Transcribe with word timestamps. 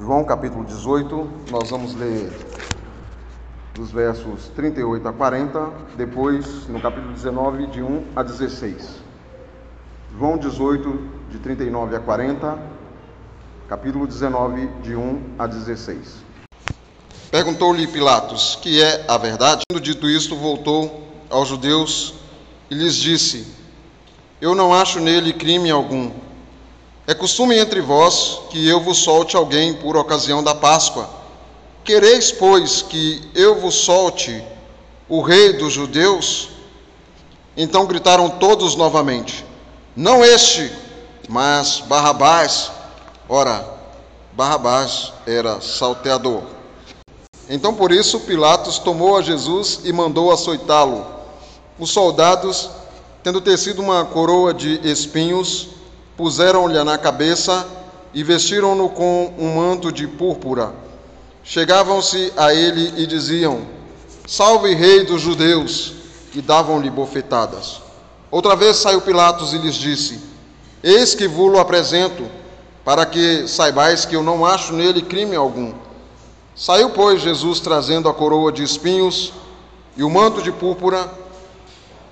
João 0.00 0.24
capítulo 0.24 0.64
18, 0.64 1.30
nós 1.50 1.68
vamos 1.68 1.94
ler 1.94 2.32
dos 3.74 3.92
versos 3.92 4.48
38 4.56 5.06
a 5.06 5.12
40, 5.12 5.72
depois 5.94 6.66
no 6.68 6.80
capítulo 6.80 7.12
19, 7.12 7.66
de 7.66 7.82
1 7.82 8.04
a 8.16 8.22
16. 8.22 8.94
João 10.18 10.38
18, 10.38 10.98
de 11.30 11.38
39 11.38 11.96
a 11.96 12.00
40, 12.00 12.58
capítulo 13.68 14.06
19, 14.06 14.68
de 14.82 14.96
1 14.96 15.34
a 15.38 15.46
16. 15.46 16.24
Perguntou-lhe 17.30 17.86
Pilatos: 17.86 18.58
Que 18.62 18.82
é 18.82 19.04
a 19.06 19.18
verdade? 19.18 19.64
Tendo 19.68 19.82
dito 19.82 20.08
isto, 20.08 20.34
voltou 20.34 21.08
aos 21.28 21.46
judeus 21.46 22.14
e 22.70 22.74
lhes 22.74 22.94
disse: 22.96 23.54
Eu 24.40 24.54
não 24.54 24.72
acho 24.72 24.98
nele 24.98 25.34
crime 25.34 25.70
algum. 25.70 26.10
É 27.10 27.14
costume 27.14 27.58
entre 27.58 27.80
vós 27.80 28.38
que 28.50 28.68
eu 28.68 28.78
vos 28.78 28.98
solte 28.98 29.36
alguém 29.36 29.74
por 29.74 29.96
ocasião 29.96 30.44
da 30.44 30.54
Páscoa. 30.54 31.10
Quereis, 31.82 32.30
pois, 32.30 32.82
que 32.82 33.28
eu 33.34 33.60
vos 33.60 33.74
solte 33.74 34.40
o 35.08 35.20
rei 35.20 35.54
dos 35.54 35.72
judeus? 35.72 36.50
Então 37.56 37.84
gritaram 37.84 38.30
todos 38.30 38.76
novamente: 38.76 39.44
Não 39.96 40.24
este, 40.24 40.70
mas 41.28 41.80
Barrabás. 41.80 42.70
Ora, 43.28 43.68
Barrabás 44.30 45.12
era 45.26 45.60
salteador. 45.60 46.44
Então 47.48 47.74
por 47.74 47.90
isso 47.90 48.20
Pilatos 48.20 48.78
tomou 48.78 49.16
a 49.16 49.22
Jesus 49.22 49.80
e 49.82 49.92
mandou 49.92 50.30
açoitá-lo. 50.30 51.04
Os 51.76 51.90
soldados, 51.90 52.70
tendo 53.24 53.40
tecido 53.40 53.82
uma 53.82 54.04
coroa 54.04 54.54
de 54.54 54.78
espinhos, 54.88 55.79
puseram-lhe 56.20 56.84
na 56.84 56.98
cabeça 56.98 57.66
e 58.12 58.22
vestiram-no 58.22 58.90
com 58.90 59.32
um 59.38 59.54
manto 59.54 59.90
de 59.90 60.06
púrpura. 60.06 60.74
Chegavam-se 61.42 62.30
a 62.36 62.52
ele 62.52 62.92
e 63.02 63.06
diziam: 63.06 63.62
Salve, 64.28 64.74
Rei 64.74 65.04
dos 65.04 65.22
Judeus! 65.22 65.94
E 66.34 66.42
davam-lhe 66.42 66.90
bofetadas. 66.90 67.80
Outra 68.30 68.54
vez 68.54 68.76
saiu 68.76 69.00
Pilatos 69.00 69.54
e 69.54 69.58
lhes 69.58 69.74
disse: 69.74 70.20
Eis 70.82 71.14
que 71.14 71.26
vos 71.26 71.58
apresento, 71.58 72.26
para 72.84 73.06
que 73.06 73.48
saibais 73.48 74.04
que 74.04 74.14
eu 74.14 74.22
não 74.22 74.44
acho 74.44 74.74
nele 74.74 75.00
crime 75.00 75.34
algum. 75.34 75.72
Saiu, 76.54 76.90
pois, 76.90 77.22
Jesus 77.22 77.60
trazendo 77.60 78.10
a 78.10 78.14
coroa 78.14 78.52
de 78.52 78.62
espinhos 78.62 79.32
e 79.96 80.04
o 80.04 80.10
manto 80.10 80.42
de 80.42 80.52
púrpura. 80.52 81.10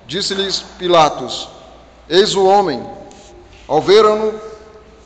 Disse-lhes 0.06 0.64
Pilatos: 0.78 1.50
Eis 2.08 2.34
o 2.34 2.46
homem. 2.46 2.97
Ao 3.68 3.82
verem-no, 3.82 4.32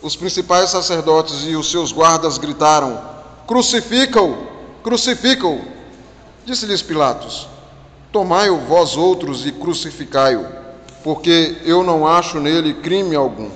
os 0.01 0.15
principais 0.15 0.71
sacerdotes 0.71 1.45
e 1.47 1.57
os 1.57 1.69
seus 1.69 1.93
guardas 1.93 2.39
gritaram: 2.39 3.03
Crucifica-o! 3.45 4.47
Crucifica-o! 4.85 5.61
Disse-lhes 6.45 6.81
Pilatos: 6.81 7.49
Tomai-o 8.13 8.59
vós 8.59 8.97
outros 8.97 9.45
e 9.45 9.51
crucificai-o, 9.51 10.47
porque 11.03 11.57
eu 11.65 11.83
não 11.83 12.07
acho 12.07 12.39
nele 12.39 12.75
crime 12.75 13.17
algum. 13.17 13.51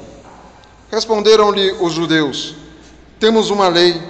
Responderam-lhe 0.90 1.70
os 1.80 1.92
judeus: 1.92 2.56
Temos 3.20 3.48
uma 3.48 3.68
lei, 3.68 4.02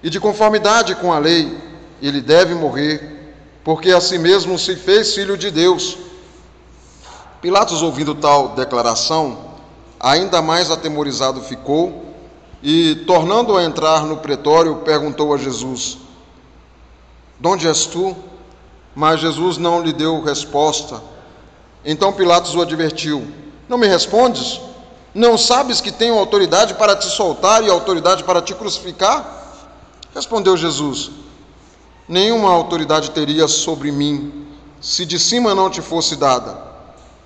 e 0.00 0.08
de 0.08 0.20
conformidade 0.20 0.94
com 0.94 1.12
a 1.12 1.18
lei, 1.18 1.58
ele 2.00 2.20
deve 2.20 2.54
morrer, 2.54 3.34
porque 3.64 3.90
a 3.90 4.00
si 4.00 4.18
mesmo 4.18 4.56
se 4.60 4.76
fez 4.76 5.12
filho 5.12 5.36
de 5.36 5.50
Deus. 5.50 5.98
Pilatos, 7.40 7.82
ouvindo 7.82 8.14
tal 8.14 8.50
declaração, 8.50 9.53
ainda 10.04 10.42
mais 10.42 10.70
atemorizado 10.70 11.40
ficou 11.40 12.04
e, 12.62 12.94
tornando 13.06 13.56
a 13.56 13.64
entrar 13.64 14.04
no 14.04 14.18
pretório, 14.18 14.76
perguntou 14.84 15.32
a 15.32 15.38
Jesus: 15.38 15.96
De 17.40 17.48
onde 17.48 17.66
és 17.66 17.86
tu? 17.86 18.14
Mas 18.94 19.20
Jesus 19.20 19.56
não 19.56 19.82
lhe 19.82 19.94
deu 19.94 20.22
resposta. 20.22 21.02
Então 21.82 22.12
Pilatos 22.12 22.54
o 22.54 22.60
advertiu: 22.60 23.26
Não 23.66 23.78
me 23.78 23.86
respondes? 23.86 24.60
Não 25.14 25.38
sabes 25.38 25.80
que 25.80 25.90
tenho 25.90 26.18
autoridade 26.18 26.74
para 26.74 26.94
te 26.94 27.06
soltar 27.06 27.64
e 27.64 27.70
autoridade 27.70 28.24
para 28.24 28.42
te 28.42 28.54
crucificar? 28.54 29.58
Respondeu 30.14 30.54
Jesus: 30.54 31.10
Nenhuma 32.06 32.50
autoridade 32.50 33.10
teria 33.10 33.48
sobre 33.48 33.90
mim, 33.90 34.46
se 34.82 35.06
de 35.06 35.18
cima 35.18 35.54
não 35.54 35.70
te 35.70 35.80
fosse 35.80 36.14
dada. 36.14 36.58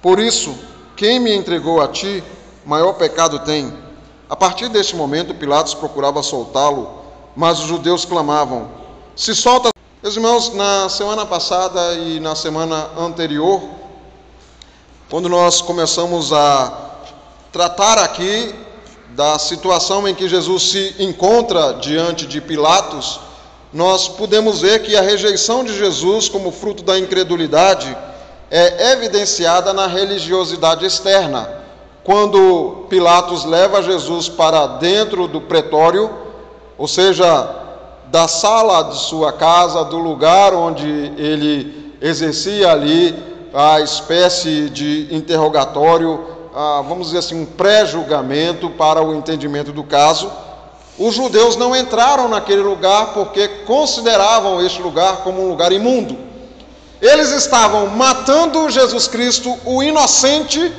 Por 0.00 0.20
isso, 0.20 0.56
quem 0.94 1.18
me 1.18 1.34
entregou 1.34 1.80
a 1.80 1.88
ti, 1.88 2.22
maior 2.68 2.92
pecado 2.92 3.38
tem. 3.38 3.72
A 4.28 4.36
partir 4.36 4.68
deste 4.68 4.94
momento, 4.94 5.34
Pilatos 5.34 5.72
procurava 5.72 6.22
soltá-lo, 6.22 6.90
mas 7.34 7.58
os 7.60 7.66
judeus 7.66 8.04
clamavam: 8.04 8.68
Se 9.16 9.34
solta. 9.34 9.70
Meus 10.02 10.14
irmãos, 10.14 10.54
na 10.54 10.88
semana 10.88 11.24
passada 11.24 11.94
e 11.94 12.20
na 12.20 12.36
semana 12.36 12.90
anterior, 12.98 13.60
quando 15.10 15.28
nós 15.28 15.62
começamos 15.62 16.32
a 16.32 16.70
tratar 17.50 17.98
aqui 17.98 18.54
da 19.16 19.38
situação 19.38 20.06
em 20.06 20.14
que 20.14 20.28
Jesus 20.28 20.70
se 20.70 20.94
encontra 21.00 21.72
diante 21.72 22.26
de 22.26 22.40
Pilatos, 22.40 23.18
nós 23.72 24.06
podemos 24.06 24.60
ver 24.60 24.82
que 24.82 24.94
a 24.94 25.00
rejeição 25.00 25.64
de 25.64 25.76
Jesus 25.76 26.28
como 26.28 26.52
fruto 26.52 26.84
da 26.84 26.98
incredulidade 26.98 27.96
é 28.50 28.92
evidenciada 28.92 29.72
na 29.72 29.86
religiosidade 29.86 30.84
externa 30.86 31.57
quando 32.08 32.86
Pilatos 32.88 33.44
leva 33.44 33.82
Jesus 33.82 34.30
para 34.30 34.66
dentro 34.66 35.28
do 35.28 35.42
pretório, 35.42 36.08
ou 36.78 36.88
seja, 36.88 37.54
da 38.06 38.26
sala 38.26 38.84
de 38.84 38.96
sua 38.96 39.30
casa, 39.30 39.84
do 39.84 39.98
lugar 39.98 40.54
onde 40.54 40.88
ele 41.18 41.92
exercia 42.00 42.72
ali 42.72 43.14
a 43.52 43.82
espécie 43.82 44.70
de 44.70 45.14
interrogatório, 45.14 46.18
vamos 46.88 47.08
dizer 47.08 47.18
assim, 47.18 47.42
um 47.42 47.44
pré-julgamento 47.44 48.70
para 48.70 49.02
o 49.02 49.14
entendimento 49.14 49.70
do 49.70 49.84
caso. 49.84 50.32
Os 50.98 51.14
judeus 51.14 51.56
não 51.56 51.76
entraram 51.76 52.26
naquele 52.26 52.62
lugar 52.62 53.12
porque 53.12 53.48
consideravam 53.66 54.64
este 54.64 54.80
lugar 54.80 55.18
como 55.18 55.44
um 55.44 55.50
lugar 55.50 55.72
imundo. 55.72 56.16
Eles 57.02 57.32
estavam 57.32 57.88
matando 57.88 58.70
Jesus 58.70 59.06
Cristo, 59.06 59.54
o 59.66 59.82
inocente, 59.82 60.72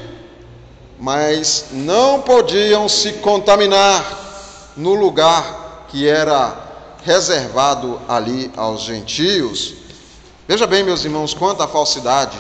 mas 1.00 1.68
não 1.72 2.22
podiam 2.22 2.90
se 2.90 3.14
contaminar 3.14 4.74
no 4.76 4.94
lugar 4.94 5.86
que 5.88 6.08
era 6.08 6.56
reservado 7.04 8.02
ali 8.08 8.52
aos 8.58 8.82
gentios. 8.82 9.76
Veja 10.46 10.68
bem, 10.68 10.84
meus 10.84 11.06
irmãos, 11.06 11.34
quanta 11.34 11.68
falsidade 11.68 12.38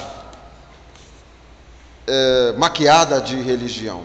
é, 2.05 2.53
maquiada 2.57 3.21
de 3.21 3.41
religião, 3.41 4.03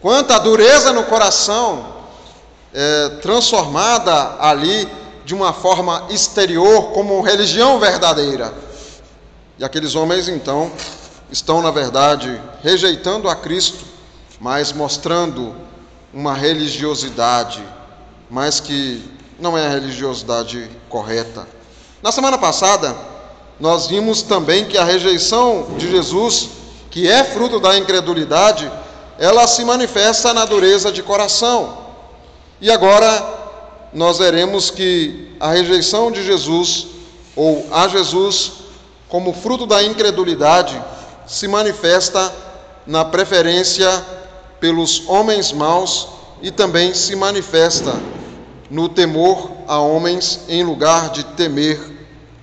quanta 0.00 0.38
dureza 0.38 0.92
no 0.92 1.04
coração 1.04 2.02
é, 2.74 3.08
transformada 3.20 4.36
ali 4.40 4.88
de 5.24 5.32
uma 5.34 5.52
forma 5.52 6.06
exterior 6.10 6.90
como 6.92 7.20
religião 7.20 7.78
verdadeira. 7.78 8.52
E 9.58 9.64
aqueles 9.64 9.94
homens 9.94 10.28
então 10.28 10.72
estão, 11.32 11.62
na 11.62 11.70
verdade, 11.70 12.38
rejeitando 12.62 13.28
a 13.28 13.34
Cristo, 13.34 13.84
mas 14.38 14.70
mostrando 14.70 15.56
uma 16.12 16.34
religiosidade, 16.34 17.62
mas 18.30 18.60
que 18.60 19.02
não 19.40 19.56
é 19.56 19.66
a 19.66 19.70
religiosidade 19.70 20.70
correta. 20.90 21.48
Na 22.02 22.12
semana 22.12 22.36
passada, 22.36 22.94
nós 23.58 23.86
vimos 23.86 24.20
também 24.20 24.66
que 24.66 24.76
a 24.76 24.84
rejeição 24.84 25.68
de 25.78 25.90
Jesus, 25.90 26.50
que 26.90 27.10
é 27.10 27.24
fruto 27.24 27.58
da 27.58 27.78
incredulidade, 27.78 28.70
ela 29.18 29.46
se 29.46 29.64
manifesta 29.64 30.34
na 30.34 30.44
dureza 30.44 30.92
de 30.92 31.02
coração. 31.02 31.78
E 32.60 32.70
agora 32.70 33.40
nós 33.94 34.18
veremos 34.18 34.70
que 34.70 35.34
a 35.40 35.48
rejeição 35.48 36.12
de 36.12 36.22
Jesus, 36.22 36.88
ou 37.34 37.66
a 37.72 37.88
Jesus, 37.88 38.52
como 39.08 39.32
fruto 39.32 39.66
da 39.66 39.82
incredulidade, 39.82 40.82
se 41.26 41.48
manifesta 41.48 42.32
na 42.86 43.04
preferência 43.04 43.90
pelos 44.60 45.08
homens 45.08 45.52
maus 45.52 46.08
e 46.40 46.50
também 46.50 46.94
se 46.94 47.16
manifesta 47.16 47.94
no 48.70 48.88
temor 48.88 49.50
a 49.66 49.78
homens 49.78 50.40
em 50.48 50.64
lugar 50.64 51.10
de 51.10 51.24
temer 51.24 51.78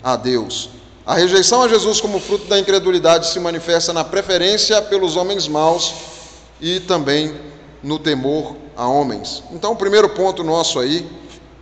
a 0.03 0.15
Deus. 0.15 0.69
A 1.05 1.15
rejeição 1.15 1.63
a 1.63 1.67
Jesus 1.67 1.99
como 1.99 2.19
fruto 2.19 2.45
da 2.45 2.59
incredulidade 2.59 3.27
se 3.27 3.39
manifesta 3.39 3.91
na 3.91 4.03
preferência 4.03 4.81
pelos 4.81 5.15
homens 5.15 5.47
maus 5.47 5.93
e 6.61 6.79
também 6.81 7.33
no 7.81 7.97
temor 7.97 8.55
a 8.75 8.87
homens. 8.87 9.43
Então, 9.51 9.71
o 9.71 9.75
primeiro 9.75 10.09
ponto 10.09 10.43
nosso 10.43 10.79
aí, 10.79 11.09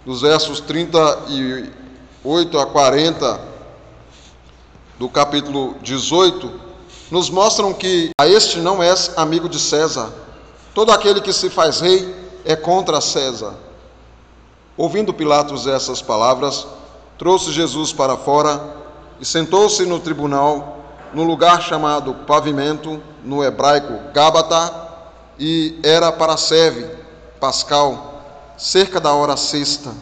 dos 0.05 0.21
versos 0.21 0.59
38 0.59 2.59
a 2.59 2.65
40 2.65 3.39
do 4.99 5.07
capítulo 5.07 5.75
18, 5.81 6.66
nos 7.09 7.29
mostram 7.29 7.73
que 7.73 8.11
a 8.19 8.27
este 8.27 8.59
não 8.59 8.83
és 8.83 9.11
amigo 9.17 9.47
de 9.47 9.59
César. 9.59 10.11
Todo 10.73 10.91
aquele 10.91 11.21
que 11.21 11.33
se 11.33 11.49
faz 11.49 11.79
rei 11.79 12.13
é 12.43 12.55
contra 12.55 13.01
César. 13.01 13.53
Ouvindo 14.75 15.13
Pilatos 15.13 15.65
essas 15.65 16.01
palavras, 16.01 16.67
trouxe 17.17 17.51
Jesus 17.51 17.91
para 17.91 18.15
fora 18.17 18.75
e 19.19 19.25
sentou-se 19.25 19.83
no 19.85 19.99
tribunal, 19.99 20.77
no 21.13 21.23
lugar 21.23 21.61
chamado 21.61 22.13
Pavimento, 22.27 23.01
no 23.23 23.43
hebraico 23.43 24.11
Gábata, 24.13 24.87
e 25.39 25.79
era 25.83 26.11
para 26.11 26.37
seve, 26.37 26.85
pascal, 27.39 28.23
cerca 28.57 28.99
da 28.99 29.13
hora 29.13 29.37
sexta. 29.37 29.93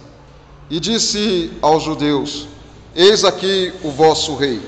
E 0.70 0.80
disse 0.80 1.54
aos 1.62 1.84
judeus: 1.84 2.48
Eis 2.96 3.24
aqui 3.24 3.74
o 3.84 3.92
vosso 3.92 4.36
rei. 4.36 4.62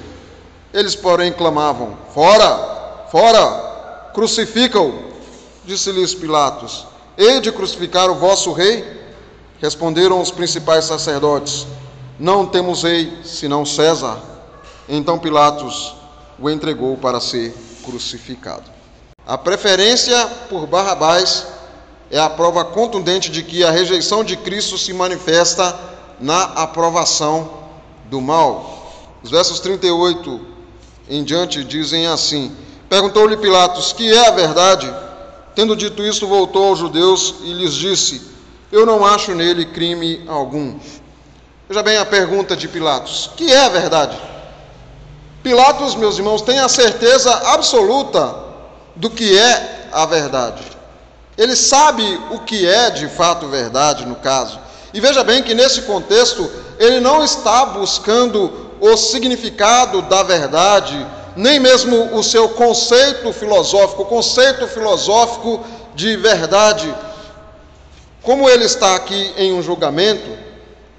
Eles, 0.73 0.95
porém, 0.95 1.31
clamavam: 1.31 1.97
Fora, 2.13 3.07
fora, 3.11 4.11
crucifica-o. 4.13 5.07
Disse-lhes 5.65 6.13
Pilatos: 6.13 6.85
Hei 7.17 7.39
de 7.39 7.51
crucificar 7.51 8.09
o 8.09 8.15
vosso 8.15 8.51
rei? 8.51 8.85
Responderam 9.61 10.21
os 10.21 10.31
principais 10.31 10.85
sacerdotes: 10.85 11.65
Não 12.19 12.45
temos 12.45 12.83
rei 12.83 13.21
senão 13.23 13.65
César. 13.65 14.17
Então 14.87 15.19
Pilatos 15.19 15.95
o 16.39 16.49
entregou 16.49 16.97
para 16.97 17.19
ser 17.19 17.53
crucificado. 17.83 18.63
A 19.25 19.37
preferência 19.37 20.25
por 20.49 20.65
Barrabás 20.67 21.45
é 22.09 22.19
a 22.19 22.29
prova 22.29 22.63
contundente 22.63 23.29
de 23.29 23.43
que 23.43 23.63
a 23.63 23.71
rejeição 23.71 24.23
de 24.23 24.37
Cristo 24.37 24.77
se 24.77 24.93
manifesta 24.93 25.77
na 26.19 26.43
aprovação 26.43 27.49
do 28.05 28.21
mal. 28.21 28.93
Os 29.21 29.31
versos 29.31 29.59
38 29.59 30.56
em 31.09 31.24
diante 31.24 31.63
dizem 31.63 32.07
assim: 32.07 32.56
Perguntou-lhe 32.89 33.38
Pilatos: 33.38 33.94
Que 33.94 34.13
é 34.13 34.27
a 34.27 34.31
verdade? 34.31 34.94
Tendo 35.56 35.75
dito 35.75 36.04
isso, 36.04 36.27
voltou 36.27 36.69
aos 36.69 36.80
judeus 36.80 37.36
e 37.44 37.54
lhes 37.54 37.74
disse: 37.74 38.38
eu 38.71 38.86
não 38.86 39.06
acho 39.06 39.33
nele 39.33 39.65
crime 39.65 40.25
algum. 40.27 40.77
Veja 41.69 41.81
bem 41.81 41.98
a 41.98 42.06
pergunta 42.06 42.56
de 42.56 42.68
Pilatos: 42.68 43.30
que 43.38 43.51
é 43.51 43.65
a 43.65 43.69
verdade? 43.69 44.18
Pilatos, 45.42 45.95
meus 45.95 46.18
irmãos, 46.18 46.42
tem 46.42 46.59
a 46.59 46.68
certeza 46.68 47.33
absoluta 47.53 48.36
do 48.95 49.10
que 49.10 49.38
é 49.38 49.88
a 49.92 50.06
verdade. 50.06 50.63
Ele 51.38 51.56
sabe 51.56 52.03
o 52.31 52.39
que 52.39 52.68
é 52.68 52.89
de 52.89 53.07
fato 53.07 53.48
verdade 53.48 54.06
no 54.06 54.15
caso. 54.15 54.60
E 54.94 55.00
veja 55.00 55.24
bem 55.24 55.44
que 55.44 55.53
nesse 55.53 55.83
contexto 55.83 56.50
ele 56.80 57.00
não 57.00 57.24
está 57.24 57.65
buscando 57.68 58.66
o 58.79 58.95
significado 58.97 60.01
da 60.03 60.24
verdade, 60.24 61.06
nem 61.35 61.59
mesmo 61.59 62.15
o 62.15 62.24
seu 62.24 62.50
conceito 62.50 63.31
filosófico, 63.33 64.03
o 64.03 64.06
conceito 64.06 64.68
filosófico 64.68 65.63
de 65.95 66.15
verdade 66.18 66.94
como 68.27 68.50
ele 68.50 68.65
está 68.65 68.94
aqui 68.94 69.33
em 69.38 69.53
um 69.53 69.63
julgamento, 69.63 70.29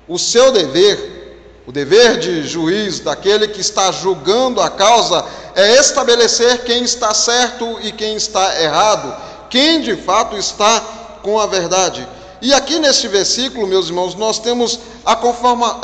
o 0.09 0.19
seu 0.19 0.51
dever, 0.51 1.63
o 1.67 1.71
dever 1.71 2.19
de 2.19 2.43
juiz 2.43 3.01
daquele 3.01 3.49
que 3.49 3.61
está 3.61 3.93
julgando 3.93 4.63
a 4.63 4.71
causa, 4.71 5.23
é 5.55 5.77
estabelecer 5.77 6.65
quem 6.65 6.85
está 6.85 7.13
certo 7.13 7.81
e 7.83 7.93
quem 7.93 8.17
está 8.17 8.59
errado, 8.63 9.15
quem 9.51 9.83
de 9.83 9.95
fato 9.95 10.39
está 10.39 10.81
com 11.23 11.39
a 11.39 11.45
verdade. 11.45 12.09
E 12.41 12.55
aqui 12.55 12.79
neste 12.79 13.07
versículo, 13.09 13.67
meus 13.67 13.89
irmãos, 13.89 14.15
nós 14.15 14.39
temos 14.39 14.81
a, 15.05 15.13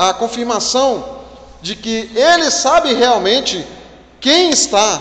a 0.08 0.14
confirmação 0.14 1.18
de 1.64 1.74
que 1.74 2.10
ele 2.14 2.50
sabe 2.50 2.92
realmente 2.92 3.66
quem 4.20 4.50
está 4.50 5.00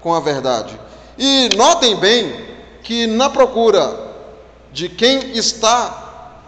com 0.00 0.14
a 0.14 0.20
verdade. 0.20 0.78
E 1.18 1.48
notem 1.56 1.96
bem 1.96 2.32
que 2.84 3.08
na 3.08 3.28
procura 3.28 3.92
de 4.72 4.88
quem 4.88 5.32
está 5.36 6.38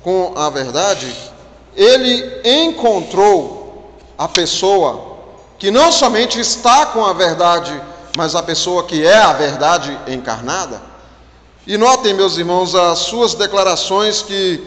com 0.00 0.32
a 0.36 0.48
verdade, 0.48 1.12
ele 1.74 2.40
encontrou 2.44 3.90
a 4.16 4.28
pessoa 4.28 5.16
que 5.58 5.68
não 5.72 5.90
somente 5.90 6.38
está 6.38 6.86
com 6.86 7.04
a 7.04 7.12
verdade, 7.12 7.82
mas 8.16 8.36
a 8.36 8.44
pessoa 8.44 8.84
que 8.84 9.04
é 9.04 9.18
a 9.18 9.32
verdade 9.32 9.98
encarnada. 10.06 10.80
E 11.66 11.76
notem, 11.76 12.14
meus 12.14 12.36
irmãos, 12.38 12.76
as 12.76 13.00
suas 13.00 13.34
declarações 13.34 14.22
que 14.22 14.64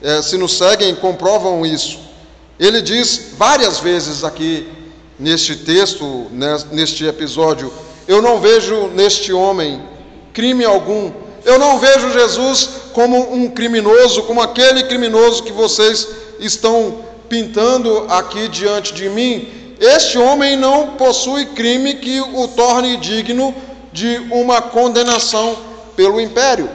eh, 0.00 0.22
se 0.22 0.38
nos 0.38 0.56
seguem 0.56 0.94
comprovam 0.94 1.66
isso. 1.66 2.11
Ele 2.58 2.82
diz 2.82 3.32
várias 3.36 3.78
vezes 3.80 4.24
aqui 4.24 4.68
neste 5.18 5.56
texto, 5.56 6.26
neste 6.70 7.04
episódio: 7.06 7.72
Eu 8.06 8.20
não 8.20 8.40
vejo 8.40 8.88
neste 8.88 9.32
homem 9.32 9.82
crime 10.32 10.64
algum, 10.64 11.12
eu 11.44 11.58
não 11.58 11.78
vejo 11.78 12.12
Jesus 12.12 12.68
como 12.92 13.34
um 13.34 13.50
criminoso, 13.50 14.22
como 14.24 14.40
aquele 14.40 14.84
criminoso 14.84 15.42
que 15.42 15.52
vocês 15.52 16.08
estão 16.38 17.04
pintando 17.28 18.06
aqui 18.08 18.48
diante 18.48 18.92
de 18.92 19.08
mim. 19.08 19.48
Este 19.80 20.18
homem 20.18 20.56
não 20.56 20.90
possui 20.90 21.46
crime 21.46 21.94
que 21.94 22.20
o 22.20 22.46
torne 22.48 22.96
digno 22.98 23.54
de 23.92 24.18
uma 24.30 24.62
condenação 24.62 25.56
pelo 25.96 26.20
império. 26.20 26.70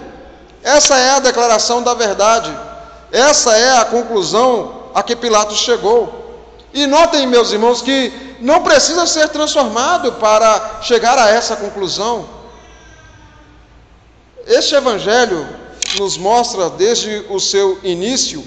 Essa 0.63 0.97
é 0.97 1.11
a 1.11 1.19
declaração 1.19 1.81
da 1.81 1.93
verdade. 1.93 2.51
Essa 3.11 3.55
é 3.55 3.77
a 3.77 3.85
conclusão 3.85 4.76
a 4.97 5.03
que 5.03 5.15
Pilatos 5.15 5.59
chegou. 5.59 6.11
E 6.73 6.87
notem, 6.87 7.27
meus 7.27 7.51
irmãos, 7.51 7.83
que 7.83 8.11
não 8.41 8.63
precisa 8.63 9.05
ser 9.05 9.29
transformado 9.29 10.13
para 10.13 10.79
chegar 10.81 11.19
a 11.19 11.29
essa 11.29 11.55
conclusão. 11.55 12.27
Este 14.47 14.73
Evangelho 14.73 15.47
nos 15.99 16.17
mostra 16.17 16.71
desde 16.71 17.23
o 17.29 17.39
seu 17.39 17.79
início 17.83 18.43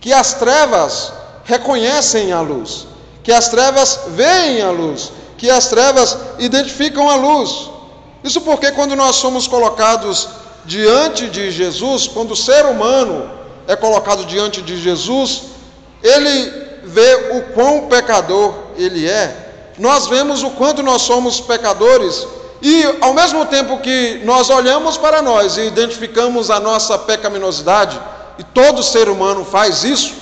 que 0.00 0.12
as 0.12 0.34
trevas 0.34 1.12
reconhecem 1.44 2.32
a 2.32 2.40
luz, 2.40 2.88
que 3.22 3.32
as 3.32 3.48
trevas 3.48 4.00
veem 4.08 4.62
a 4.62 4.72
luz, 4.72 5.12
que 5.38 5.48
as 5.48 5.68
trevas 5.68 6.18
identificam 6.40 7.08
a 7.08 7.14
luz. 7.14 7.70
Isso 8.24 8.40
porque 8.40 8.72
quando 8.72 8.96
nós 8.96 9.14
somos 9.14 9.46
colocados 9.46 10.28
diante 10.64 11.28
de 11.28 11.52
Jesus, 11.52 12.08
quando 12.08 12.32
o 12.32 12.36
ser 12.36 12.66
humano 12.66 13.30
é 13.68 13.76
colocado 13.76 14.24
diante 14.24 14.60
de 14.60 14.76
Jesus, 14.76 15.53
ele 16.04 16.52
vê 16.84 17.30
o 17.32 17.42
quão 17.54 17.88
pecador 17.88 18.54
ele 18.76 19.08
é. 19.08 19.72
Nós 19.78 20.06
vemos 20.06 20.42
o 20.42 20.50
quanto 20.50 20.82
nós 20.82 21.02
somos 21.02 21.40
pecadores 21.40 22.26
e 22.60 22.84
ao 23.00 23.12
mesmo 23.12 23.46
tempo 23.46 23.78
que 23.78 24.20
nós 24.24 24.50
olhamos 24.50 24.96
para 24.96 25.20
nós 25.20 25.56
e 25.56 25.66
identificamos 25.66 26.50
a 26.50 26.60
nossa 26.60 26.98
pecaminosidade, 26.98 28.00
e 28.38 28.42
todo 28.42 28.82
ser 28.82 29.08
humano 29.08 29.44
faz 29.44 29.84
isso, 29.84 30.14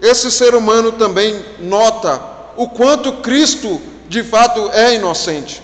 esse 0.00 0.30
ser 0.30 0.54
humano 0.54 0.92
também 0.92 1.44
nota 1.58 2.20
o 2.56 2.68
quanto 2.68 3.12
Cristo 3.14 3.80
de 4.08 4.22
fato 4.22 4.70
é 4.72 4.94
inocente. 4.94 5.62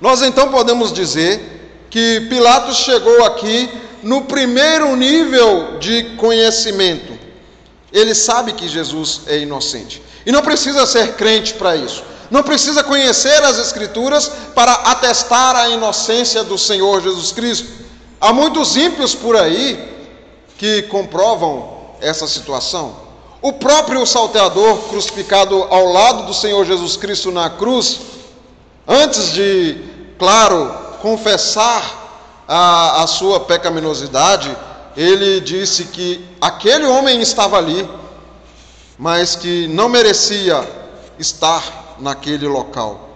Nós 0.00 0.22
então 0.22 0.50
podemos 0.50 0.92
dizer 0.92 1.86
que 1.90 2.20
Pilatos 2.28 2.76
chegou 2.78 3.24
aqui 3.24 3.68
no 4.02 4.22
primeiro 4.22 4.94
nível 4.96 5.78
de 5.78 6.16
conhecimento. 6.16 7.11
Ele 7.92 8.14
sabe 8.14 8.52
que 8.52 8.66
Jesus 8.68 9.22
é 9.26 9.38
inocente. 9.38 10.02
E 10.24 10.32
não 10.32 10.42
precisa 10.42 10.86
ser 10.86 11.14
crente 11.14 11.54
para 11.54 11.76
isso 11.76 12.02
não 12.32 12.42
precisa 12.42 12.82
conhecer 12.82 13.44
as 13.44 13.58
Escrituras 13.58 14.32
para 14.54 14.72
atestar 14.72 15.54
a 15.54 15.68
inocência 15.68 16.42
do 16.42 16.56
Senhor 16.56 17.02
Jesus 17.02 17.30
Cristo. 17.30 17.68
Há 18.18 18.32
muitos 18.32 18.74
ímpios 18.74 19.14
por 19.14 19.36
aí 19.36 20.08
que 20.56 20.80
comprovam 20.84 21.90
essa 22.00 22.26
situação. 22.26 22.96
O 23.42 23.52
próprio 23.52 24.06
salteador 24.06 24.78
crucificado 24.88 25.62
ao 25.64 25.92
lado 25.92 26.24
do 26.24 26.32
Senhor 26.32 26.64
Jesus 26.64 26.96
Cristo 26.96 27.30
na 27.30 27.50
cruz, 27.50 28.00
antes 28.88 29.34
de, 29.34 29.78
claro, 30.18 30.74
confessar 31.02 32.44
a, 32.48 33.02
a 33.02 33.06
sua 33.08 33.40
pecaminosidade, 33.40 34.56
ele 34.96 35.40
disse 35.40 35.84
que 35.84 36.24
aquele 36.40 36.84
homem 36.86 37.20
estava 37.20 37.56
ali, 37.56 37.88
mas 38.98 39.36
que 39.36 39.66
não 39.68 39.88
merecia 39.88 40.68
estar 41.18 41.96
naquele 41.98 42.46
local. 42.46 43.08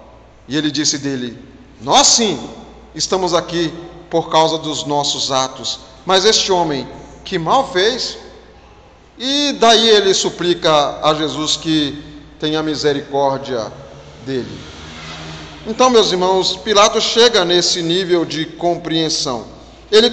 E 0.49 0.57
ele 0.57 0.71
disse 0.71 0.99
dele: 0.99 1.39
Nós 1.81 2.07
sim 2.07 2.39
estamos 2.95 3.35
aqui 3.35 3.73
por 4.09 4.31
causa 4.31 4.59
dos 4.59 4.85
nossos 4.85 5.31
atos, 5.31 5.81
mas 6.05 6.25
este 6.25 6.51
homem 6.51 6.89
que 7.25 7.39
mal 7.39 7.71
fez. 7.73 8.19
E 9.19 9.53
daí 9.59 9.89
ele 9.89 10.13
suplica 10.13 11.01
a 11.03 11.15
Jesus 11.15 11.57
que 11.57 12.03
tenha 12.39 12.63
misericórdia 12.63 13.73
dele. 14.27 14.61
Então, 15.67 15.91
meus 15.91 16.13
irmãos, 16.13 16.57
Pilatos 16.57 17.03
chega 17.03 17.45
nesse 17.45 17.83
nível 17.83 18.25
de 18.25 18.45
compreensão. 18.45 19.56
Ele 19.91 20.11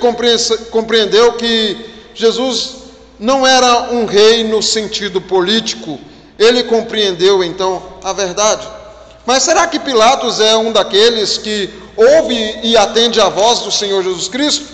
compreendeu 0.72 1.34
que 1.34 1.78
Jesus 2.14 2.76
não 3.20 3.46
era 3.46 3.92
um 3.92 4.06
rei 4.06 4.44
no 4.44 4.62
sentido 4.62 5.22
político, 5.22 6.00
ele 6.38 6.64
compreendeu 6.64 7.44
então 7.44 7.82
a 8.04 8.14
verdade. 8.14 8.68
Mas 9.26 9.44
será 9.44 9.66
que 9.68 9.80
Pilatos 9.80 10.40
é 10.40 10.56
um 10.56 10.72
daqueles 10.72 11.38
que 11.38 11.70
ouve 11.96 12.60
e 12.64 12.76
atende 12.76 13.22
à 13.22 13.30
voz 13.30 13.60
do 13.60 13.72
Senhor 13.72 14.04
Jesus 14.04 14.28
Cristo? 14.28 14.66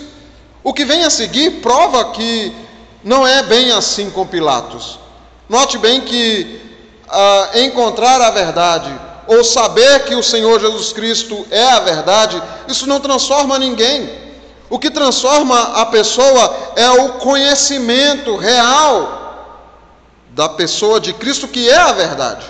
O 0.62 0.74
que 0.74 0.84
vem 0.84 1.04
a 1.04 1.10
seguir 1.10 1.60
prova 1.62 2.12
que 2.12 2.52
não 3.02 3.26
é 3.26 3.42
bem 3.42 3.70
assim 3.70 4.10
com 4.10 4.26
Pilatos. 4.26 4.98
Note 5.48 5.78
bem 5.78 6.00
que 6.02 6.60
ah, 7.08 7.50
encontrar 7.54 8.20
a 8.20 8.30
verdade 8.30 8.92
ou 9.26 9.44
saber 9.44 10.04
que 10.04 10.14
o 10.14 10.22
Senhor 10.22 10.60
Jesus 10.60 10.92
Cristo 10.92 11.46
é 11.50 11.62
a 11.62 11.80
verdade, 11.80 12.42
isso 12.66 12.86
não 12.86 13.00
transforma 13.00 13.58
ninguém. 13.58 14.10
O 14.70 14.78
que 14.78 14.88
transforma 14.88 15.60
a 15.74 15.86
pessoa 15.86 16.72
é 16.76 16.88
o 16.90 17.08
conhecimento 17.14 18.36
real 18.36 19.18
da 20.30 20.48
pessoa 20.48 21.00
de 21.00 21.12
Cristo, 21.12 21.48
que 21.48 21.68
é 21.68 21.76
a 21.76 21.90
verdade. 21.90 22.46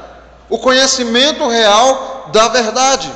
O 0.50 0.58
conhecimento 0.58 1.48
real 1.48 2.28
da 2.30 2.48
verdade. 2.48 3.10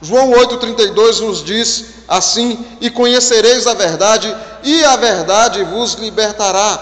João 0.00 0.30
8,32 0.30 1.20
nos 1.20 1.44
diz 1.44 1.84
assim: 2.08 2.64
E 2.80 2.88
conhecereis 2.88 3.66
a 3.66 3.74
verdade, 3.74 4.34
e 4.62 4.82
a 4.84 4.96
verdade 4.96 5.62
vos 5.64 5.94
libertará. 5.94 6.78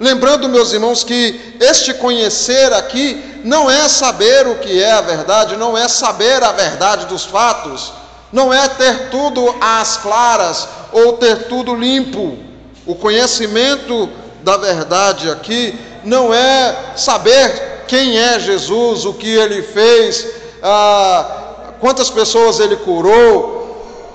Lembrando, 0.00 0.48
meus 0.48 0.72
irmãos, 0.72 1.04
que 1.04 1.56
este 1.60 1.92
conhecer 1.94 2.72
aqui 2.72 3.42
não 3.44 3.70
é 3.70 3.86
saber 3.86 4.48
o 4.48 4.56
que 4.56 4.82
é 4.82 4.92
a 4.92 5.02
verdade, 5.02 5.56
não 5.56 5.76
é 5.76 5.86
saber 5.88 6.42
a 6.42 6.52
verdade 6.52 7.06
dos 7.06 7.24
fatos, 7.24 7.92
não 8.32 8.52
é 8.52 8.66
ter 8.68 9.10
tudo 9.10 9.54
às 9.60 9.98
claras 9.98 10.68
ou 10.90 11.14
ter 11.14 11.48
tudo 11.48 11.74
limpo. 11.74 12.38
O 12.86 12.94
conhecimento 12.94 14.08
da 14.42 14.56
verdade 14.56 15.30
aqui 15.30 15.78
não 16.02 16.32
é 16.32 16.94
saber 16.96 17.84
quem 17.86 18.18
é 18.18 18.40
Jesus, 18.40 19.04
o 19.04 19.12
que 19.12 19.28
ele 19.28 19.62
fez, 19.62 20.26
ah, 20.62 21.74
quantas 21.78 22.10
pessoas 22.10 22.58
ele 22.58 22.76
curou. 22.76 23.60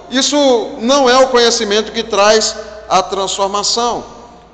Isso 0.09 0.71
não 0.79 1.09
é 1.09 1.17
o 1.17 1.27
conhecimento 1.27 1.91
que 1.91 2.03
traz 2.03 2.55
a 2.89 3.03
transformação. 3.03 4.03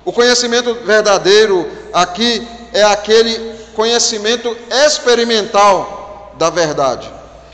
O 0.03 0.12
conhecimento 0.12 0.74
verdadeiro 0.84 1.70
aqui 1.93 2.46
é 2.74 2.84
aquele 2.84 3.55
conhecimento 3.75 4.55
experimental 4.86 6.34
da 6.38 6.50
verdade. 6.50 7.12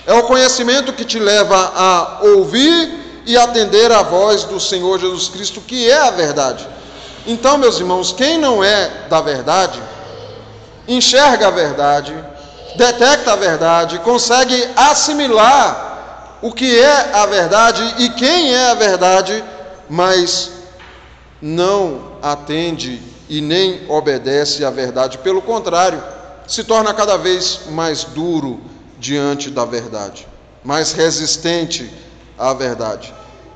É 0.09 0.13
o 0.15 0.23
conhecimento 0.23 0.91
que 0.91 1.05
te 1.05 1.19
leva 1.19 1.71
a 1.75 2.21
ouvir 2.23 3.21
e 3.27 3.37
atender 3.37 3.91
a 3.91 4.01
voz 4.01 4.43
do 4.43 4.59
Senhor 4.59 4.97
Jesus 4.97 5.29
Cristo, 5.29 5.61
que 5.61 5.87
é 5.87 5.99
a 5.99 6.09
verdade. 6.09 6.67
Então, 7.27 7.59
meus 7.59 7.79
irmãos, 7.79 8.11
quem 8.11 8.35
não 8.35 8.63
é 8.63 8.89
da 9.07 9.21
verdade, 9.21 9.79
enxerga 10.87 11.49
a 11.49 11.51
verdade, 11.51 12.11
detecta 12.75 13.33
a 13.33 13.35
verdade, 13.35 13.99
consegue 13.99 14.67
assimilar 14.75 16.39
o 16.41 16.51
que 16.51 16.79
é 16.79 17.11
a 17.13 17.27
verdade 17.27 17.83
e 17.99 18.09
quem 18.09 18.51
é 18.51 18.71
a 18.71 18.73
verdade, 18.73 19.43
mas 19.87 20.49
não 21.39 22.13
atende 22.19 22.99
e 23.29 23.41
nem 23.41 23.85
obedece 23.87 24.65
à 24.65 24.71
verdade, 24.71 25.19
pelo 25.19 25.43
contrário, 25.43 26.03
se 26.47 26.63
torna 26.63 26.95
cada 26.95 27.15
vez 27.15 27.59
mais 27.69 28.05
duro 28.05 28.59
diante 28.99 29.49
da 29.49 29.65
verdade, 29.65 30.27
mais 30.63 30.91
resistente 30.91 31.91
à 32.37 32.53
verdade. 32.53 33.13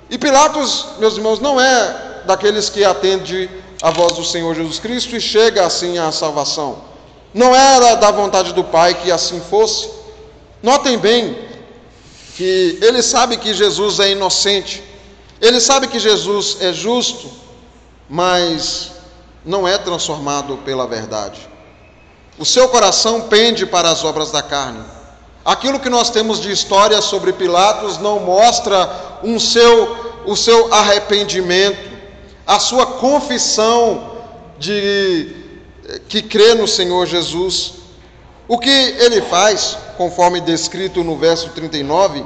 E 0.10 0.18
Pilatos, 0.18 0.88
meus 1.00 1.16
irmãos, 1.16 1.40
não 1.40 1.60
é 1.60 2.24
daqueles 2.26 2.70
que 2.70 2.84
atende 2.84 3.50
a 3.82 3.92
voz 3.92 4.14
do 4.14 4.24
Senhor 4.24 4.56
Jesus 4.56 4.80
Cristo 4.80 5.16
e 5.16 5.22
chega 5.22 5.66
assim 5.66 5.98
à 5.98 6.12
salvação. 6.12 6.82
Não 7.34 7.56
era 7.56 7.96
da 7.96 8.12
vontade 8.12 8.54
do 8.54 8.64
Pai 8.64 8.94
que 8.94 9.12
assim 9.12 9.42
fosse. 9.42 9.90
Notem 10.62 10.98
bem 10.98 11.38
que 12.38 12.80
ele 12.82 13.02
sabe 13.02 13.38
que 13.38 13.54
Jesus 13.54 14.00
é 14.00 14.12
inocente, 14.12 14.84
ele 15.42 15.60
sabe 15.60 15.88
que 15.88 16.00
Jesus 16.00 16.58
é 16.62 16.72
justo, 16.72 17.30
mas 18.10 18.92
não 19.46 19.68
é 19.68 19.78
transformado 19.78 20.58
pela 20.58 20.88
verdade. 20.88 21.50
O 22.40 22.46
seu 22.46 22.70
coração 22.70 23.22
pende 23.28 23.66
para 23.66 23.92
as 23.92 24.04
obras 24.04 24.32
da 24.32 24.42
carne. 24.42 24.84
Aquilo 25.46 25.80
que 25.80 25.90
nós 25.90 26.10
temos 26.10 26.40
de 26.40 26.52
história 26.52 27.02
sobre 27.02 27.34
Pilatos 27.34 27.98
não 27.98 28.20
mostra 28.20 29.20
um 29.24 29.38
seu, 29.40 30.24
o 30.26 30.38
seu 30.38 30.74
arrependimento, 30.74 31.92
a 32.48 32.60
sua 32.60 32.86
confissão 32.86 34.14
de 34.58 35.36
que 36.08 36.22
crê 36.22 36.56
no 36.56 36.68
Senhor 36.68 37.06
Jesus. 37.06 37.74
O 38.48 38.58
que 38.58 38.70
ele 38.70 39.22
faz, 39.24 39.78
conforme 39.98 40.40
descrito 40.40 41.04
no 41.04 41.18
verso 41.18 41.50
39, 41.50 42.24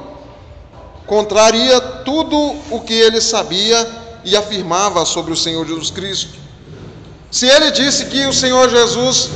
contraria 1.06 1.80
tudo 1.80 2.36
o 2.70 2.80
que 2.80 2.94
ele 2.94 3.20
sabia 3.20 3.88
e 4.24 4.36
afirmava 4.36 5.04
sobre 5.04 5.32
o 5.32 5.36
Senhor 5.36 5.66
Jesus 5.66 5.90
Cristo. 5.90 6.38
Se 7.30 7.46
ele 7.46 7.70
disse 7.72 8.06
que 8.06 8.26
o 8.26 8.32
Senhor 8.32 8.68
Jesus 8.68 9.30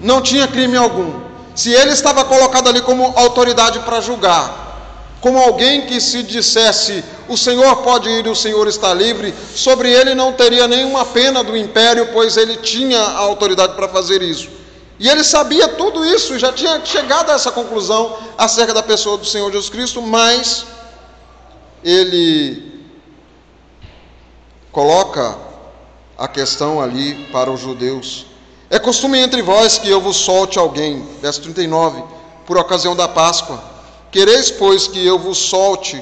não 0.00 0.22
tinha 0.22 0.48
crime 0.48 0.76
algum, 0.76 1.29
se 1.60 1.70
ele 1.74 1.90
estava 1.90 2.24
colocado 2.24 2.70
ali 2.70 2.80
como 2.80 3.12
autoridade 3.16 3.80
para 3.80 4.00
julgar, 4.00 5.18
como 5.20 5.38
alguém 5.38 5.82
que 5.82 6.00
se 6.00 6.22
dissesse 6.22 7.04
o 7.28 7.36
Senhor 7.36 7.76
pode 7.82 8.08
ir 8.08 8.24
e 8.24 8.30
o 8.30 8.34
Senhor 8.34 8.66
está 8.66 8.94
livre, 8.94 9.34
sobre 9.54 9.92
ele 9.92 10.14
não 10.14 10.32
teria 10.32 10.66
nenhuma 10.66 11.04
pena 11.04 11.44
do 11.44 11.54
império, 11.54 12.08
pois 12.14 12.38
ele 12.38 12.56
tinha 12.56 12.98
a 12.98 13.18
autoridade 13.18 13.74
para 13.74 13.86
fazer 13.90 14.22
isso. 14.22 14.48
E 14.98 15.06
ele 15.06 15.22
sabia 15.22 15.68
tudo 15.68 16.02
isso, 16.02 16.38
já 16.38 16.50
tinha 16.50 16.82
chegado 16.82 17.28
a 17.28 17.34
essa 17.34 17.52
conclusão 17.52 18.16
acerca 18.38 18.72
da 18.72 18.82
pessoa 18.82 19.18
do 19.18 19.26
Senhor 19.26 19.52
Jesus 19.52 19.68
Cristo, 19.68 20.00
mas 20.00 20.64
ele 21.84 22.88
coloca 24.72 25.36
a 26.16 26.26
questão 26.26 26.80
ali 26.80 27.26
para 27.26 27.50
os 27.50 27.60
judeus. 27.60 28.29
É 28.72 28.78
costume 28.78 29.18
entre 29.18 29.42
vós 29.42 29.78
que 29.78 29.90
eu 29.90 30.00
vos 30.00 30.16
solte 30.16 30.56
alguém, 30.56 31.04
verso 31.20 31.42
39, 31.42 32.04
por 32.46 32.56
ocasião 32.56 32.94
da 32.94 33.08
Páscoa. 33.08 33.60
Quereis, 34.12 34.48
pois, 34.48 34.86
que 34.86 35.04
eu 35.04 35.18
vos 35.18 35.38
solte 35.38 36.00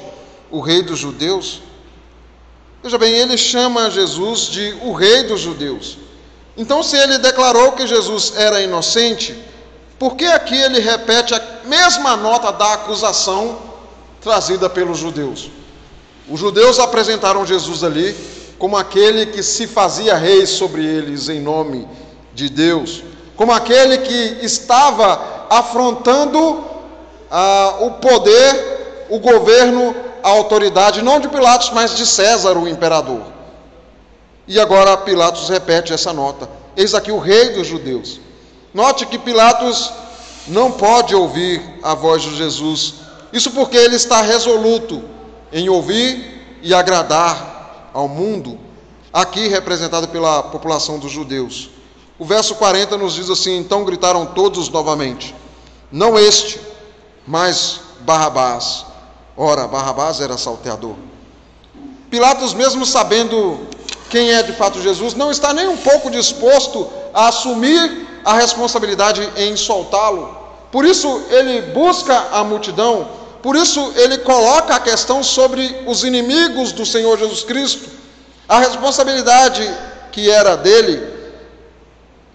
o 0.51 0.59
rei 0.59 0.83
dos 0.83 0.99
judeus? 0.99 1.63
Veja 2.83 2.99
bem, 2.99 3.11
ele 3.15 3.35
chama 3.39 3.89
Jesus 3.89 4.41
de 4.41 4.77
o 4.83 4.93
rei 4.93 5.23
dos 5.23 5.39
judeus. 5.39 5.97
Então, 6.55 6.83
se 6.83 6.95
ele 6.95 7.17
declarou 7.17 7.71
que 7.71 7.87
Jesus 7.87 8.33
era 8.35 8.61
inocente, 8.61 9.35
por 9.97 10.15
que 10.15 10.25
aqui 10.25 10.55
ele 10.55 10.79
repete 10.79 11.33
a 11.33 11.41
mesma 11.65 12.15
nota 12.15 12.51
da 12.51 12.73
acusação 12.73 13.57
trazida 14.21 14.69
pelos 14.69 14.99
judeus? 14.99 15.49
Os 16.29 16.39
judeus 16.39 16.77
apresentaram 16.77 17.47
Jesus 17.47 17.83
ali 17.83 18.15
como 18.59 18.77
aquele 18.77 19.25
que 19.25 19.41
se 19.41 19.65
fazia 19.65 20.15
rei 20.15 20.45
sobre 20.45 20.85
eles 20.85 21.29
em 21.29 21.39
nome 21.39 21.79
de 21.79 22.08
Deus, 22.47 23.03
como 23.35 23.51
aquele 23.51 23.97
que 23.97 24.45
estava 24.45 25.47
afrontando 25.49 26.63
ah, 27.29 27.77
o 27.81 27.91
poder, 27.91 29.07
o 29.09 29.19
governo, 29.19 29.95
a 30.23 30.29
autoridade, 30.29 31.01
não 31.01 31.19
de 31.19 31.27
Pilatos, 31.27 31.71
mas 31.71 31.95
de 31.95 32.05
César, 32.05 32.57
o 32.57 32.67
imperador. 32.67 33.23
E 34.47 34.59
agora 34.59 34.97
Pilatos 34.97 35.49
repete 35.49 35.93
essa 35.93 36.13
nota: 36.13 36.49
Eis 36.77 36.93
aqui 36.93 37.11
o 37.11 37.19
rei 37.19 37.49
dos 37.49 37.67
judeus. 37.67 38.19
Note 38.73 39.05
que 39.05 39.17
Pilatos 39.17 39.91
não 40.47 40.71
pode 40.71 41.15
ouvir 41.15 41.61
a 41.83 41.93
voz 41.93 42.21
de 42.21 42.35
Jesus, 42.35 42.95
isso 43.31 43.51
porque 43.51 43.77
ele 43.77 43.95
está 43.95 44.21
resoluto 44.21 45.03
em 45.51 45.69
ouvir 45.69 46.59
e 46.61 46.73
agradar 46.73 47.89
ao 47.93 48.07
mundo, 48.07 48.59
aqui 49.11 49.47
representado 49.47 50.07
pela 50.07 50.43
população 50.43 50.99
dos 50.99 51.11
judeus. 51.11 51.69
O 52.19 52.25
verso 52.25 52.53
40 52.55 52.97
nos 52.97 53.15
diz 53.15 53.29
assim: 53.29 53.57
Então 53.57 53.83
gritaram 53.83 54.25
todos 54.27 54.69
novamente: 54.69 55.33
Não 55.91 56.19
este, 56.19 56.59
mas 57.25 57.79
Barrabás. 58.01 58.85
Ora, 59.35 59.67
Barrabás 59.67 60.19
era 60.19 60.37
salteador. 60.37 60.95
Pilatos, 62.11 62.53
mesmo 62.53 62.85
sabendo 62.85 63.59
quem 64.09 64.33
é 64.33 64.43
de 64.43 64.53
fato 64.53 64.81
Jesus, 64.81 65.13
não 65.13 65.31
está 65.31 65.53
nem 65.53 65.67
um 65.67 65.77
pouco 65.77 66.11
disposto 66.11 66.87
a 67.13 67.29
assumir 67.29 68.07
a 68.25 68.33
responsabilidade 68.33 69.27
em 69.37 69.55
soltá-lo. 69.55 70.37
Por 70.71 70.83
isso 70.83 71.23
ele 71.31 71.61
busca 71.73 72.27
a 72.31 72.43
multidão 72.43 73.19
por 73.41 73.55
isso, 73.55 73.93
ele 73.95 74.17
coloca 74.19 74.75
a 74.75 74.79
questão 74.79 75.23
sobre 75.23 75.83
os 75.87 76.03
inimigos 76.03 76.71
do 76.71 76.85
Senhor 76.85 77.17
Jesus 77.17 77.43
Cristo. 77.43 77.89
A 78.47 78.59
responsabilidade 78.59 79.69
que 80.11 80.29
era 80.29 80.57
dele, 80.57 80.99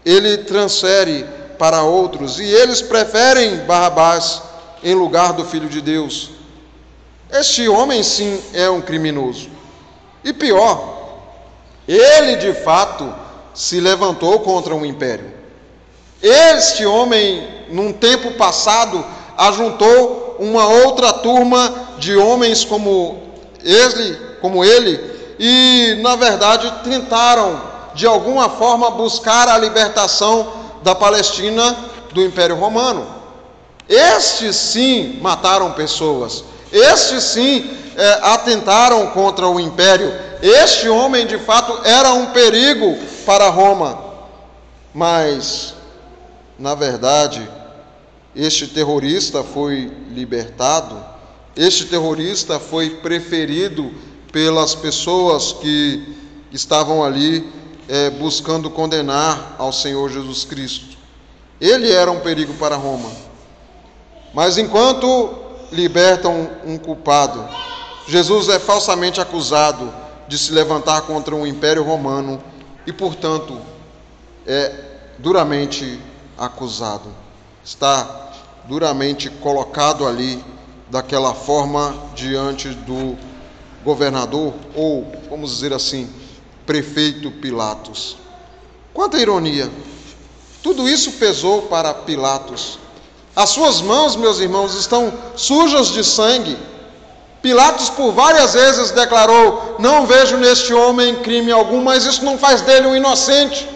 ele 0.05 0.39
transfere 0.39 1.27
para 1.59 1.83
outros. 1.83 2.39
E 2.39 2.45
eles 2.45 2.83
preferem 2.83 3.59
Barrabás 3.59 4.43
em 4.83 4.95
lugar 4.95 5.33
do 5.33 5.45
Filho 5.45 5.69
de 5.69 5.81
Deus. 5.81 6.31
Este 7.31 7.69
homem, 7.69 8.03
sim, 8.03 8.41
é 8.53 8.69
um 8.69 8.81
criminoso. 8.81 9.49
E 10.23 10.33
pior, 10.33 11.19
ele 11.89 12.37
de 12.37 12.53
fato 12.53 13.13
se 13.55 13.81
levantou 13.81 14.41
contra 14.41 14.75
um 14.75 14.85
império. 14.85 15.33
Este 16.23 16.87
homem, 16.87 17.47
num 17.71 17.93
tempo 17.93 18.33
passado, 18.33 19.05
ajuntou 19.37 20.37
uma 20.39 20.67
outra 20.67 21.13
turma 21.13 21.73
de 21.99 22.17
homens 22.17 22.65
como 22.65 23.23
ele, 23.63 24.17
como 24.41 24.65
ele, 24.65 25.01
e 25.39 25.99
na 26.03 26.17
verdade 26.17 26.73
tentaram 26.83 27.74
de 27.95 28.07
alguma 28.07 28.49
forma, 28.49 28.91
buscar 28.91 29.49
a 29.49 29.59
libertação 29.59 30.53
da 30.83 30.95
Palestina 30.95 31.77
do 32.13 32.23
Império 32.23 32.57
Romano. 32.57 33.07
Estes 33.89 34.57
sim 34.57 35.19
mataram 35.21 35.73
pessoas, 35.73 36.45
estes 36.73 37.25
sim 37.25 37.71
é, 37.97 38.21
atentaram 38.23 39.07
contra 39.09 39.47
o 39.49 39.61
império. 39.61 40.13
Este 40.43 40.89
homem, 40.89 41.27
de 41.27 41.39
fato, 41.39 41.81
era 41.85 42.13
um 42.13 42.27
perigo 42.27 42.99
para 43.25 43.49
Roma. 43.49 43.99
Mas, 44.93 45.75
na 46.59 46.75
verdade, 46.75 47.49
este 48.35 48.67
terrorista 48.67 49.43
foi 49.43 49.91
libertado, 50.11 50.97
este 51.57 51.85
terrorista 51.85 52.59
foi 52.59 52.91
preferido 52.91 53.93
pelas 54.33 54.75
pessoas 54.75 55.53
que 55.53 56.17
estavam 56.53 57.05
ali 57.05 57.53
é, 57.89 58.11
buscando 58.11 58.71
condenar 58.71 59.57
ao 59.59 59.73
Senhor 59.73 60.11
Jesus 60.11 60.45
Cristo. 60.45 60.97
Ele 61.61 61.91
era 61.91 62.11
um 62.11 62.21
perigo 62.21 62.55
para 62.55 62.77
Roma. 62.77 63.11
Mas 64.33 64.59
enquanto 64.59 65.31
libertam 65.71 66.51
um 66.65 66.77
culpado, 66.77 67.47
Jesus 68.07 68.49
é 68.49 68.59
falsamente 68.59 69.21
acusado 69.21 69.93
de 70.29 70.37
se 70.39 70.53
levantar 70.53 71.03
contra 71.03 71.35
um 71.35 71.47
império 71.47 71.83
romano 71.83 72.43
e, 72.87 72.93
portanto, 72.93 73.59
é 74.47 74.73
duramente 75.19 76.01
acusado. 76.37 77.11
Está 77.65 78.33
duramente 78.65 79.31
colocado 79.31 80.07
ali 80.07 80.43
daquela 80.91 81.35
forma 81.35 81.95
diante 82.15 82.69
do 82.69 83.17
governador 83.85 84.55
ou, 84.75 85.13
vamos 85.29 85.51
dizer 85.51 85.73
assim, 85.73 86.11
prefeito 86.67 87.31
Pilatos. 87.31 88.17
Quanta 88.93 89.19
ironia! 89.19 89.71
Tudo 90.63 90.89
isso 90.89 91.13
pesou 91.13 91.63
para 91.63 91.93
Pilatos. 91.93 92.79
As 93.37 93.51
suas 93.51 93.81
mãos, 93.81 94.17
meus 94.17 94.39
irmãos, 94.39 94.75
estão 94.75 95.13
sujas 95.37 95.89
de 95.89 96.05
sangue 96.05 96.57
Pilatos 97.45 97.91
por 97.91 98.11
várias 98.13 98.55
vezes 98.55 98.91
declarou: 98.93 99.77
Não 99.79 100.07
vejo 100.07 100.39
neste 100.39 100.73
homem 100.73 101.17
crime 101.17 101.53
algum, 101.53 101.83
mas 101.83 102.07
isso 102.07 102.25
não 102.25 102.39
faz 102.39 102.63
dele 102.63 102.87
um 102.87 102.97
inocente. 102.97 103.69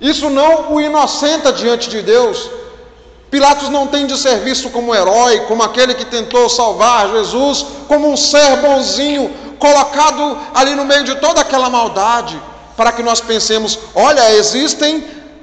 Isso 0.00 0.30
não 0.30 0.72
o 0.72 0.80
inocenta 0.80 1.52
diante 1.52 1.90
de 1.90 2.00
Deus. 2.00 2.48
Pilatos 3.30 3.68
não 3.68 3.86
tem 3.86 4.06
de 4.06 4.16
ser 4.16 4.38
visto 4.38 4.70
como 4.70 4.94
herói, 4.94 5.40
como 5.40 5.62
aquele 5.62 5.92
que 5.92 6.06
tentou 6.06 6.48
salvar 6.48 7.10
Jesus, 7.10 7.66
como 7.86 8.10
um 8.10 8.16
ser 8.16 8.56
bonzinho, 8.62 9.30
colocado 9.64 10.38
ali 10.54 10.74
no 10.74 10.84
meio 10.84 11.04
de 11.04 11.14
toda 11.14 11.40
aquela 11.40 11.70
maldade, 11.70 12.38
para 12.76 12.92
que 12.92 13.02
nós 13.02 13.20
pensemos: 13.20 13.78
olha, 13.94 14.34
existem 14.34 15.00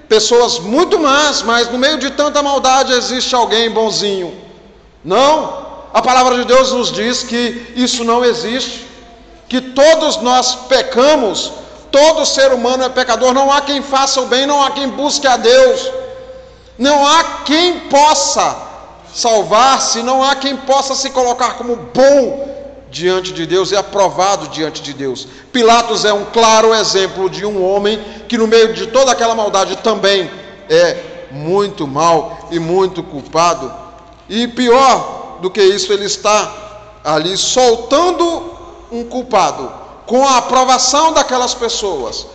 pessoas 0.07 0.59
muito 0.59 0.99
más, 0.99 1.41
mas 1.41 1.71
no 1.71 1.79
meio 1.79 1.97
de 1.97 2.11
tanta 2.11 2.43
maldade 2.43 2.93
existe 2.93 3.33
alguém 3.33 3.71
bonzinho. 3.71 4.29
Não, 5.03 5.65
a 5.91 6.01
palavra 6.03 6.35
de 6.35 6.45
Deus 6.45 6.71
nos 6.71 6.91
diz 6.91 7.23
que 7.23 7.73
isso 7.75 8.03
não 8.03 8.23
existe, 8.23 8.87
que 9.49 9.59
todos 9.59 10.17
nós 10.17 10.53
pecamos, 10.69 11.51
todo 11.91 12.23
ser 12.23 12.53
humano 12.53 12.83
é 12.83 12.89
pecador, 12.89 13.33
não 13.33 13.51
há 13.51 13.61
quem 13.61 13.81
faça 13.81 14.21
o 14.21 14.27
bem, 14.27 14.45
não 14.45 14.61
há 14.61 14.69
quem 14.69 14.87
busque 14.89 15.25
a 15.25 15.35
Deus, 15.35 15.91
não 16.77 17.07
há 17.07 17.23
quem 17.43 17.79
possa 17.89 18.55
salvar-se, 19.15 20.03
não 20.03 20.23
há 20.23 20.35
quem 20.35 20.55
possa 20.57 20.93
se 20.93 21.09
colocar 21.09 21.55
como 21.55 21.75
bom 21.75 22.50
diante 22.91 23.31
de 23.31 23.45
Deus 23.45 23.71
e 23.71 23.75
aprovado 23.75 24.49
diante 24.49 24.81
de 24.81 24.93
Deus. 24.93 25.25
Pilatos 25.51 26.03
é 26.03 26.13
um 26.13 26.25
claro 26.25 26.75
exemplo 26.75 27.29
de 27.29 27.45
um 27.45 27.63
homem 27.63 27.99
que, 28.27 28.37
no 28.37 28.45
meio 28.45 28.73
de 28.73 28.87
toda 28.87 29.11
aquela 29.11 29.33
maldade, 29.33 29.77
também 29.77 30.29
é 30.69 31.27
muito 31.31 31.87
mal 31.87 32.49
e 32.51 32.59
muito 32.59 33.01
culpado. 33.01 33.73
E 34.29 34.47
pior, 34.49 35.39
do 35.41 35.49
que 35.49 35.61
isso, 35.61 35.91
ele 35.93 36.05
está 36.05 36.99
ali 37.03 37.37
soltando 37.37 38.51
um 38.91 39.05
culpado, 39.05 39.71
com 40.05 40.27
a 40.27 40.37
aprovação 40.37 41.13
daquelas 41.13 41.53
pessoas, 41.53 42.27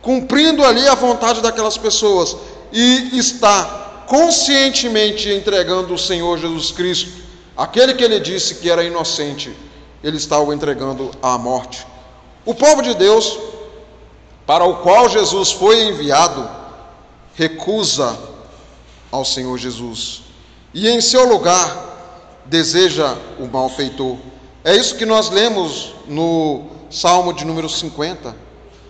cumprindo 0.00 0.64
ali 0.64 0.86
a 0.86 0.94
vontade 0.94 1.40
daquelas 1.40 1.76
pessoas, 1.76 2.36
e 2.72 3.18
está 3.18 4.04
conscientemente 4.06 5.28
entregando 5.28 5.94
o 5.94 5.98
Senhor 5.98 6.38
Jesus 6.38 6.70
Cristo, 6.70 7.10
aquele 7.56 7.94
que 7.94 8.04
ele 8.04 8.20
disse 8.20 8.56
que 8.56 8.70
era 8.70 8.84
inocente, 8.84 9.52
ele 10.04 10.18
está 10.18 10.38
o 10.38 10.52
entregando 10.52 11.10
à 11.22 11.38
morte. 11.38 11.86
O 12.44 12.54
povo 12.54 12.82
de 12.82 12.94
Deus, 12.94 13.38
para 14.46 14.62
o 14.62 14.76
qual 14.82 15.08
Jesus 15.08 15.50
foi 15.50 15.84
enviado, 15.84 16.46
recusa 17.34 18.14
ao 19.10 19.24
Senhor 19.24 19.56
Jesus. 19.56 20.22
E 20.74 20.90
em 20.90 21.00
seu 21.00 21.26
lugar, 21.26 22.42
deseja 22.44 23.16
o 23.38 23.46
malfeitor. 23.46 24.18
É 24.62 24.76
isso 24.76 24.96
que 24.96 25.06
nós 25.06 25.30
lemos 25.30 25.94
no 26.06 26.64
Salmo 26.90 27.32
de 27.32 27.46
número 27.46 27.68
50, 27.68 28.36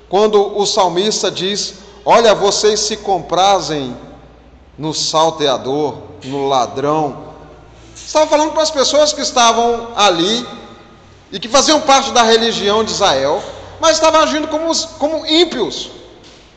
quando 0.08 0.58
o 0.58 0.66
salmista 0.66 1.30
diz: 1.30 1.74
Olha, 2.04 2.34
vocês 2.34 2.80
se 2.80 2.96
comprazem 2.96 3.96
no 4.76 4.92
salteador, 4.92 5.98
no 6.24 6.48
ladrão. 6.48 7.32
Estava 7.94 8.26
falando 8.26 8.50
para 8.50 8.62
as 8.62 8.70
pessoas 8.72 9.12
que 9.12 9.20
estavam 9.20 9.92
ali 9.94 10.44
e 11.34 11.38
que 11.38 11.48
faziam 11.48 11.82
parte 11.82 12.12
da 12.12 12.22
religião 12.22 12.82
de 12.82 12.92
Israel, 12.92 13.44
mas 13.78 13.96
estavam 13.96 14.22
agindo 14.22 14.48
como, 14.48 14.74
como 14.98 15.26
ímpios, 15.26 15.90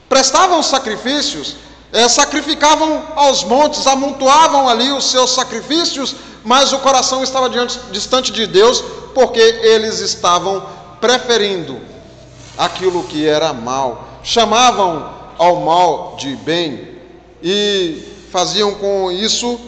prestavam 0.08 0.64
sacrifícios, 0.64 1.58
é, 1.92 2.08
sacrificavam 2.08 3.04
aos 3.18 3.44
montes, 3.44 3.86
amontoavam 3.86 4.70
ali 4.70 4.90
os 4.90 5.12
seus 5.12 5.32
sacrifícios 5.32 6.16
mas 6.48 6.72
o 6.72 6.80
coração 6.80 7.22
estava 7.24 7.50
diante, 7.50 7.78
distante 7.92 8.32
de 8.32 8.48
Deus, 8.48 8.82
porque 9.14 9.38
eles 9.38 10.00
estavam 10.00 10.66
preferindo 11.02 11.78
aquilo 12.58 13.04
que 13.04 13.28
era 13.28 13.52
mal, 13.52 14.22
chamavam 14.24 15.14
ao 15.38 15.58
mal 15.58 16.16
de 16.18 16.38
bem 16.38 16.96
e 17.44 18.02
faziam 18.32 18.76
com 18.76 19.12
isso 19.12 19.60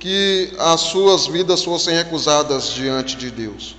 que 0.00 0.52
as 0.58 0.80
suas 0.80 1.28
vidas 1.28 1.62
fossem 1.62 1.94
recusadas 1.94 2.72
diante 2.72 3.14
de 3.14 3.30
Deus. 3.30 3.76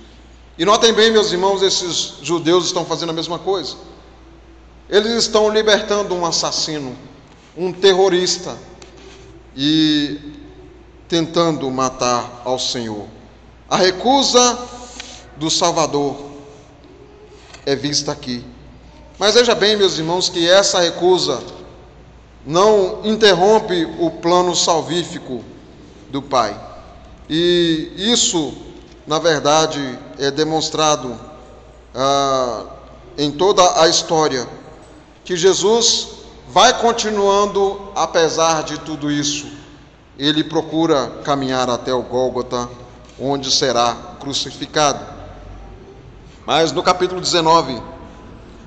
E 0.58 0.64
notem 0.64 0.92
bem, 0.92 1.12
meus 1.12 1.30
irmãos, 1.30 1.62
esses 1.62 2.14
judeus 2.20 2.66
estão 2.66 2.84
fazendo 2.84 3.10
a 3.10 3.12
mesma 3.12 3.38
coisa. 3.38 3.76
Eles 4.90 5.12
estão 5.12 5.48
libertando 5.50 6.14
um 6.14 6.26
assassino, 6.26 6.96
um 7.56 7.72
terrorista, 7.72 8.56
e 9.56 10.18
tentando 11.08 11.70
matar 11.70 12.42
ao 12.44 12.58
Senhor. 12.58 13.06
A 13.68 13.76
recusa 13.76 14.58
do 15.36 15.48
Salvador 15.48 16.16
é 17.64 17.76
vista 17.76 18.10
aqui. 18.10 18.44
Mas 19.18 19.34
veja 19.34 19.54
bem, 19.54 19.76
meus 19.76 19.98
irmãos, 19.98 20.28
que 20.28 20.48
essa 20.48 20.80
recusa 20.80 21.42
não 22.46 23.00
interrompe 23.04 23.84
o 23.98 24.10
plano 24.10 24.56
salvífico 24.56 25.44
do 26.10 26.22
Pai. 26.22 26.58
E 27.28 27.92
isso, 27.96 28.54
na 29.08 29.18
verdade, 29.18 29.98
é 30.18 30.30
demonstrado 30.30 31.18
ah, 31.94 32.64
em 33.16 33.32
toda 33.32 33.82
a 33.82 33.88
história, 33.88 34.46
que 35.24 35.36
Jesus 35.36 36.08
vai 36.48 36.78
continuando 36.78 37.90
apesar 37.96 38.62
de 38.62 38.78
tudo 38.78 39.10
isso 39.10 39.58
ele 40.18 40.42
procura 40.42 41.20
caminhar 41.22 41.70
até 41.70 41.94
o 41.94 42.02
Gólgota, 42.02 42.68
onde 43.20 43.52
será 43.52 43.96
crucificado. 44.18 44.98
Mas 46.44 46.72
no 46.72 46.82
capítulo 46.82 47.20
19, 47.20 47.80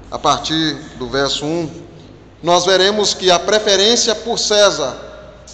a 0.09 0.17
partir 0.17 0.75
do 0.97 1.09
verso 1.09 1.45
1, 1.45 1.69
nós 2.41 2.65
veremos 2.65 3.13
que 3.13 3.29
a 3.29 3.37
preferência 3.37 4.15
por 4.15 4.39
César 4.39 4.95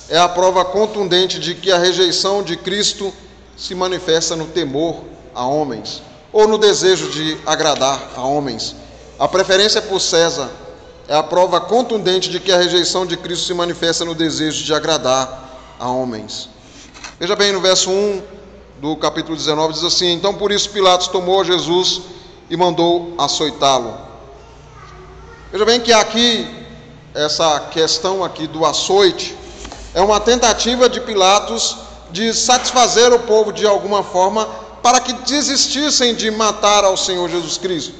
é 0.07 0.19
a 0.19 0.29
prova 0.29 0.63
contundente 0.63 1.39
de 1.39 1.55
que 1.55 1.71
a 1.71 1.79
rejeição 1.79 2.43
de 2.43 2.55
Cristo 2.55 3.11
se 3.57 3.73
manifesta 3.73 4.35
no 4.35 4.45
temor 4.45 5.03
a 5.33 5.45
homens, 5.45 6.03
ou 6.31 6.47
no 6.47 6.57
desejo 6.57 7.09
de 7.09 7.37
agradar 7.45 8.11
a 8.15 8.21
homens. 8.21 8.75
A 9.17 9.27
preferência 9.27 9.81
por 9.81 9.99
César 9.99 10.49
é 11.07 11.15
a 11.15 11.23
prova 11.23 11.59
contundente 11.59 12.29
de 12.29 12.39
que 12.39 12.51
a 12.51 12.57
rejeição 12.57 13.05
de 13.05 13.17
Cristo 13.17 13.47
se 13.47 13.53
manifesta 13.53 14.05
no 14.05 14.13
desejo 14.13 14.63
de 14.63 14.73
agradar 14.73 15.75
a 15.79 15.89
homens. 15.89 16.49
Veja 17.19 17.35
bem, 17.35 17.51
no 17.51 17.59
verso 17.59 17.89
1 17.89 18.21
do 18.79 18.95
capítulo 18.95 19.35
19 19.35 19.73
diz 19.73 19.83
assim: 19.83 20.11
Então 20.13 20.35
por 20.35 20.51
isso 20.51 20.69
Pilatos 20.69 21.07
tomou 21.07 21.43
Jesus 21.43 22.01
e 22.49 22.55
mandou 22.55 23.15
açoitá-lo. 23.17 23.97
Veja 25.51 25.65
bem 25.65 25.79
que 25.79 25.91
aqui, 25.91 26.47
essa 27.15 27.59
questão 27.71 28.23
aqui 28.23 28.45
do 28.45 28.65
açoite, 28.65 29.35
é 29.95 30.01
uma 30.01 30.19
tentativa 30.19 30.87
de 30.87 31.01
Pilatos 31.01 31.86
de 32.11 32.33
satisfazer 32.33 33.13
o 33.13 33.19
povo 33.19 33.51
de 33.51 33.65
alguma 33.65 34.03
forma 34.03 34.45
para 34.81 34.99
que 34.99 35.13
desistissem 35.13 36.15
de 36.15 36.31
matar 36.31 36.83
ao 36.83 36.95
Senhor 36.95 37.29
Jesus 37.29 37.57
Cristo. 37.57 37.93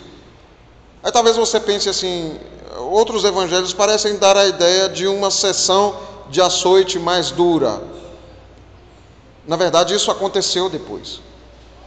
Aí 1.04 1.12
talvez 1.12 1.36
você 1.36 1.60
pense 1.60 1.90
assim, 1.90 2.40
outros 2.78 3.24
evangelhos 3.24 3.74
parecem 3.74 4.18
dar 4.18 4.38
a 4.38 4.46
ideia 4.46 4.90
de 4.90 5.08
uma 5.08 5.32
sessão 5.32 5.96
de 6.30 6.42
açoite 6.42 7.00
mais 7.00 7.32
dura. 7.32 7.82
Na 9.48 9.56
verdade, 9.56 9.96
isso 9.96 10.12
aconteceu 10.12 10.70
depois. 10.70 11.22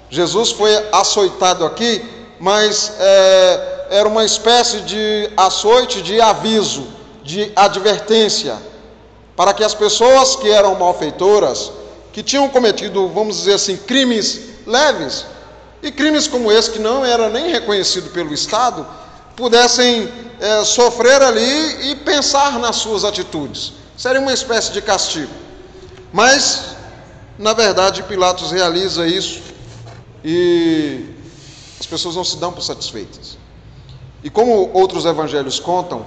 Jesus 0.09 0.51
foi 0.51 0.75
açoitado 0.91 1.65
aqui, 1.65 2.03
mas 2.41 2.93
é, 2.99 3.87
era 3.91 4.09
uma 4.09 4.25
espécie 4.25 4.81
de 4.81 5.31
açoite 5.37 6.03
de 6.03 6.21
aviso, 6.21 6.87
de 7.23 7.53
advertência, 7.55 8.57
para 9.37 9.53
que 9.53 9.63
as 9.63 9.75
pessoas 9.75 10.37
que 10.37 10.51
eram 10.51 10.75
malfeitoras, 10.75 11.71
que 12.13 12.23
tinham 12.23 12.49
cometido, 12.49 13.09
vamos 13.09 13.39
dizer 13.39 13.55
assim, 13.55 13.77
crimes 13.77 14.41
leves, 14.67 15.27
e 15.83 15.91
crimes 15.91 16.27
como 16.27 16.53
esse, 16.53 16.71
que 16.71 16.79
não 16.79 17.05
era 17.05 17.29
nem 17.31 17.51
reconhecido 17.51 18.11
pelo 18.11 18.35
Estado, 18.35 18.87
pudessem 19.35 20.11
é, 20.39 20.65
sofrer 20.65 21.23
ali 21.23 21.91
e 21.91 21.97
pensar 21.97 22.59
nas 22.59 22.77
suas 22.77 23.05
atitudes. 23.05 23.73
Seria 23.97 24.21
uma 24.21 24.33
espécie 24.33 24.73
de 24.73 24.83
castigo. 24.83 25.33
Mas, 26.13 26.77
na 27.39 27.53
verdade, 27.53 28.03
Pilatos 28.03 28.51
realiza 28.51 29.07
isso 29.07 29.41
e 30.25 31.07
as 31.79 31.87
pessoas 31.87 32.17
não 32.17 32.25
se 32.25 32.37
dão 32.37 32.53
por 32.53 32.63
satisfeitas. 32.63 33.39
E 34.23 34.29
como 34.29 34.71
outros 34.75 35.07
evangelhos 35.07 35.59
contam, 35.59 36.05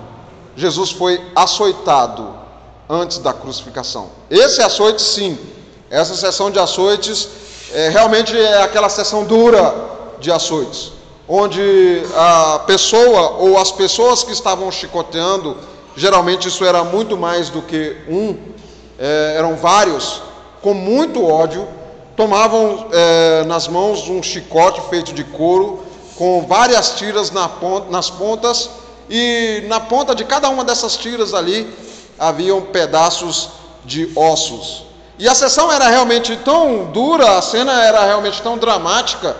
Jesus 0.56 0.92
foi 0.92 1.20
açoitado 1.36 2.36
antes 2.88 3.18
da 3.18 3.34
crucificação. 3.34 4.12
Esse 4.30 4.62
açoite, 4.62 5.02
sim, 5.02 5.38
essa 5.94 6.16
sessão 6.16 6.50
de 6.50 6.58
açoites 6.58 7.30
é, 7.72 7.88
realmente 7.90 8.36
é 8.36 8.64
aquela 8.64 8.90
sessão 8.90 9.24
dura 9.24 9.76
de 10.20 10.32
açoites, 10.32 10.92
onde 11.30 12.02
a 12.16 12.64
pessoa 12.66 13.38
ou 13.38 13.60
as 13.60 13.72
pessoas 13.72 14.24
que 14.24 14.32
estavam 14.32 14.72
chicoteando, 14.72 15.56
geralmente 15.96 16.48
isso 16.48 16.66
era 16.66 16.84
muito 16.84 17.16
mais 17.16 17.50
do 17.50 17.62
que 17.62 17.96
um, 18.10 18.36
é, 18.98 19.36
eram 19.38 19.56
vários, 19.56 20.24
com 20.64 20.74
muito 20.74 21.24
ódio, 21.24 21.68
tomavam 22.18 22.88
é, 22.92 23.44
nas 23.44 23.68
mãos 23.68 24.10
um 24.10 24.24
chicote 24.24 24.82
feito 24.90 25.14
de 25.14 25.24
couro, 25.24 25.84
com 26.16 26.44
várias 26.48 26.96
tiras 26.96 27.30
na 27.30 27.48
ponta, 27.48 27.92
nas 27.92 28.10
pontas, 28.10 28.68
e 29.08 29.64
na 29.68 29.80
ponta 29.80 30.16
de 30.16 30.26
cada 30.26 30.50
uma 30.50 30.64
dessas 30.64 30.98
tiras 30.98 31.36
ali 31.36 31.72
haviam 32.18 32.62
pedaços 32.62 33.50
de 33.86 34.12
ossos. 34.16 34.93
E 35.18 35.30
a 35.30 35.36
sessão 35.36 35.72
era 35.72 35.88
realmente 35.88 36.36
tão 36.38 36.86
dura, 36.86 37.38
a 37.38 37.42
cena 37.42 37.84
era 37.84 38.04
realmente 38.06 38.42
tão 38.42 38.58
dramática, 38.58 39.36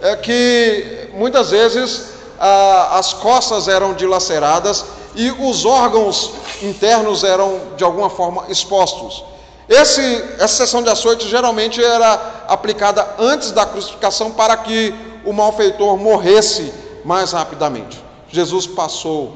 é, 0.00 0.16
que 0.16 1.10
muitas 1.12 1.50
vezes 1.50 2.12
a, 2.38 2.98
as 2.98 3.12
costas 3.12 3.68
eram 3.68 3.92
dilaceradas 3.94 4.84
e 5.14 5.30
os 5.30 5.64
órgãos 5.64 6.32
internos 6.62 7.24
eram 7.24 7.60
de 7.76 7.84
alguma 7.84 8.08
forma 8.08 8.44
expostos. 8.48 9.24
Esse, 9.68 10.24
essa 10.38 10.64
sessão 10.64 10.82
de 10.82 10.88
açoite 10.88 11.28
geralmente 11.28 11.82
era 11.82 12.44
aplicada 12.48 13.06
antes 13.18 13.50
da 13.50 13.66
crucificação 13.66 14.30
para 14.30 14.56
que 14.56 14.94
o 15.24 15.32
malfeitor 15.32 15.98
morresse 15.98 16.72
mais 17.04 17.32
rapidamente. 17.32 18.02
Jesus 18.30 18.66
passou 18.66 19.34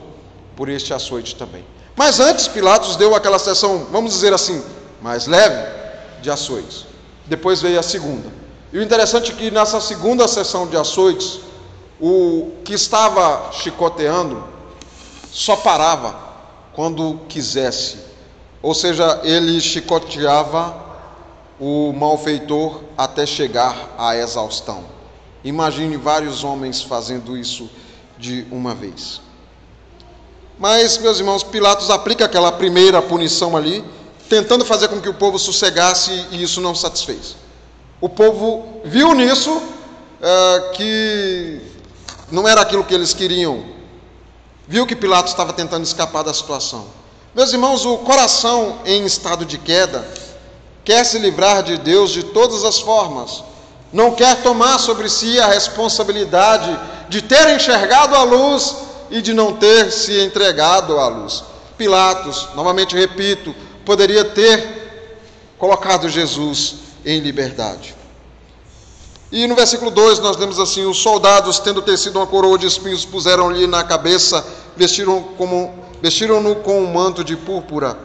por 0.56 0.70
este 0.70 0.94
açoite 0.94 1.36
também. 1.36 1.64
Mas 1.94 2.18
antes, 2.18 2.48
Pilatos 2.48 2.96
deu 2.96 3.14
aquela 3.14 3.38
sessão, 3.38 3.86
vamos 3.90 4.12
dizer 4.14 4.32
assim, 4.32 4.62
mais 5.02 5.26
leve, 5.26 5.60
de 6.22 6.30
açoites. 6.30 6.86
Depois 7.26 7.60
veio 7.60 7.78
a 7.78 7.82
segunda. 7.82 8.30
E 8.72 8.78
o 8.78 8.82
interessante 8.82 9.32
é 9.32 9.34
que 9.34 9.50
nessa 9.50 9.80
segunda 9.80 10.26
sessão 10.28 10.66
de 10.66 10.76
açoites, 10.76 11.40
o 12.00 12.52
que 12.64 12.72
estava 12.72 13.50
chicoteando 13.52 14.42
só 15.30 15.56
parava 15.56 16.16
quando 16.72 17.20
quisesse. 17.28 17.98
Ou 18.62 18.74
seja, 18.74 19.20
ele 19.24 19.60
chicoteava 19.60 20.80
o 21.58 21.92
malfeitor 21.92 22.80
até 22.96 23.26
chegar 23.26 23.94
à 23.98 24.16
exaustão. 24.16 24.84
Imagine 25.44 25.96
vários 25.96 26.44
homens 26.44 26.80
fazendo 26.80 27.36
isso 27.36 27.68
de 28.16 28.46
uma 28.50 28.74
vez. 28.74 29.20
Mas, 30.58 30.98
meus 30.98 31.18
irmãos, 31.18 31.42
Pilatos 31.42 31.90
aplica 31.90 32.24
aquela 32.24 32.52
primeira 32.52 33.02
punição 33.02 33.56
ali, 33.56 33.84
tentando 34.32 34.64
fazer 34.64 34.88
com 34.88 34.98
que 34.98 35.10
o 35.10 35.12
povo 35.12 35.38
sossegasse 35.38 36.10
e 36.30 36.42
isso 36.42 36.58
não 36.58 36.74
satisfez. 36.74 37.36
O 38.00 38.08
povo 38.08 38.80
viu 38.82 39.12
nisso 39.12 39.50
uh, 39.52 40.72
que 40.72 41.60
não 42.30 42.48
era 42.48 42.62
aquilo 42.62 42.82
que 42.82 42.94
eles 42.94 43.12
queriam, 43.12 43.62
viu 44.66 44.86
que 44.86 44.96
Pilatos 44.96 45.32
estava 45.32 45.52
tentando 45.52 45.84
escapar 45.84 46.24
da 46.24 46.32
situação. 46.32 46.86
Meus 47.34 47.52
irmãos, 47.52 47.84
o 47.84 47.98
coração 47.98 48.78
em 48.86 49.04
estado 49.04 49.44
de 49.44 49.58
queda 49.58 50.02
quer 50.82 51.04
se 51.04 51.18
livrar 51.18 51.62
de 51.62 51.76
Deus 51.76 52.10
de 52.10 52.22
todas 52.22 52.64
as 52.64 52.80
formas, 52.80 53.44
não 53.92 54.12
quer 54.12 54.42
tomar 54.42 54.78
sobre 54.78 55.10
si 55.10 55.38
a 55.38 55.48
responsabilidade 55.48 56.74
de 57.10 57.20
ter 57.20 57.54
enxergado 57.54 58.16
a 58.16 58.22
luz 58.22 58.76
e 59.10 59.20
de 59.20 59.34
não 59.34 59.52
ter 59.52 59.92
se 59.92 60.18
entregado 60.22 60.98
à 60.98 61.06
luz. 61.06 61.44
Pilatos, 61.76 62.48
novamente 62.54 62.96
repito, 62.96 63.54
poderia 63.84 64.24
ter 64.24 64.82
colocado 65.58 66.08
Jesus 66.08 66.74
em 67.04 67.20
liberdade. 67.20 67.94
E 69.30 69.46
no 69.46 69.54
versículo 69.54 69.90
2 69.90 70.18
nós 70.18 70.36
lemos 70.36 70.58
assim: 70.58 70.84
Os 70.84 70.98
soldados, 70.98 71.58
tendo 71.58 71.80
tecido 71.80 72.18
uma 72.18 72.26
coroa 72.26 72.58
de 72.58 72.66
espinhos, 72.66 73.04
puseram-lhe 73.04 73.66
na 73.66 73.82
cabeça, 73.82 74.44
vestiram-no 74.76 75.22
como, 75.36 75.72
vestiram 76.02 76.54
com 76.56 76.82
um 76.82 76.92
manto 76.92 77.24
de 77.24 77.36
púrpura. 77.36 77.96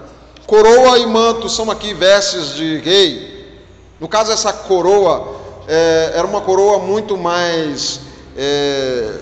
Coroa 0.45 0.97
e 0.99 1.05
manto 1.05 1.49
são 1.49 1.69
aqui 1.69 1.93
vestes 1.93 2.55
de 2.55 2.77
rei. 2.77 3.59
No 3.99 4.07
caso, 4.07 4.31
essa 4.31 4.53
coroa 4.53 5.35
é, 5.67 6.11
era 6.13 6.25
uma 6.25 6.39
coroa 6.39 6.79
muito 6.79 7.17
mais 7.17 7.99
é, 8.37 9.15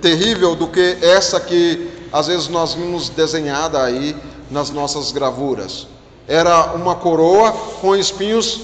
terrível 0.00 0.54
do 0.54 0.68
que 0.68 0.96
essa 1.02 1.38
que 1.38 1.90
às 2.12 2.28
vezes 2.28 2.48
nós 2.48 2.72
vimos 2.72 3.10
desenhada 3.10 3.82
aí 3.82 4.16
nas 4.50 4.70
nossas 4.70 5.12
gravuras 5.12 5.86
era 6.28 6.72
uma 6.74 6.94
coroa 6.94 7.52
com 7.80 7.96
espinhos 7.96 8.60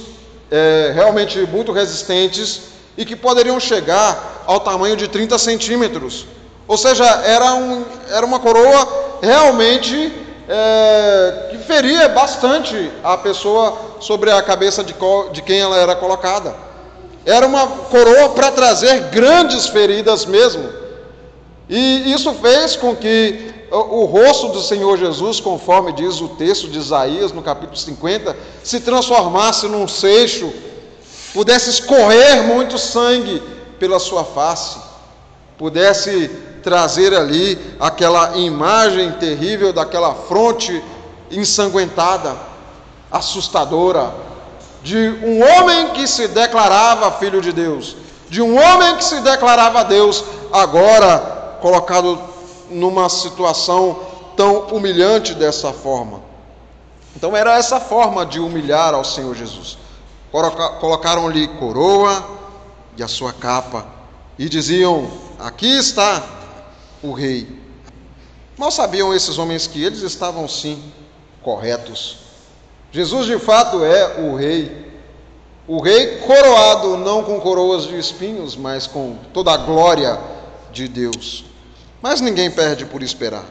é, 0.50 0.92
realmente 0.94 1.38
muito 1.40 1.72
resistentes 1.72 2.62
e 2.96 3.04
que 3.04 3.16
poderiam 3.16 3.58
chegar 3.58 4.44
ao 4.46 4.60
tamanho 4.60 4.96
de 4.96 5.08
30 5.08 5.38
centímetros. 5.38 6.26
Ou 6.68 6.76
seja, 6.76 7.04
era, 7.04 7.54
um, 7.54 7.84
era 8.10 8.24
uma 8.24 8.40
coroa 8.40 9.18
realmente 9.22 10.12
é, 10.48 11.48
que 11.50 11.58
feria 11.58 12.08
bastante 12.08 12.90
a 13.02 13.16
pessoa 13.16 13.96
sobre 14.00 14.30
a 14.30 14.42
cabeça 14.42 14.82
de, 14.82 14.94
de 15.32 15.42
quem 15.42 15.60
ela 15.60 15.76
era 15.76 15.94
colocada. 15.94 16.54
Era 17.24 17.46
uma 17.46 17.66
coroa 17.66 18.30
para 18.30 18.52
trazer 18.52 19.00
grandes 19.10 19.66
feridas 19.66 20.24
mesmo. 20.24 20.68
E 21.68 22.12
isso 22.12 22.32
fez 22.34 22.76
com 22.76 22.94
que 22.94 23.52
o 23.70 24.04
rosto 24.04 24.48
do 24.48 24.60
Senhor 24.60 24.96
Jesus, 24.96 25.40
conforme 25.40 25.92
diz 25.92 26.20
o 26.20 26.28
texto 26.28 26.68
de 26.68 26.78
Isaías 26.78 27.32
no 27.32 27.42
capítulo 27.42 27.76
50, 27.76 28.36
se 28.62 28.80
transformasse 28.80 29.66
num 29.66 29.88
seixo, 29.88 30.52
pudesse 31.32 31.70
escorrer 31.70 32.44
muito 32.44 32.78
sangue 32.78 33.42
pela 33.78 33.98
sua 33.98 34.24
face, 34.24 34.78
pudesse 35.58 36.28
trazer 36.62 37.14
ali 37.14 37.58
aquela 37.78 38.36
imagem 38.36 39.12
terrível 39.12 39.72
daquela 39.72 40.14
fronte 40.14 40.82
ensanguentada, 41.30 42.36
assustadora, 43.10 44.14
de 44.82 44.96
um 44.96 45.42
homem 45.42 45.90
que 45.90 46.06
se 46.06 46.28
declarava 46.28 47.10
filho 47.12 47.40
de 47.40 47.52
Deus, 47.52 47.96
de 48.28 48.40
um 48.40 48.56
homem 48.56 48.96
que 48.96 49.04
se 49.04 49.20
declarava 49.20 49.84
Deus, 49.84 50.24
agora 50.52 51.58
colocado 51.60 52.35
numa 52.70 53.08
situação 53.08 54.00
tão 54.36 54.68
humilhante 54.68 55.34
dessa 55.34 55.72
forma. 55.72 56.20
Então 57.16 57.34
era 57.34 57.56
essa 57.56 57.80
forma 57.80 58.26
de 58.26 58.38
humilhar 58.38 58.94
ao 58.94 59.04
Senhor 59.04 59.34
Jesus. 59.34 59.78
Colocaram-lhe 60.80 61.48
coroa 61.48 62.24
e 62.96 63.02
a 63.02 63.08
sua 63.08 63.32
capa 63.32 63.86
e 64.38 64.48
diziam: 64.48 65.10
Aqui 65.38 65.78
está 65.78 66.22
o 67.02 67.12
rei. 67.12 67.60
Mal 68.58 68.70
sabiam 68.70 69.14
esses 69.14 69.38
homens 69.38 69.66
que 69.66 69.82
eles 69.82 70.02
estavam 70.02 70.48
sim 70.48 70.92
corretos. 71.42 72.18
Jesus 72.92 73.26
de 73.26 73.38
fato 73.38 73.84
é 73.84 74.20
o 74.20 74.36
rei. 74.36 74.86
O 75.66 75.80
rei 75.80 76.18
coroado 76.18 76.96
não 76.96 77.24
com 77.24 77.40
coroas 77.40 77.84
de 77.84 77.98
espinhos, 77.98 78.54
mas 78.56 78.86
com 78.86 79.16
toda 79.32 79.52
a 79.52 79.56
glória 79.56 80.18
de 80.72 80.86
Deus. 80.86 81.44
Mas 82.08 82.20
ninguém 82.20 82.48
perde 82.48 82.86
por 82.86 83.02
esperar. 83.02 83.44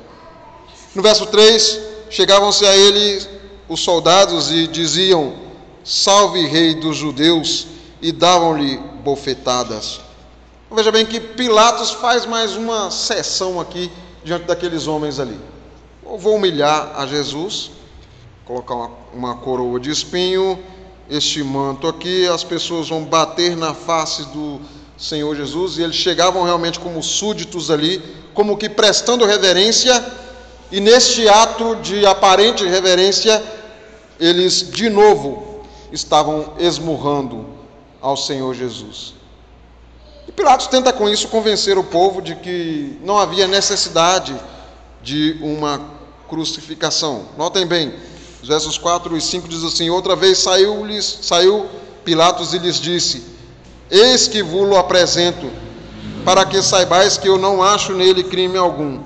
No 0.96 1.04
verso 1.04 1.26
3, 1.26 1.78
chegavam-se 2.10 2.66
a 2.66 2.74
ele 2.74 3.28
os 3.68 3.82
soldados 3.82 4.50
e 4.50 4.66
diziam: 4.66 5.34
Salve, 5.84 6.48
rei 6.48 6.74
dos 6.74 6.96
judeus, 6.96 7.68
e 8.02 8.14
davam-lhe 8.14 8.78
bofetadas. 9.04 10.00
Veja 10.72 10.90
bem 10.90 11.06
que 11.06 11.20
Pilatos 11.20 11.92
faz 11.92 12.26
mais 12.26 12.56
uma 12.56 12.90
sessão 12.90 13.60
aqui 13.60 13.92
diante 14.24 14.46
daqueles 14.46 14.88
homens 14.88 15.20
ali. 15.20 15.38
eu 16.06 16.18
vou 16.18 16.38
humilhar 16.38 16.94
a 16.96 17.06
Jesus, 17.06 17.72
colocar 18.46 18.74
uma, 18.74 18.92
uma 19.14 19.36
coroa 19.36 19.82
de 19.82 19.92
espinho, 19.92 20.58
este 21.10 21.44
manto 21.44 21.90
aqui, 21.90 22.26
as 22.30 22.46
pessoas 22.46 22.88
vão 22.88 23.04
bater 23.04 23.58
na 23.58 23.74
face 23.74 24.24
do 24.30 24.62
Senhor 24.98 25.36
Jesus, 25.36 25.78
e 25.78 25.82
eles 25.82 25.98
chegavam 25.98 26.44
realmente 26.44 26.80
como 26.80 27.04
súditos 27.04 27.70
ali, 27.70 28.02
como 28.36 28.58
que 28.58 28.70
prestando 28.70 29.26
reverência, 29.26 30.06
e 30.72 30.80
neste 30.80 31.28
ato 31.28 31.78
de 31.78 32.06
aparente 32.06 32.66
reverência, 32.66 33.42
eles 34.20 34.70
de 34.70 34.90
novo 34.90 35.64
estavam 35.92 36.54
esmurrando 36.60 37.46
ao 38.02 38.18
Senhor 38.18 38.54
Jesus. 38.54 39.14
E 40.28 40.32
Pilatos 40.32 40.68
tenta 40.68 40.92
com 40.92 41.10
isso 41.10 41.30
convencer 41.30 41.78
o 41.78 41.84
povo 41.84 42.22
de 42.22 42.36
que 42.36 43.00
não 43.04 43.18
havia 43.18 43.48
necessidade 43.48 44.36
de 45.02 45.38
uma 45.42 45.82
crucificação. 46.28 47.26
Notem 47.38 47.66
bem, 47.66 47.94
os 48.42 48.50
versos 48.50 48.78
4 48.78 49.16
e 49.16 49.22
5 49.22 49.48
diz 49.48 49.64
assim: 49.64 49.90
Outra 49.90 50.16
vez 50.16 50.40
saiu-lhes, 50.40 51.20
saiu 51.22 51.68
Pilatos 52.04 52.54
e 52.54 52.58
lhes 52.58 52.80
disse: 52.80 53.24
Eis 53.90 54.28
que 54.28 54.44
vos 54.44 54.76
apresento, 54.76 55.50
para 56.26 56.44
que 56.44 56.60
saibais 56.64 57.20
que 57.20 57.30
eu 57.30 57.38
não 57.38 57.62
acho 57.62 57.94
nele 57.94 58.24
crime 58.24 58.58
algum. 58.58 59.00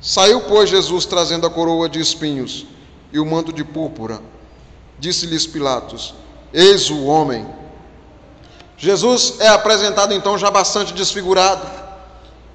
Saiu, 0.00 0.40
pois, 0.40 0.68
Jesus 0.68 1.06
trazendo 1.06 1.46
a 1.46 1.50
coroa 1.50 1.88
de 1.88 2.00
espinhos 2.00 2.66
e 3.12 3.20
o 3.20 3.24
manto 3.24 3.52
de 3.52 3.62
púrpura. 3.62 4.20
Disse-lhes 4.98 5.46
Pilatos: 5.46 6.12
Eis 6.52 6.90
o 6.90 7.04
homem. 7.04 7.46
Jesus 8.76 9.34
é 9.38 9.46
apresentado 9.46 10.12
então 10.12 10.36
já 10.36 10.50
bastante 10.50 10.92
desfigurado. 10.92 11.64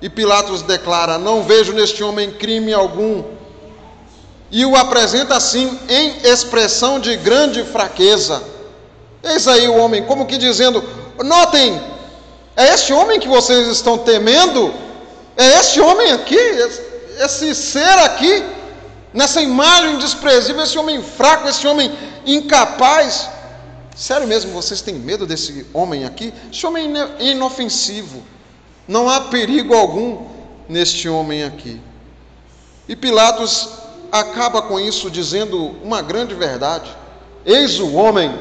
E 0.01 0.09
Pilatos 0.09 0.61
declara: 0.61 1.17
Não 1.17 1.43
vejo 1.43 1.71
neste 1.71 2.03
homem 2.03 2.31
crime 2.31 2.73
algum. 2.73 3.23
E 4.51 4.65
o 4.65 4.75
apresenta 4.75 5.37
assim 5.37 5.79
em 5.87 6.27
expressão 6.27 6.99
de 6.99 7.15
grande 7.15 7.63
fraqueza. 7.63 8.43
Eis 9.23 9.47
aí 9.47 9.69
o 9.69 9.77
homem, 9.77 10.03
como 10.03 10.25
que 10.25 10.37
dizendo: 10.37 10.83
Notem, 11.23 11.81
é 12.57 12.73
este 12.73 12.91
homem 12.91 13.19
que 13.19 13.27
vocês 13.27 13.67
estão 13.67 13.99
temendo? 13.99 14.73
É 15.37 15.59
este 15.59 15.79
homem 15.79 16.11
aqui, 16.11 16.39
esse 17.19 17.53
ser 17.53 17.99
aqui, 17.99 18.43
nessa 19.13 19.39
imagem 19.39 19.99
desprezível, 19.99 20.63
esse 20.63 20.75
homem 20.75 21.03
fraco, 21.03 21.47
esse 21.47 21.67
homem 21.67 21.95
incapaz. 22.25 23.29
Sério 23.95 24.27
mesmo, 24.27 24.51
vocês 24.51 24.81
têm 24.81 24.95
medo 24.95 25.27
desse 25.27 25.67
homem 25.71 26.03
aqui? 26.03 26.33
Esse 26.51 26.65
homem 26.65 26.91
é 27.19 27.25
inofensivo. 27.25 28.23
Não 28.87 29.07
há 29.07 29.21
perigo 29.21 29.75
algum 29.75 30.25
neste 30.67 31.07
homem 31.07 31.43
aqui. 31.43 31.79
E 32.87 32.95
Pilatos 32.95 33.69
acaba 34.11 34.63
com 34.63 34.79
isso 34.79 35.11
dizendo 35.11 35.75
uma 35.83 36.01
grande 36.01 36.33
verdade. 36.33 36.89
Eis 37.45 37.79
o 37.79 37.93
homem, 37.93 38.33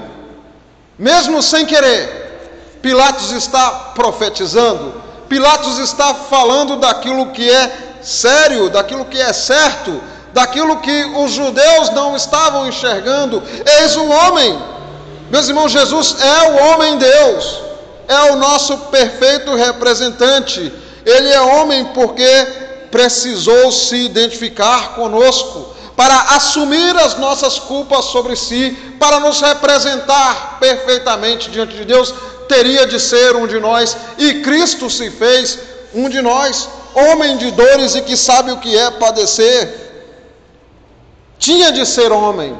mesmo 0.99 1.43
sem 1.43 1.67
querer, 1.67 2.26
Pilatos 2.87 3.33
está 3.33 3.69
profetizando, 3.97 5.03
Pilatos 5.29 5.81
está 5.81 6.15
falando 6.15 6.77
daquilo 6.77 7.33
que 7.33 7.51
é 7.51 7.97
sério, 8.01 8.71
daquilo 8.71 9.05
que 9.07 9.21
é 9.21 9.33
certo, 9.33 10.01
daquilo 10.33 10.77
que 10.77 11.05
os 11.17 11.33
judeus 11.33 11.91
não 11.91 12.15
estavam 12.15 12.69
enxergando. 12.69 13.43
Eis 13.81 13.97
o 13.97 14.07
homem 14.09 14.57
meus 15.29 15.49
irmãos, 15.49 15.73
Jesus 15.73 16.15
é 16.21 16.49
o 16.49 16.65
homem 16.69 16.97
Deus, 16.97 17.61
é 18.07 18.31
o 18.31 18.37
nosso 18.37 18.79
perfeito 18.79 19.57
representante. 19.57 20.73
Ele 21.05 21.29
é 21.31 21.41
homem 21.41 21.87
porque 21.87 22.47
precisou 22.93 23.73
se 23.73 23.97
identificar 23.97 24.95
conosco, 24.95 25.75
para 25.97 26.15
assumir 26.37 26.95
as 26.99 27.17
nossas 27.17 27.59
culpas 27.59 28.05
sobre 28.07 28.37
si, 28.37 28.71
para 29.01 29.19
nos 29.19 29.41
representar 29.41 30.59
perfeitamente 30.61 31.51
diante 31.51 31.75
de 31.75 31.87
Deus, 31.87 32.13
teria 32.47 32.87
de 32.87 33.01
ser 33.01 33.35
um 33.35 33.47
de 33.47 33.59
nós, 33.59 33.97
e 34.19 34.43
Cristo 34.43 34.91
se 34.91 35.11
fez 35.11 35.59
um 35.95 36.09
de 36.09 36.21
nós, 36.21 36.69
homem 36.95 37.39
de 37.39 37.51
dores 37.51 37.95
e 37.95 38.03
que 38.03 38.17
sabe 38.17 38.53
o 38.53 38.59
que 38.59 38.77
é 38.77 38.91
padecer. 38.91 39.85
Tinha 41.39 41.73
de 41.73 41.85
ser 41.87 42.13
homem, 42.13 42.57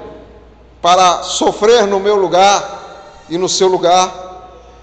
para 0.81 1.23
sofrer 1.23 1.87
no 1.87 2.01
meu 2.01 2.17
lugar 2.17 3.25
e 3.29 3.37
no 3.37 3.49
seu 3.49 3.69
lugar. 3.69 4.11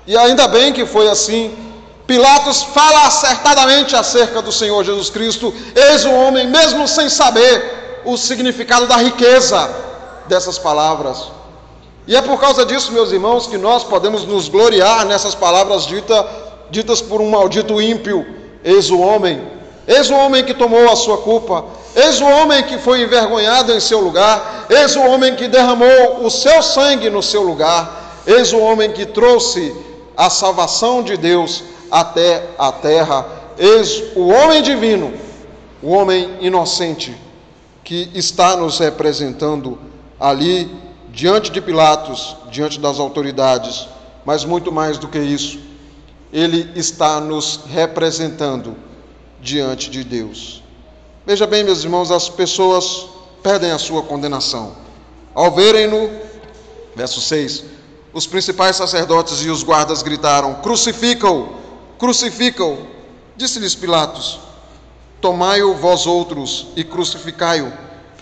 E 0.05 0.17
ainda 0.17 0.47
bem 0.47 0.73
que 0.73 0.85
foi 0.85 1.09
assim. 1.09 1.57
Pilatos 2.05 2.61
fala 2.61 3.07
acertadamente 3.07 3.95
acerca 3.95 4.41
do 4.41 4.51
Senhor 4.51 4.83
Jesus 4.83 5.09
Cristo, 5.09 5.53
eis 5.73 6.03
o 6.03 6.11
homem, 6.11 6.47
mesmo 6.47 6.87
sem 6.87 7.09
saber 7.09 7.82
o 8.05 8.17
significado 8.17 8.87
da 8.87 8.97
riqueza 8.97 9.69
dessas 10.27 10.57
palavras. 10.57 11.31
E 12.07 12.15
é 12.15 12.21
por 12.21 12.39
causa 12.39 12.65
disso, 12.65 12.91
meus 12.91 13.11
irmãos, 13.11 13.47
que 13.47 13.57
nós 13.57 13.83
podemos 13.83 14.25
nos 14.25 14.49
gloriar 14.49 15.05
nessas 15.05 15.35
palavras 15.35 15.85
dita, 15.85 16.27
ditas 16.69 17.01
por 17.01 17.21
um 17.21 17.29
maldito 17.29 17.81
ímpio: 17.81 18.25
eis 18.63 18.89
o 18.89 18.99
homem, 18.99 19.41
eis 19.87 20.09
o 20.09 20.15
homem 20.15 20.43
que 20.43 20.53
tomou 20.53 20.91
a 20.91 20.95
sua 20.95 21.17
culpa, 21.17 21.65
Eis 21.95 22.19
o 22.19 22.25
homem 22.25 22.63
que 22.63 22.79
foi 22.79 23.03
envergonhado 23.03 23.71
em 23.71 23.79
seu 23.79 23.99
lugar, 23.99 24.65
eis 24.67 24.95
o 24.95 25.01
homem 25.01 25.35
que 25.35 25.47
derramou 25.47 26.25
o 26.25 26.29
seu 26.29 26.63
sangue 26.63 27.07
no 27.09 27.21
seu 27.21 27.43
lugar, 27.43 28.23
eis 28.25 28.51
o 28.51 28.57
homem 28.57 28.91
que 28.91 29.05
trouxe 29.05 29.75
a 30.17 30.27
salvação 30.29 31.03
de 31.03 31.15
Deus 31.15 31.63
até 31.91 32.45
a 32.57 32.71
terra, 32.71 33.25
eis 33.59 34.05
o 34.15 34.27
homem 34.27 34.63
divino, 34.63 35.13
o 35.83 35.91
homem 35.91 36.37
inocente 36.41 37.15
que 37.83 38.09
está 38.13 38.55
nos 38.55 38.79
representando 38.79 39.77
ali 40.19 40.71
diante 41.11 41.51
de 41.51 41.61
Pilatos, 41.61 42.35
diante 42.49 42.79
das 42.79 42.99
autoridades, 42.99 43.87
mas 44.25 44.45
muito 44.45 44.71
mais 44.71 44.97
do 44.97 45.07
que 45.07 45.19
isso, 45.19 45.59
ele 46.31 46.71
está 46.75 47.19
nos 47.19 47.59
representando 47.67 48.75
diante 49.41 49.89
de 49.89 50.03
Deus. 50.03 50.63
Veja 51.25 51.45
bem, 51.45 51.63
meus 51.63 51.83
irmãos, 51.83 52.09
as 52.09 52.29
pessoas 52.29 53.05
perdem 53.43 53.71
a 53.71 53.77
sua 53.77 54.01
condenação. 54.01 54.75
Ao 55.35 55.51
verem-no, 55.51 56.09
verso 56.95 57.21
6, 57.21 57.65
os 58.13 58.25
principais 58.25 58.75
sacerdotes 58.75 59.43
e 59.43 59.49
os 59.49 59.63
guardas 59.63 60.01
gritaram: 60.01 60.55
Crucifica-o, 60.55 61.49
crucifica-o. 61.99 62.87
Disse-lhes 63.35 63.75
Pilatos: 63.75 64.39
Tomai-o 65.23 65.73
vós 65.73 66.05
outros 66.05 66.67
e 66.75 66.83
crucificai-o, 66.83 67.73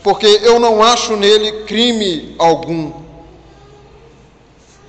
porque 0.02 0.40
eu 0.44 0.60
não 0.60 0.82
acho 0.82 1.18
nele 1.18 1.64
crime 1.64 2.36
algum. 2.38 2.94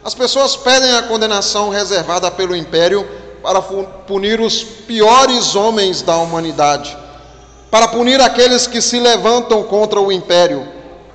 As 0.04 0.14
pessoas 0.14 0.54
pedem 0.54 0.94
a 0.94 1.02
condenação 1.02 1.70
reservada 1.70 2.30
pelo 2.30 2.54
império 2.54 3.08
para 3.42 3.60
punir 3.60 4.40
os 4.40 4.62
piores 4.62 5.56
homens 5.56 6.02
da 6.02 6.16
humanidade 6.18 7.02
para 7.72 7.88
punir 7.88 8.20
aqueles 8.20 8.66
que 8.66 8.82
se 8.82 9.00
levantam 9.00 9.62
contra 9.62 9.98
o 9.98 10.12
império. 10.12 10.68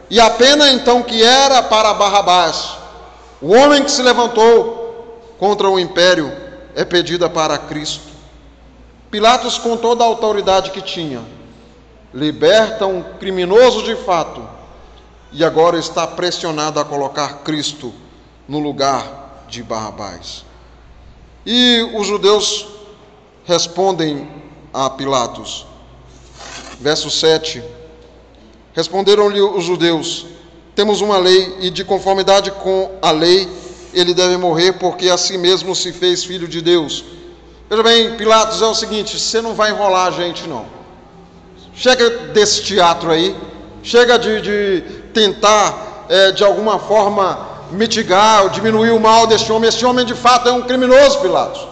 E 0.09 0.19
a 0.19 0.27
pena 0.31 0.71
então 0.71 1.03
que 1.03 1.21
era 1.21 1.61
para 1.61 1.93
Barrabás, 1.93 2.71
o 3.39 3.53
homem 3.53 3.83
que 3.83 3.91
se 3.91 4.01
levantou 4.01 5.35
contra 5.37 5.69
o 5.69 5.79
império, 5.79 6.33
é 6.75 6.83
pedida 6.83 7.29
para 7.29 7.59
Cristo. 7.59 8.16
Pilatos, 9.09 9.57
com 9.57 9.77
toda 9.77 10.03
a 10.03 10.07
autoridade 10.07 10.71
que 10.71 10.81
tinha, 10.81 11.23
liberta 12.13 12.85
um 12.85 13.01
criminoso 13.17 13.83
de 13.83 13.95
fato 13.95 14.47
e 15.31 15.43
agora 15.43 15.77
está 15.77 16.05
pressionado 16.05 16.79
a 16.79 16.85
colocar 16.85 17.39
Cristo 17.43 17.93
no 18.47 18.59
lugar 18.59 19.45
de 19.47 19.63
Barrabás. 19.63 20.45
E 21.45 21.89
os 21.95 22.07
judeus 22.07 22.67
respondem 23.45 24.29
a 24.73 24.89
Pilatos: 24.89 25.65
Verso 26.79 27.09
7. 27.09 27.63
Responderam-lhe 28.73 29.41
os 29.41 29.63
judeus: 29.63 30.25
Temos 30.75 31.01
uma 31.01 31.17
lei, 31.17 31.57
e 31.61 31.69
de 31.69 31.83
conformidade 31.83 32.51
com 32.51 32.91
a 33.01 33.11
lei, 33.11 33.47
ele 33.93 34.13
deve 34.13 34.37
morrer, 34.37 34.73
porque 34.73 35.09
a 35.09 35.17
si 35.17 35.37
mesmo 35.37 35.73
se 35.73 35.93
fez 35.93 36.23
filho 36.23 36.47
de 36.47 36.61
Deus. 36.61 37.16
Veja 37.69 37.83
bem, 37.83 38.15
Pilatos, 38.15 38.61
é 38.61 38.65
o 38.65 38.73
seguinte: 38.73 39.19
você 39.19 39.41
não 39.41 39.53
vai 39.53 39.71
enrolar 39.71 40.07
a 40.07 40.11
gente, 40.11 40.47
não. 40.47 40.65
Chega 41.75 42.09
desse 42.29 42.63
teatro 42.63 43.11
aí, 43.11 43.35
chega 43.83 44.17
de, 44.17 44.41
de 44.41 44.81
tentar, 45.13 46.05
é, 46.07 46.31
de 46.31 46.43
alguma 46.43 46.79
forma, 46.79 47.47
mitigar 47.71 48.43
ou 48.43 48.49
diminuir 48.49 48.91
o 48.91 48.99
mal 48.99 49.27
deste 49.27 49.51
homem. 49.51 49.67
Este 49.67 49.85
homem, 49.85 50.05
de 50.05 50.15
fato, 50.15 50.47
é 50.47 50.51
um 50.51 50.61
criminoso, 50.61 51.19
Pilatos. 51.19 51.67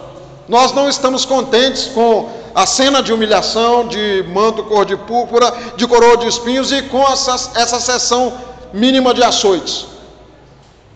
Nós 0.46 0.72
não 0.72 0.88
estamos 0.88 1.24
contentes 1.24 1.86
com 1.86 2.30
a 2.54 2.66
cena 2.66 3.02
de 3.02 3.12
humilhação, 3.12 3.88
de 3.88 4.24
manto 4.28 4.64
cor 4.64 4.84
de 4.84 4.96
púrpura, 4.96 5.52
de 5.76 5.86
coroa 5.86 6.16
de 6.18 6.28
espinhos 6.28 6.72
e 6.72 6.82
com 6.82 7.02
essa, 7.02 7.52
essa 7.58 7.80
sessão 7.80 8.32
mínima 8.72 9.12
de 9.12 9.22
açoites. 9.22 9.86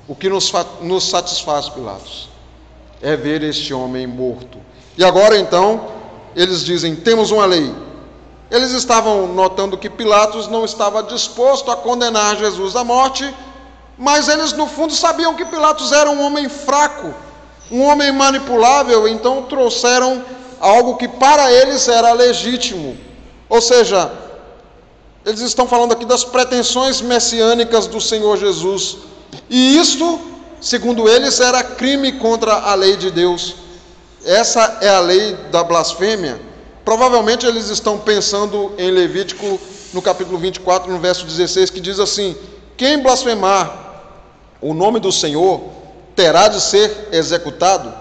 O 0.07 0.15
que 0.15 0.29
nos, 0.29 0.53
nos 0.83 1.09
satisfaz, 1.09 1.69
Pilatos, 1.69 2.29
é 3.03 3.17
ver 3.17 3.43
este 3.43 3.73
homem 3.73 4.07
morto. 4.07 4.59
E 4.97 5.05
agora 5.05 5.39
então, 5.39 5.89
eles 6.35 6.65
dizem: 6.65 6.97
temos 6.97 7.31
uma 7.31 7.47
lei, 7.47 7.73
Eles 8.51 8.73
estavam 8.73 9.29
notando 9.29 9.79
que 9.79 9.89
Pilatos 9.89 10.49
não 10.49 10.65
estava 10.65 11.05
disposto 11.05 11.71
a 11.71 11.77
condenar 11.77 12.37
Jesus 12.37 12.75
à 12.75 12.83
morte, 12.83 13.33
mas 13.97 14.29
eles 14.29 14.53
no 14.53 14.67
fundo 14.67 14.93
sabiam 14.93 15.35
que 15.35 15.45
Pilatos 15.45 15.93
era 15.93 16.11
um 16.11 16.21
homem 16.21 16.49
fraco, 16.49 17.15
um 17.71 17.83
homem 17.83 18.11
manipulável, 18.11 19.07
então 19.07 19.45
trouxeram 19.45 20.25
algo 20.59 20.97
que 20.97 21.07
para 21.07 21.53
eles 21.53 21.87
era 21.87 22.13
legítimo. 22.13 22.97
Ou 23.49 23.61
seja, 23.61 24.11
eles 25.25 25.41
estão 25.41 25.69
falando 25.69 25.93
aqui 25.93 26.05
das 26.05 26.25
pretensões 26.25 27.01
messiânicas 27.01 27.87
do 27.87 28.01
Senhor 28.01 28.37
Jesus. 28.37 28.99
E 29.49 29.79
isto, 29.79 30.19
segundo 30.61 31.09
eles, 31.09 31.39
era 31.39 31.63
crime 31.63 32.13
contra 32.13 32.53
a 32.53 32.75
lei 32.75 32.97
de 32.97 33.13
Deus. 33.13 33.55
Essa 34.25 34.79
é 34.81 34.89
a 34.89 35.01
lei 35.01 35.35
da 35.51 35.65
blasfêmia. 35.65 36.41
Provavelmente 36.85 37.47
eles 37.47 37.69
estão 37.69 37.99
pensando 37.99 38.73
em 38.77 38.91
Levítico, 38.91 39.59
no 39.93 40.03
capítulo 40.03 40.39
24, 40.39 40.91
no 40.91 40.99
verso 40.99 41.25
16, 41.25 41.71
que 41.71 41.81
diz 41.81 41.99
assim: 41.99 42.37
Quem 42.77 43.03
blasfemar 43.03 44.05
o 44.61 44.75
nome 44.75 45.01
do 45.01 45.11
Senhor 45.11 45.61
terá 46.15 46.49
de 46.49 46.61
ser 46.61 47.09
executado, 47.13 47.93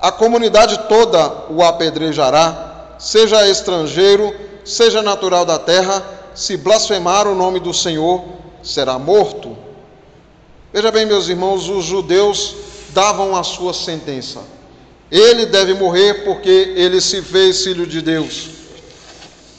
a 0.00 0.10
comunidade 0.10 0.78
toda 0.88 1.46
o 1.50 1.62
apedrejará, 1.62 2.96
seja 2.98 3.46
estrangeiro, 3.48 4.34
seja 4.64 5.02
natural 5.02 5.44
da 5.44 5.58
terra, 5.58 6.02
se 6.34 6.56
blasfemar 6.56 7.26
o 7.26 7.34
nome 7.34 7.60
do 7.60 7.72
Senhor, 7.72 8.24
será 8.62 8.98
morto. 8.98 9.56
Veja 10.72 10.90
bem, 10.90 11.06
meus 11.06 11.28
irmãos, 11.28 11.68
os 11.68 11.84
judeus 11.84 12.54
davam 12.90 13.36
a 13.36 13.42
sua 13.42 13.72
sentença. 13.72 14.40
Ele 15.10 15.46
deve 15.46 15.74
morrer 15.74 16.24
porque 16.24 16.72
ele 16.76 17.00
se 17.00 17.22
fez 17.22 17.62
filho 17.62 17.86
de 17.86 18.02
Deus. 18.02 18.48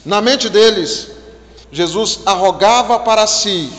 Na 0.05 0.21
mente 0.21 0.49
deles, 0.49 1.07
Jesus 1.71 2.19
arrogava 2.25 2.99
para 2.99 3.25
si 3.25 3.71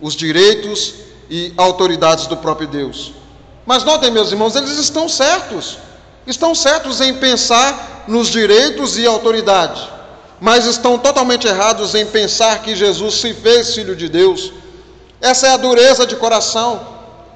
os 0.00 0.14
direitos 0.14 0.94
e 1.28 1.52
autoridades 1.56 2.26
do 2.26 2.36
próprio 2.36 2.68
Deus. 2.68 3.12
Mas 3.64 3.82
notem, 3.82 4.10
meus 4.10 4.30
irmãos, 4.30 4.54
eles 4.54 4.78
estão 4.78 5.08
certos. 5.08 5.78
Estão 6.26 6.54
certos 6.54 7.00
em 7.00 7.14
pensar 7.14 8.04
nos 8.08 8.28
direitos 8.28 8.98
e 8.98 9.06
autoridade, 9.06 9.88
mas 10.40 10.66
estão 10.66 10.98
totalmente 10.98 11.46
errados 11.46 11.94
em 11.94 12.06
pensar 12.06 12.62
que 12.62 12.74
Jesus 12.74 13.14
se 13.14 13.32
fez 13.32 13.74
filho 13.74 13.94
de 13.94 14.08
Deus. 14.08 14.52
Essa 15.20 15.48
é 15.48 15.50
a 15.50 15.56
dureza 15.56 16.06
de 16.06 16.16
coração, 16.16 16.84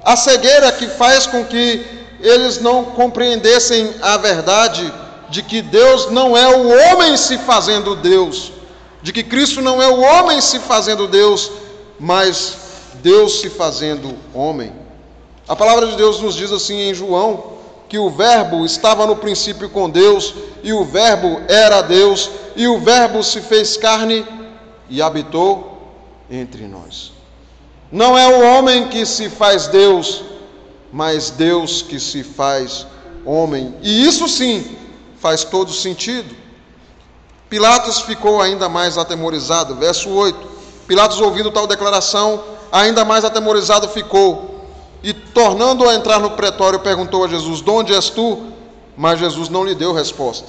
a 0.03 0.15
cegueira 0.15 0.71
que 0.73 0.87
faz 0.87 1.25
com 1.25 1.45
que 1.45 2.00
eles 2.21 2.59
não 2.59 2.85
compreendessem 2.85 3.93
a 4.01 4.17
verdade 4.17 4.91
de 5.29 5.41
que 5.41 5.61
Deus 5.61 6.11
não 6.11 6.35
é 6.35 6.47
o 6.47 6.67
homem 6.67 7.15
se 7.15 7.37
fazendo 7.37 7.95
Deus, 7.95 8.51
de 9.01 9.13
que 9.13 9.23
Cristo 9.23 9.61
não 9.61 9.81
é 9.81 9.87
o 9.87 10.01
homem 10.01 10.41
se 10.41 10.59
fazendo 10.59 11.07
Deus, 11.07 11.51
mas 11.99 12.57
Deus 13.01 13.39
se 13.39 13.49
fazendo 13.49 14.15
homem. 14.33 14.73
A 15.47 15.55
palavra 15.55 15.87
de 15.87 15.95
Deus 15.95 16.19
nos 16.19 16.35
diz 16.35 16.51
assim 16.51 16.81
em 16.81 16.93
João, 16.93 17.51
que 17.87 17.97
o 17.97 18.09
Verbo 18.09 18.65
estava 18.65 19.05
no 19.05 19.15
princípio 19.15 19.69
com 19.69 19.89
Deus, 19.89 20.33
e 20.63 20.71
o 20.71 20.85
Verbo 20.85 21.41
era 21.47 21.81
Deus, 21.81 22.29
e 22.55 22.67
o 22.67 22.79
Verbo 22.79 23.23
se 23.23 23.41
fez 23.41 23.75
carne 23.75 24.25
e 24.89 25.01
habitou 25.01 25.91
entre 26.29 26.67
nós. 26.67 27.11
Não 27.91 28.17
é 28.17 28.27
o 28.27 28.45
homem 28.45 28.87
que 28.87 29.05
se 29.05 29.29
faz 29.29 29.67
Deus, 29.67 30.23
mas 30.91 31.29
Deus 31.29 31.81
que 31.81 31.99
se 31.99 32.23
faz 32.23 32.85
homem. 33.25 33.75
E 33.81 34.05
isso 34.05 34.27
sim 34.27 34.77
faz 35.19 35.43
todo 35.43 35.71
sentido. 35.71 36.35
Pilatos 37.49 38.01
ficou 38.01 38.41
ainda 38.41 38.67
mais 38.67 38.97
atemorizado. 38.97 39.75
Verso 39.75 40.09
8. 40.09 40.51
Pilatos, 40.87 41.21
ouvindo 41.21 41.51
tal 41.51 41.67
declaração, 41.67 42.43
ainda 42.71 43.05
mais 43.05 43.23
atemorizado 43.23 43.87
ficou. 43.89 44.65
E 45.03 45.13
tornando 45.13 45.87
a 45.87 45.95
entrar 45.95 46.19
no 46.19 46.31
pretório, 46.31 46.79
perguntou 46.79 47.23
a 47.23 47.27
Jesus: 47.27 47.61
De 47.61 47.69
onde 47.69 47.93
és 47.93 48.09
tu? 48.09 48.47
Mas 48.97 49.19
Jesus 49.19 49.49
não 49.49 49.63
lhe 49.63 49.73
deu 49.73 49.93
resposta. 49.93 50.47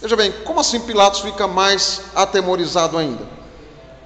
Veja 0.00 0.16
bem, 0.16 0.32
como 0.44 0.60
assim 0.60 0.80
Pilatos 0.80 1.20
fica 1.20 1.46
mais 1.46 2.02
atemorizado 2.14 2.98
ainda? 2.98 3.24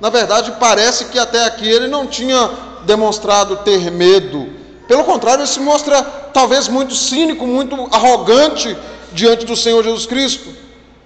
Na 0.01 0.09
verdade, 0.09 0.53
parece 0.59 1.07
que 1.07 1.19
até 1.19 1.45
aqui 1.45 1.69
ele 1.69 1.89
não 1.89 2.07
tinha 2.07 2.51
demonstrado 2.85 3.57
ter 3.59 3.91
medo 3.91 4.60
pelo 4.91 5.05
contrário, 5.05 5.43
ele 5.43 5.47
se 5.47 5.61
mostra 5.61 6.03
talvez 6.03 6.67
muito 6.67 6.97
cínico, 6.97 7.47
muito 7.47 7.77
arrogante 7.93 8.77
diante 9.13 9.47
do 9.47 9.55
Senhor 9.55 9.85
Jesus 9.85 10.05
Cristo. 10.05 10.49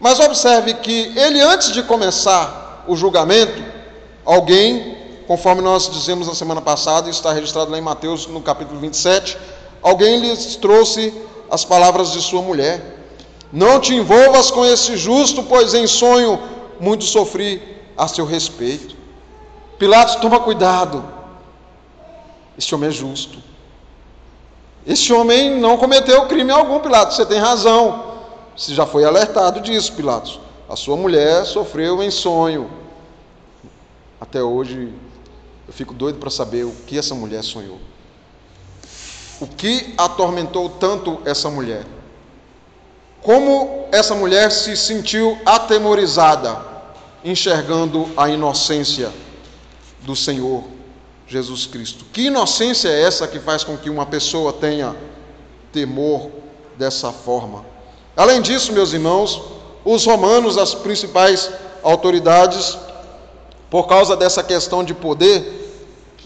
Mas 0.00 0.18
observe 0.18 0.72
que 0.72 1.12
ele, 1.14 1.38
antes 1.42 1.70
de 1.70 1.82
começar 1.82 2.82
o 2.88 2.96
julgamento, 2.96 3.62
alguém, 4.24 4.96
conforme 5.26 5.60
nós 5.60 5.90
dizemos 5.90 6.26
na 6.26 6.34
semana 6.34 6.62
passada, 6.62 7.10
está 7.10 7.30
registrado 7.30 7.70
lá 7.70 7.76
em 7.76 7.82
Mateus 7.82 8.26
no 8.26 8.40
capítulo 8.40 8.80
27, 8.80 9.36
alguém 9.82 10.18
lhes 10.18 10.56
trouxe 10.56 11.12
as 11.50 11.62
palavras 11.62 12.10
de 12.12 12.22
sua 12.22 12.40
mulher. 12.40 12.80
Não 13.52 13.78
te 13.78 13.94
envolvas 13.94 14.50
com 14.50 14.64
esse 14.64 14.96
justo, 14.96 15.42
pois 15.42 15.74
em 15.74 15.86
sonho 15.86 16.40
muito 16.80 17.04
sofri 17.04 17.60
a 17.98 18.08
seu 18.08 18.24
respeito. 18.24 18.96
Pilatos, 19.78 20.14
toma 20.16 20.40
cuidado. 20.40 21.04
Este 22.56 22.74
homem 22.74 22.88
é 22.88 22.92
justo. 22.92 23.52
Esse 24.86 25.12
homem 25.12 25.58
não 25.58 25.78
cometeu 25.78 26.26
crime 26.26 26.50
algum, 26.50 26.78
Pilatos. 26.78 27.16
Você 27.16 27.24
tem 27.24 27.38
razão. 27.38 28.14
Você 28.56 28.74
já 28.74 28.84
foi 28.84 29.04
alertado 29.04 29.60
disso, 29.60 29.92
Pilatos. 29.94 30.38
A 30.68 30.76
sua 30.76 30.96
mulher 30.96 31.44
sofreu 31.46 32.02
em 32.02 32.10
sonho. 32.10 32.70
Até 34.20 34.42
hoje 34.42 34.92
eu 35.66 35.72
fico 35.72 35.94
doido 35.94 36.18
para 36.18 36.30
saber 36.30 36.64
o 36.64 36.72
que 36.86 36.98
essa 36.98 37.14
mulher 37.14 37.42
sonhou. 37.42 37.78
O 39.40 39.46
que 39.46 39.94
atormentou 39.96 40.68
tanto 40.68 41.20
essa 41.24 41.50
mulher? 41.50 41.84
Como 43.22 43.88
essa 43.90 44.14
mulher 44.14 44.52
se 44.52 44.76
sentiu 44.76 45.38
atemorizada, 45.46 46.60
enxergando 47.24 48.08
a 48.16 48.28
inocência 48.28 49.10
do 50.02 50.14
Senhor 50.14 50.73
Jesus 51.26 51.66
Cristo. 51.66 52.04
Que 52.12 52.26
inocência 52.26 52.88
é 52.88 53.02
essa 53.02 53.26
que 53.26 53.38
faz 53.38 53.64
com 53.64 53.76
que 53.76 53.88
uma 53.88 54.06
pessoa 54.06 54.52
tenha 54.52 54.94
temor 55.72 56.30
dessa 56.76 57.12
forma? 57.12 57.64
Além 58.16 58.40
disso, 58.40 58.72
meus 58.72 58.92
irmãos, 58.92 59.42
os 59.84 60.04
romanos, 60.04 60.56
as 60.56 60.74
principais 60.74 61.50
autoridades, 61.82 62.78
por 63.70 63.86
causa 63.86 64.16
dessa 64.16 64.42
questão 64.42 64.84
de 64.84 64.94
poder, 64.94 65.64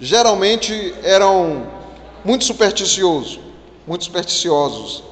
geralmente 0.01 0.95
eram 1.03 1.67
muito 2.25 2.45
supersticiosos, 2.45 3.41
muito 3.87 4.05
supersticiosos. 4.05 5.03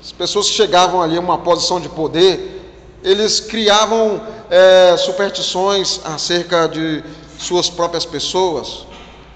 As 0.00 0.12
pessoas 0.12 0.48
que 0.48 0.54
chegavam 0.54 1.00
ali 1.00 1.16
a 1.16 1.20
uma 1.20 1.38
posição 1.38 1.80
de 1.80 1.88
poder, 1.88 2.62
eles 3.02 3.40
criavam 3.40 4.20
é, 4.50 4.96
superstições 4.96 6.00
acerca 6.04 6.68
de 6.68 7.02
suas 7.38 7.70
próprias 7.70 8.04
pessoas, 8.04 8.86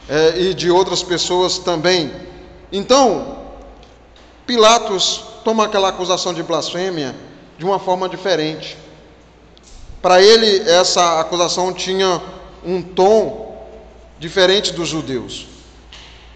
é, 0.08 0.38
e 0.40 0.54
de 0.54 0.70
outras 0.70 1.02
pessoas 1.02 1.58
também. 1.58 2.10
Então, 2.72 3.38
Pilatos 4.46 5.22
toma 5.44 5.64
aquela 5.64 5.88
acusação 5.88 6.32
de 6.32 6.42
blasfêmia 6.42 7.14
de 7.58 7.64
uma 7.64 7.78
forma 7.78 8.08
diferente. 8.08 8.76
Para 10.00 10.20
ele, 10.20 10.68
essa 10.68 11.20
acusação 11.20 11.72
tinha 11.72 12.20
um 12.64 12.82
tom 12.82 13.66
diferente 14.18 14.72
dos 14.72 14.88
judeus. 14.88 15.46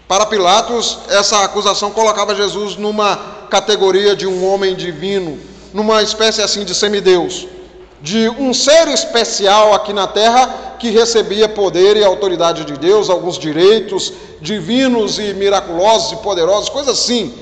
Para 0.07 0.25
Pilatos, 0.25 0.99
essa 1.09 1.43
acusação 1.43 1.91
colocava 1.91 2.33
Jesus 2.33 2.77
numa 2.77 3.17
categoria 3.49 4.15
de 4.15 4.25
um 4.25 4.45
homem 4.45 4.73
divino, 4.73 5.37
numa 5.73 6.01
espécie 6.01 6.41
assim 6.41 6.63
de 6.63 6.73
semideus 6.73 7.47
de 8.01 8.29
um 8.29 8.53
ser 8.53 8.87
especial 8.89 9.73
aqui 9.73 9.91
na 9.91 10.07
terra 10.07 10.75
que 10.79 10.91
recebia 10.91 11.49
poder 11.49 11.97
e 11.97 12.03
autoridade 12.03 12.63
de 12.63 12.73
Deus, 12.73 13.09
alguns 13.09 13.37
direitos 13.37 14.13
divinos 14.39 15.17
e 15.17 15.33
miraculosos 15.33 16.11
e 16.11 16.15
poderosos, 16.17 16.69
coisas 16.69 16.99
assim, 16.99 17.33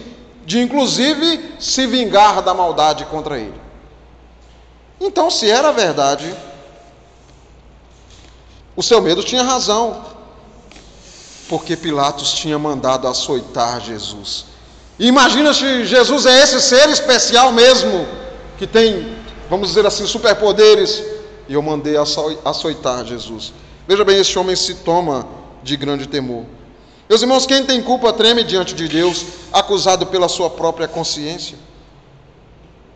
de 0.45 0.61
inclusive 0.61 1.55
se 1.59 1.85
vingar 1.85 2.41
da 2.41 2.53
maldade 2.53 3.03
contra 3.05 3.37
ele. 3.37 3.61
Então, 4.99 5.29
se 5.29 5.49
era 5.49 5.71
verdade, 5.71 6.33
o 8.75 8.81
seu 8.81 9.01
medo 9.01 9.23
tinha 9.23 9.43
razão, 9.43 10.05
porque 11.49 11.75
Pilatos 11.75 12.33
tinha 12.33 12.57
mandado 12.57 13.07
açoitar 13.07 13.81
Jesus. 13.81 14.45
Imagina 14.97 15.53
se 15.53 15.85
Jesus 15.85 16.25
é 16.25 16.41
esse 16.41 16.61
ser 16.61 16.89
especial 16.89 17.51
mesmo, 17.51 18.07
que 18.57 18.65
tem 18.65 19.24
vamos 19.49 19.69
dizer 19.69 19.85
assim, 19.85 20.05
superpoderes, 20.05 21.03
e 21.47 21.53
eu 21.53 21.61
mandei 21.61 21.95
açoitar 22.43 23.05
Jesus. 23.05 23.53
Veja 23.87 24.03
bem, 24.03 24.19
esse 24.19 24.37
homem 24.37 24.55
se 24.55 24.75
toma 24.75 25.27
de 25.61 25.77
grande 25.77 26.07
temor. 26.07 26.45
Meus 27.07 27.21
irmãos, 27.21 27.45
quem 27.45 27.63
tem 27.63 27.81
culpa 27.83 28.11
treme 28.11 28.43
diante 28.43 28.73
de 28.73 28.87
Deus, 28.87 29.25
acusado 29.53 30.07
pela 30.07 30.27
sua 30.27 30.49
própria 30.49 30.87
consciência. 30.87 31.57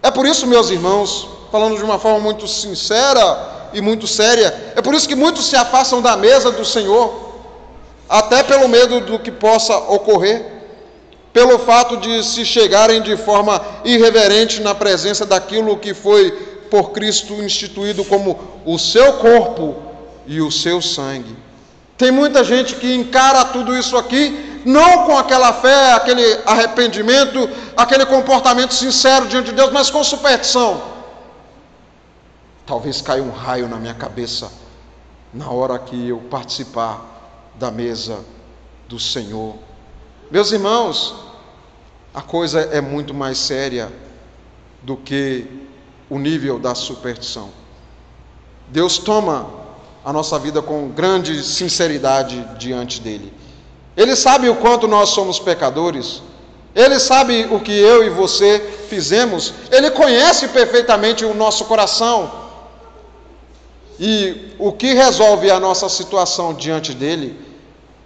É 0.02 0.10
por 0.10 0.26
isso, 0.26 0.48
meus 0.48 0.72
irmãos, 0.72 1.28
falando 1.52 1.78
de 1.78 1.84
uma 1.84 2.00
forma 2.00 2.20
muito 2.20 2.48
sincera 2.48 3.70
e 3.72 3.82
muito 3.82 4.08
séria. 4.08 4.74
É 4.76 4.82
por 4.82 4.96
isso 4.96 5.08
que 5.08 5.16
muitos 5.16 5.46
se 5.46 5.56
afastam 5.56 6.02
da 6.02 6.18
mesa 6.18 6.52
do 6.52 6.66
Senhor, 6.66 7.30
até 8.08 8.42
pelo 8.42 8.68
medo 8.68 9.02
do 9.02 9.20
que 9.20 9.32
possa 9.32 9.78
ocorrer, 9.78 10.59
pelo 11.32 11.60
fato 11.60 11.98
de 11.98 12.24
se 12.24 12.46
chegarem 12.46 13.02
de 13.02 13.16
forma 13.16 13.62
irreverente 13.84 14.62
na 14.62 14.74
presença 14.74 15.26
daquilo 15.26 15.78
que 15.78 15.94
foi 15.94 16.32
por 16.70 16.92
Cristo 16.92 17.34
instituído 17.36 18.04
como 18.06 18.62
o 18.66 18.78
seu 18.78 19.14
corpo 19.14 19.76
e 20.26 20.42
o 20.42 20.52
seu 20.52 20.82
sangue. 20.82 21.36
Tem 21.98 22.12
muita 22.12 22.44
gente 22.44 22.76
que 22.76 22.94
encara 22.94 23.46
tudo 23.46 23.76
isso 23.76 23.98
aqui 23.98 24.62
não 24.66 25.06
com 25.06 25.18
aquela 25.18 25.54
fé, 25.54 25.94
aquele 25.94 26.24
arrependimento, 26.46 27.50
aquele 27.76 28.06
comportamento 28.06 28.74
sincero 28.74 29.28
diante 29.28 29.48
de 29.48 29.54
Deus, 29.54 29.72
mas 29.72 29.90
com 29.90 30.04
superstição. 30.04 30.82
Talvez 32.66 33.02
caia 33.02 33.24
um 33.24 33.32
raio 33.32 33.68
na 33.68 33.78
minha 33.78 33.94
cabeça 33.94 34.52
na 35.34 35.50
hora 35.50 35.80
que 35.80 36.10
eu 36.10 36.20
participar 36.30 37.52
da 37.56 37.72
mesa 37.72 38.20
do 38.88 39.00
Senhor. 39.00 39.56
Meus 40.32 40.52
irmãos, 40.52 41.16
a 42.14 42.22
coisa 42.22 42.62
é 42.62 42.80
muito 42.80 43.16
mais 43.16 43.40
séria 43.40 43.92
do 44.84 44.96
que 44.96 45.48
o 46.08 46.20
nível 46.20 46.60
da 46.60 46.76
superstição. 46.76 47.50
Deus 48.68 49.00
toma 49.00 49.50
a 50.06 50.14
nossa 50.14 50.38
vida 50.38 50.62
com 50.62 50.90
grande 50.90 51.44
sinceridade 51.44 52.48
diante 52.60 53.02
dele. 53.02 53.34
Ele 53.98 54.16
sabe 54.16 54.48
o 54.50 54.56
quanto 54.58 54.88
nós 54.88 55.10
somos 55.10 55.40
pecadores, 55.40 56.22
ele 56.76 57.00
sabe 57.00 57.48
o 57.50 57.60
que 57.60 57.72
eu 57.72 58.04
e 58.04 58.12
você 58.12 58.60
fizemos, 58.88 59.52
ele 59.72 59.90
conhece 59.90 60.48
perfeitamente 60.50 61.26
o 61.26 61.34
nosso 61.34 61.66
coração. 61.66 62.50
E 64.00 64.54
o 64.60 64.72
que 64.72 64.94
resolve 64.94 65.50
a 65.50 65.60
nossa 65.60 65.90
situação 65.90 66.54
diante 66.54 66.94
dele 66.94 67.36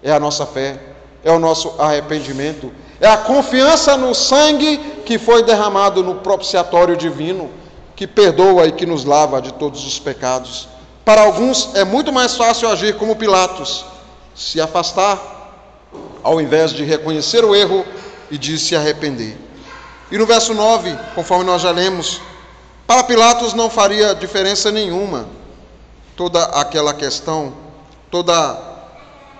é 0.01 0.11
a 0.13 0.19
nossa 0.21 0.45
fé, 0.45 0.92
é 1.23 1.31
o 1.31 1.39
nosso 1.39 1.73
arrependimento, 1.79 2.71
é 2.99 3.07
a 3.07 3.17
confiança 3.17 3.97
no 3.97 4.13
sangue 4.13 4.77
que 5.05 5.17
foi 5.17 5.43
derramado 5.43 6.03
no 6.03 6.15
propiciatório 6.15 6.95
divino, 6.95 7.49
que 7.95 8.07
perdoa 8.07 8.65
e 8.65 8.71
que 8.71 8.85
nos 8.85 9.05
lava 9.05 9.41
de 9.41 9.53
todos 9.53 9.85
os 9.85 9.99
pecados. 9.99 10.67
Para 11.05 11.21
alguns 11.21 11.75
é 11.75 11.83
muito 11.83 12.11
mais 12.11 12.35
fácil 12.35 12.69
agir 12.69 12.95
como 12.95 13.15
Pilatos, 13.15 13.85
se 14.35 14.59
afastar, 14.61 15.19
ao 16.23 16.39
invés 16.39 16.71
de 16.71 16.83
reconhecer 16.83 17.43
o 17.43 17.53
erro 17.53 17.85
e 18.31 18.37
de 18.37 18.57
se 18.57 18.75
arrepender. 18.75 19.37
E 20.11 20.17
no 20.17 20.25
verso 20.25 20.53
9, 20.53 20.97
conforme 21.13 21.43
nós 21.43 21.61
já 21.61 21.71
lemos, 21.71 22.21
para 22.87 23.03
Pilatos 23.03 23.53
não 23.53 23.69
faria 23.69 24.15
diferença 24.15 24.71
nenhuma 24.71 25.27
toda 26.15 26.43
aquela 26.45 26.93
questão, 26.93 27.53
toda 28.09 28.72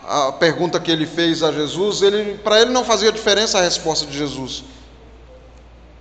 a 0.08 0.32
pergunta 0.34 0.80
que 0.80 0.91
ele 0.91 1.06
fez 1.06 1.41
a 1.41 1.51
Jesus, 1.51 2.01
ele, 2.01 2.38
para 2.38 2.62
ele 2.62 2.72
não 2.72 2.84
fazia 2.84 3.12
diferença 3.12 3.60
a 3.60 3.62
resposta 3.62 4.06
de 4.06 4.18
Jesus. 4.18 4.64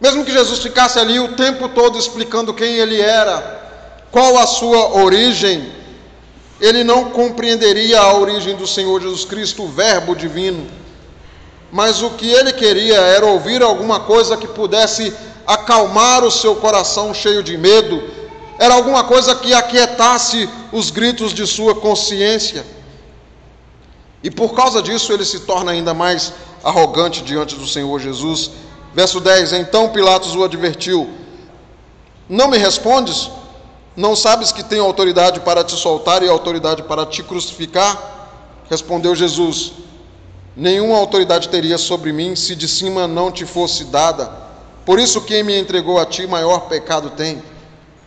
Mesmo 0.01 0.25
que 0.25 0.33
Jesus 0.33 0.59
ficasse 0.61 0.99
ali 0.99 1.21
o 1.21 1.37
tempo 1.37 1.69
todo 1.69 1.99
explicando 1.99 2.53
quem 2.53 2.77
ele 2.79 3.01
era, 3.01 3.63
qual 4.11 4.37
a 4.37 4.47
sua 4.47 4.97
origem, 4.99 5.73
ele 6.61 6.83
não 6.83 7.11
compreenderia 7.11 8.01
a 8.01 8.15
origem 8.15 8.57
do 8.57 8.67
Senhor 8.67 9.01
Jesus 9.01 9.25
Cristo, 9.25 9.63
o 9.63 9.69
Verbo 9.69 10.17
divino. 10.17 10.67
Mas 11.71 12.03
o 12.03 12.11
que 12.11 12.29
ele 12.29 12.53
queria 12.53 12.97
era 12.97 13.25
ouvir 13.27 13.63
alguma 13.63 14.01
coisa 14.01 14.37
que 14.37 14.47
pudesse 14.47 15.15
acalmar 15.47 16.25
o 16.25 16.31
seu 16.31 16.57
coração 16.57 17.15
cheio 17.15 17.43
de 17.43 17.57
medo, 17.57 18.03
era 18.59 18.75
alguma 18.75 19.05
coisa 19.05 19.35
que 19.35 19.55
aquietasse 19.55 20.49
os 20.73 20.91
gritos 20.91 21.33
de 21.33 21.47
sua 21.47 21.75
consciência. 21.75 22.65
E 24.23 24.31
por 24.31 24.55
causa 24.55 24.81
disso 24.81 25.13
ele 25.13 25.25
se 25.25 25.41
torna 25.41 25.73
ainda 25.73 25.93
mais 25.93 26.33
arrogante 26.63 27.23
diante 27.23 27.57
do 27.57 27.67
Senhor 27.67 27.99
Jesus. 27.99 28.51
Verso 28.95 29.21
10: 29.21 29.53
Então 29.55 29.89
Pilatos 29.89 30.35
o 30.37 30.45
advertiu: 30.45 31.11
Não 32.29 32.49
me 32.49 32.59
respondes? 32.59 33.31
Não 33.97 34.17
sabes 34.17 34.53
que 34.53 34.63
tenho 34.63 34.85
autoridade 34.85 35.41
para 35.41 35.63
te 35.63 35.75
soltar 35.75 36.23
e 36.23 36.29
autoridade 36.29 36.83
para 36.83 37.05
te 37.05 37.23
crucificar? 37.23 38.31
Respondeu 38.71 39.15
Jesus: 39.15 39.73
Nenhuma 40.57 40.97
autoridade 40.97 41.49
teria 41.49 41.77
sobre 41.77 42.13
mim 42.13 42.37
se 42.37 42.55
de 42.55 42.69
cima 42.69 43.09
não 43.09 43.31
te 43.31 43.45
fosse 43.45 43.85
dada. 43.85 44.31
Por 44.85 44.99
isso, 44.99 45.21
quem 45.23 45.43
me 45.43 45.59
entregou 45.59 45.99
a 45.99 46.07
ti, 46.07 46.27
maior 46.27 46.61
pecado 46.69 47.11
tem. 47.11 47.43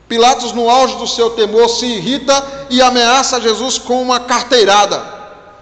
Pilatos, 0.07 0.51
no 0.51 0.69
auge 0.69 0.95
do 0.97 1.07
seu 1.07 1.31
temor, 1.31 1.67
se 1.69 1.85
irrita 1.85 2.67
e 2.69 2.81
ameaça 2.81 3.41
Jesus 3.41 3.77
com 3.77 4.01
uma 4.01 4.19
carteirada. 4.19 5.14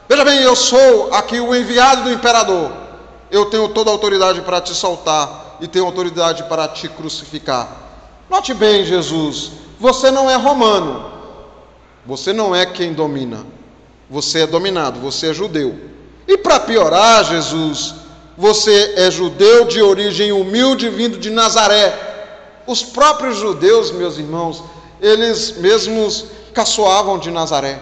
Veja 0.07 0.25
bem, 0.25 0.41
eu 0.41 0.55
sou 0.55 1.13
aqui 1.13 1.39
o 1.39 1.55
enviado 1.55 2.03
do 2.03 2.11
imperador. 2.11 2.71
Eu 3.31 3.45
tenho 3.45 3.69
toda 3.69 3.89
a 3.89 3.93
autoridade 3.93 4.41
para 4.41 4.61
te 4.61 4.73
soltar 4.73 5.57
e 5.61 5.67
tenho 5.67 5.85
autoridade 5.85 6.43
para 6.43 6.67
te 6.67 6.87
crucificar. 6.89 7.67
Note 8.29 8.53
bem, 8.53 8.85
Jesus, 8.85 9.51
você 9.79 10.11
não 10.11 10.29
é 10.29 10.35
romano. 10.35 11.11
Você 12.05 12.33
não 12.33 12.53
é 12.53 12.65
quem 12.65 12.93
domina. 12.93 13.45
Você 14.09 14.41
é 14.41 14.47
dominado, 14.47 14.99
você 14.99 15.29
é 15.29 15.33
judeu. 15.33 15.79
E 16.27 16.37
para 16.37 16.59
piorar, 16.59 17.23
Jesus, 17.23 17.95
você 18.37 18.93
é 18.97 19.09
judeu 19.09 19.65
de 19.65 19.81
origem 19.81 20.31
humilde 20.31 20.89
vindo 20.89 21.17
de 21.17 21.29
Nazaré. 21.29 22.61
Os 22.67 22.83
próprios 22.83 23.37
judeus, 23.37 23.91
meus 23.91 24.17
irmãos, 24.17 24.63
eles 25.01 25.57
mesmos 25.57 26.25
caçoavam 26.53 27.17
de 27.17 27.31
Nazaré. 27.31 27.79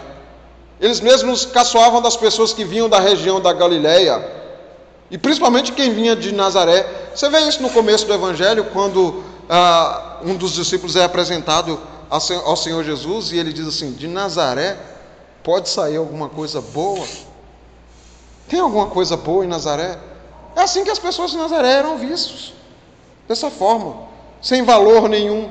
Eles 0.81 0.99
mesmos 0.99 1.45
caçoavam 1.45 2.01
das 2.01 2.17
pessoas 2.17 2.53
que 2.53 2.65
vinham 2.65 2.89
da 2.89 2.99
região 2.99 3.39
da 3.39 3.53
Galileia. 3.53 4.27
E 5.11 5.17
principalmente 5.17 5.71
quem 5.71 5.93
vinha 5.93 6.15
de 6.15 6.33
Nazaré. 6.33 7.11
Você 7.13 7.29
vê 7.29 7.41
isso 7.41 7.61
no 7.61 7.69
começo 7.69 8.07
do 8.07 8.13
Evangelho, 8.13 8.65
quando 8.73 9.23
ah, 9.47 10.17
um 10.23 10.35
dos 10.35 10.53
discípulos 10.53 10.95
é 10.95 11.03
apresentado 11.03 11.79
ao 12.09 12.57
Senhor 12.57 12.83
Jesus 12.83 13.31
e 13.31 13.37
ele 13.37 13.53
diz 13.53 13.67
assim: 13.67 13.91
De 13.91 14.07
Nazaré 14.07 14.77
pode 15.43 15.69
sair 15.69 15.97
alguma 15.97 16.27
coisa 16.27 16.59
boa? 16.59 17.05
Tem 18.49 18.59
alguma 18.59 18.87
coisa 18.87 19.15
boa 19.15 19.45
em 19.45 19.47
Nazaré? 19.47 19.99
É 20.55 20.61
assim 20.61 20.83
que 20.83 20.89
as 20.89 20.99
pessoas 20.99 21.31
de 21.31 21.37
Nazaré 21.37 21.73
eram 21.73 21.97
vistos, 21.97 22.53
dessa 23.27 23.51
forma, 23.51 23.95
sem 24.41 24.63
valor 24.63 25.07
nenhum. 25.07 25.49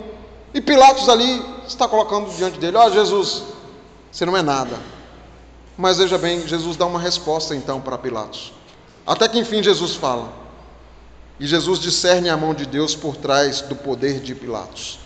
E 0.52 0.60
Pilatos 0.60 1.08
ali 1.08 1.42
está 1.68 1.86
colocando 1.86 2.34
diante 2.34 2.58
dele: 2.58 2.76
Ó 2.76 2.86
oh, 2.86 2.90
Jesus, 2.90 3.44
você 4.10 4.26
não 4.26 4.36
é 4.36 4.42
nada. 4.42 4.99
Mas 5.80 5.96
veja 5.96 6.18
bem, 6.18 6.46
Jesus 6.46 6.76
dá 6.76 6.84
uma 6.84 7.00
resposta 7.00 7.56
então 7.56 7.80
para 7.80 7.96
Pilatos. 7.96 8.52
Até 9.06 9.26
que 9.26 9.38
enfim 9.38 9.62
Jesus 9.62 9.94
fala. 9.94 10.30
E 11.38 11.46
Jesus 11.46 11.78
discerne 11.78 12.28
a 12.28 12.36
mão 12.36 12.52
de 12.52 12.66
Deus 12.66 12.94
por 12.94 13.16
trás 13.16 13.62
do 13.62 13.74
poder 13.74 14.20
de 14.20 14.34
Pilatos. 14.34 14.98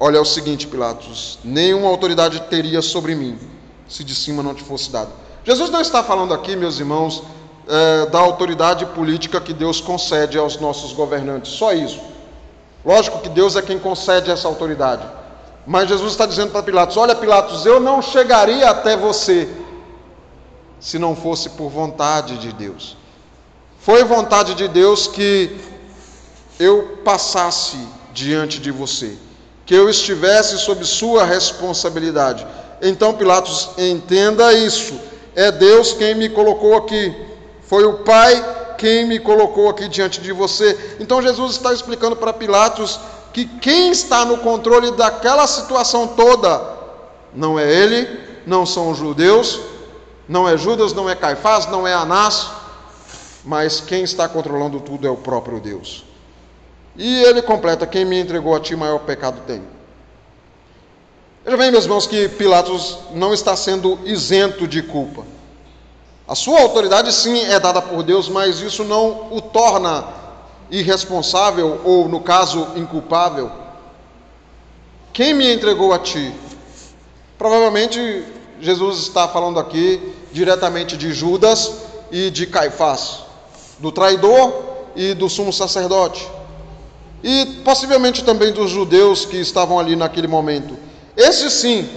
Olha 0.00 0.16
é 0.16 0.20
o 0.20 0.24
seguinte, 0.24 0.66
Pilatos: 0.66 1.38
nenhuma 1.44 1.86
autoridade 1.88 2.40
teria 2.48 2.80
sobre 2.80 3.14
mim 3.14 3.38
se 3.86 4.02
de 4.02 4.14
cima 4.14 4.42
não 4.42 4.54
te 4.54 4.64
fosse 4.64 4.90
dado. 4.90 5.10
Jesus 5.44 5.68
não 5.68 5.82
está 5.82 6.02
falando 6.02 6.32
aqui, 6.32 6.56
meus 6.56 6.80
irmãos, 6.80 7.22
é, 7.68 8.06
da 8.06 8.20
autoridade 8.20 8.86
política 8.86 9.38
que 9.38 9.52
Deus 9.52 9.82
concede 9.82 10.38
aos 10.38 10.58
nossos 10.58 10.94
governantes, 10.94 11.52
só 11.52 11.74
isso. 11.74 12.00
Lógico 12.82 13.18
que 13.18 13.28
Deus 13.28 13.54
é 13.54 13.60
quem 13.60 13.78
concede 13.78 14.30
essa 14.30 14.48
autoridade. 14.48 15.06
Mas 15.66 15.88
Jesus 15.88 16.12
está 16.12 16.26
dizendo 16.26 16.50
para 16.50 16.62
Pilatos: 16.62 16.96
Olha, 16.96 17.14
Pilatos, 17.14 17.64
eu 17.64 17.78
não 17.78 18.02
chegaria 18.02 18.68
até 18.68 18.96
você 18.96 19.48
se 20.80 20.98
não 20.98 21.14
fosse 21.14 21.50
por 21.50 21.70
vontade 21.70 22.38
de 22.38 22.52
Deus. 22.52 22.96
Foi 23.78 24.02
vontade 24.04 24.54
de 24.54 24.66
Deus 24.66 25.06
que 25.06 25.56
eu 26.58 26.98
passasse 27.04 27.76
diante 28.12 28.60
de 28.60 28.70
você, 28.70 29.16
que 29.64 29.74
eu 29.74 29.88
estivesse 29.88 30.58
sob 30.58 30.84
sua 30.84 31.24
responsabilidade. 31.24 32.46
Então, 32.80 33.14
Pilatos, 33.14 33.70
entenda 33.78 34.52
isso. 34.52 34.98
É 35.34 35.52
Deus 35.52 35.92
quem 35.92 36.14
me 36.14 36.28
colocou 36.28 36.76
aqui. 36.76 37.14
Foi 37.62 37.84
o 37.84 37.98
Pai 37.98 38.60
quem 38.76 39.06
me 39.06 39.20
colocou 39.20 39.68
aqui 39.68 39.86
diante 39.86 40.20
de 40.20 40.32
você. 40.32 40.96
Então, 40.98 41.22
Jesus 41.22 41.52
está 41.52 41.72
explicando 41.72 42.16
para 42.16 42.32
Pilatos 42.32 42.98
que 43.32 43.46
quem 43.46 43.90
está 43.90 44.24
no 44.24 44.38
controle 44.38 44.92
daquela 44.92 45.46
situação 45.46 46.08
toda 46.08 46.62
não 47.34 47.58
é 47.58 47.70
ele, 47.70 48.20
não 48.46 48.66
são 48.66 48.90
os 48.90 48.98
judeus, 48.98 49.60
não 50.28 50.48
é 50.48 50.56
Judas, 50.56 50.92
não 50.92 51.08
é 51.08 51.14
Caifás, 51.14 51.66
não 51.66 51.86
é 51.86 51.94
Anás, 51.94 52.50
mas 53.44 53.80
quem 53.80 54.02
está 54.02 54.28
controlando 54.28 54.80
tudo 54.80 55.06
é 55.06 55.10
o 55.10 55.16
próprio 55.16 55.60
Deus. 55.60 56.04
E 56.96 57.22
ele 57.22 57.42
completa: 57.42 57.86
Quem 57.86 58.04
me 58.04 58.20
entregou 58.20 58.54
a 58.54 58.60
ti, 58.60 58.76
maior 58.76 59.00
pecado 59.00 59.40
tem. 59.46 59.62
Veja 61.44 61.56
bem, 61.56 61.72
meus 61.72 61.84
irmãos, 61.84 62.06
que 62.06 62.28
Pilatos 62.28 62.98
não 63.12 63.34
está 63.34 63.56
sendo 63.56 63.98
isento 64.04 64.68
de 64.68 64.82
culpa. 64.82 65.24
A 66.28 66.36
sua 66.36 66.60
autoridade, 66.60 67.12
sim, 67.12 67.44
é 67.46 67.58
dada 67.58 67.82
por 67.82 68.02
Deus, 68.02 68.28
mas 68.28 68.60
isso 68.60 68.84
não 68.84 69.26
o 69.32 69.40
torna 69.40 70.21
irresponsável 70.72 71.82
ou, 71.84 72.08
no 72.08 72.20
caso, 72.20 72.66
inculpável. 72.74 73.52
Quem 75.12 75.34
me 75.34 75.52
entregou 75.52 75.92
a 75.92 75.98
ti? 75.98 76.34
Provavelmente 77.36 78.24
Jesus 78.58 79.00
está 79.00 79.28
falando 79.28 79.60
aqui 79.60 80.14
diretamente 80.32 80.96
de 80.96 81.12
Judas 81.12 81.70
e 82.10 82.30
de 82.30 82.46
Caifás, 82.46 83.18
do 83.78 83.92
traidor 83.92 84.72
e 84.96 85.12
do 85.12 85.28
sumo 85.28 85.52
sacerdote, 85.52 86.26
e 87.22 87.60
possivelmente 87.64 88.24
também 88.24 88.52
dos 88.52 88.70
judeus 88.70 89.26
que 89.26 89.36
estavam 89.36 89.78
ali 89.78 89.94
naquele 89.94 90.26
momento. 90.26 90.74
Esse 91.14 91.50
sim 91.50 91.88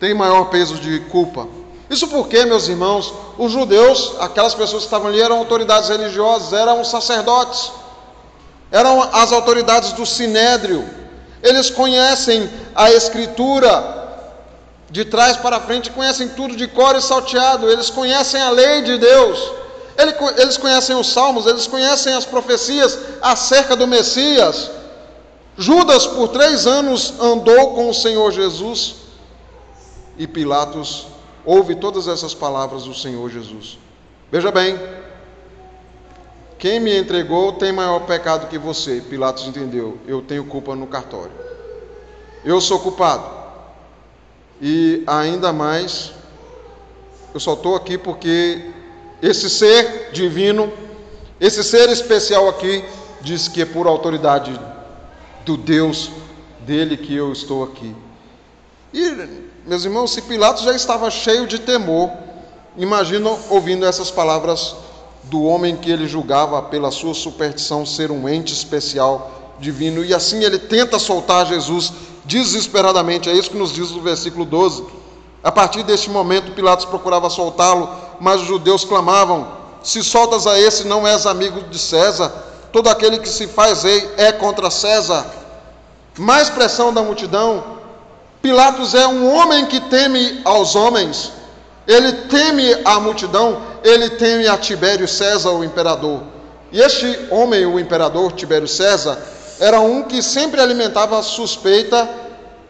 tem 0.00 0.14
maior 0.14 0.44
peso 0.44 0.76
de 0.76 1.00
culpa. 1.10 1.46
Isso 1.90 2.08
porque, 2.08 2.44
meus 2.44 2.68
irmãos, 2.68 3.12
os 3.36 3.52
judeus, 3.52 4.14
aquelas 4.20 4.54
pessoas 4.54 4.82
que 4.82 4.86
estavam 4.86 5.08
ali, 5.08 5.20
eram 5.20 5.38
autoridades 5.38 5.88
religiosas, 5.88 6.52
eram 6.52 6.84
sacerdotes, 6.84 7.70
eram 8.70 9.02
as 9.12 9.32
autoridades 9.32 9.92
do 9.92 10.04
sinédrio. 10.04 10.88
Eles 11.42 11.70
conhecem 11.70 12.48
a 12.74 12.90
Escritura 12.90 13.96
de 14.90 15.04
trás 15.04 15.36
para 15.36 15.60
frente, 15.60 15.90
conhecem 15.90 16.28
tudo 16.30 16.56
de 16.56 16.66
cor 16.66 16.96
e 16.96 17.00
salteado, 17.00 17.70
eles 17.70 17.90
conhecem 17.90 18.40
a 18.40 18.50
lei 18.50 18.82
de 18.82 18.96
Deus, 18.96 19.52
eles 20.38 20.56
conhecem 20.56 20.96
os 20.96 21.08
salmos, 21.08 21.46
eles 21.46 21.66
conhecem 21.66 22.14
as 22.14 22.24
profecias 22.24 22.98
acerca 23.20 23.76
do 23.76 23.86
Messias. 23.86 24.70
Judas, 25.56 26.06
por 26.06 26.28
três 26.28 26.66
anos, 26.66 27.14
andou 27.20 27.74
com 27.74 27.90
o 27.90 27.94
Senhor 27.94 28.32
Jesus 28.32 28.94
e 30.16 30.26
Pilatos 30.26 31.06
ouve 31.48 31.74
todas 31.76 32.06
essas 32.08 32.34
palavras 32.34 32.84
do 32.84 32.94
Senhor 32.94 33.30
Jesus. 33.30 33.78
Veja 34.30 34.50
bem, 34.50 34.78
quem 36.58 36.80
me 36.80 36.98
entregou 36.98 37.52
tem 37.52 37.72
maior 37.72 38.00
pecado 38.00 38.48
que 38.48 38.58
você. 38.58 39.00
Pilatos 39.00 39.46
entendeu. 39.46 39.96
Eu 40.06 40.20
tenho 40.20 40.44
culpa 40.44 40.74
no 40.74 40.88
cartório. 40.88 41.32
Eu 42.44 42.60
sou 42.60 42.80
culpado. 42.80 43.38
E 44.60 45.04
ainda 45.06 45.52
mais, 45.52 46.12
eu 47.32 47.38
só 47.38 47.52
estou 47.52 47.76
aqui 47.76 47.96
porque 47.96 48.72
esse 49.22 49.48
ser 49.48 50.10
divino, 50.12 50.72
esse 51.40 51.62
ser 51.62 51.88
especial 51.90 52.48
aqui, 52.48 52.84
diz 53.20 53.46
que 53.46 53.62
é 53.62 53.64
por 53.64 53.86
autoridade 53.86 54.58
do 55.44 55.56
Deus 55.56 56.10
dele 56.60 56.96
que 56.96 57.14
eu 57.14 57.32
estou 57.32 57.62
aqui. 57.62 57.94
E, 58.92 59.10
meus 59.64 59.84
irmãos, 59.84 60.12
se 60.12 60.22
Pilatos 60.22 60.64
já 60.64 60.74
estava 60.74 61.08
cheio 61.08 61.46
de 61.46 61.60
temor, 61.60 62.10
imagina 62.76 63.30
ouvindo 63.48 63.86
essas 63.86 64.10
palavras 64.10 64.74
do 65.24 65.42
homem 65.42 65.76
que 65.76 65.90
ele 65.90 66.06
julgava 66.06 66.62
pela 66.62 66.90
sua 66.90 67.14
superstição 67.14 67.84
ser 67.84 68.10
um 68.10 68.28
ente 68.28 68.52
especial 68.52 69.30
divino, 69.58 70.04
e 70.04 70.14
assim 70.14 70.42
ele 70.44 70.58
tenta 70.58 70.98
soltar 70.98 71.46
Jesus 71.46 71.92
desesperadamente. 72.24 73.28
É 73.28 73.32
isso 73.32 73.50
que 73.50 73.56
nos 73.56 73.72
diz 73.72 73.90
o 73.90 74.00
versículo 74.00 74.44
12. 74.44 74.84
A 75.42 75.50
partir 75.50 75.82
deste 75.82 76.10
momento, 76.10 76.52
Pilatos 76.52 76.84
procurava 76.84 77.30
soltá-lo, 77.30 77.88
mas 78.20 78.42
os 78.42 78.46
judeus 78.46 78.84
clamavam: 78.84 79.48
Se 79.82 80.02
soltas 80.02 80.46
a 80.46 80.58
esse, 80.58 80.86
não 80.86 81.06
és 81.06 81.26
amigo 81.26 81.62
de 81.62 81.78
César. 81.78 82.32
Todo 82.72 82.88
aquele 82.88 83.18
que 83.18 83.28
se 83.28 83.46
faz 83.46 83.82
rei 83.82 84.10
é 84.16 84.30
contra 84.30 84.70
César. 84.70 85.26
Mais 86.18 86.50
pressão 86.50 86.92
da 86.92 87.02
multidão. 87.02 87.78
Pilatos 88.42 88.94
é 88.94 89.06
um 89.06 89.32
homem 89.34 89.66
que 89.66 89.80
teme 89.80 90.40
aos 90.44 90.76
homens. 90.76 91.32
Ele 91.86 92.12
teme 92.12 92.82
a 92.84 93.00
multidão, 93.00 93.62
ele 93.84 94.10
teme 94.10 94.46
a 94.46 94.56
Tibério 94.56 95.06
César, 95.08 95.50
o 95.50 95.64
imperador. 95.64 96.22
E 96.70 96.80
este 96.80 97.26
homem, 97.30 97.64
o 97.64 97.78
imperador 97.78 98.32
Tibério 98.32 98.68
César, 98.68 99.18
era 99.58 99.80
um 99.80 100.02
que 100.02 100.22
sempre 100.22 100.60
alimentava 100.60 101.18
a 101.18 101.22
suspeita 101.22 102.08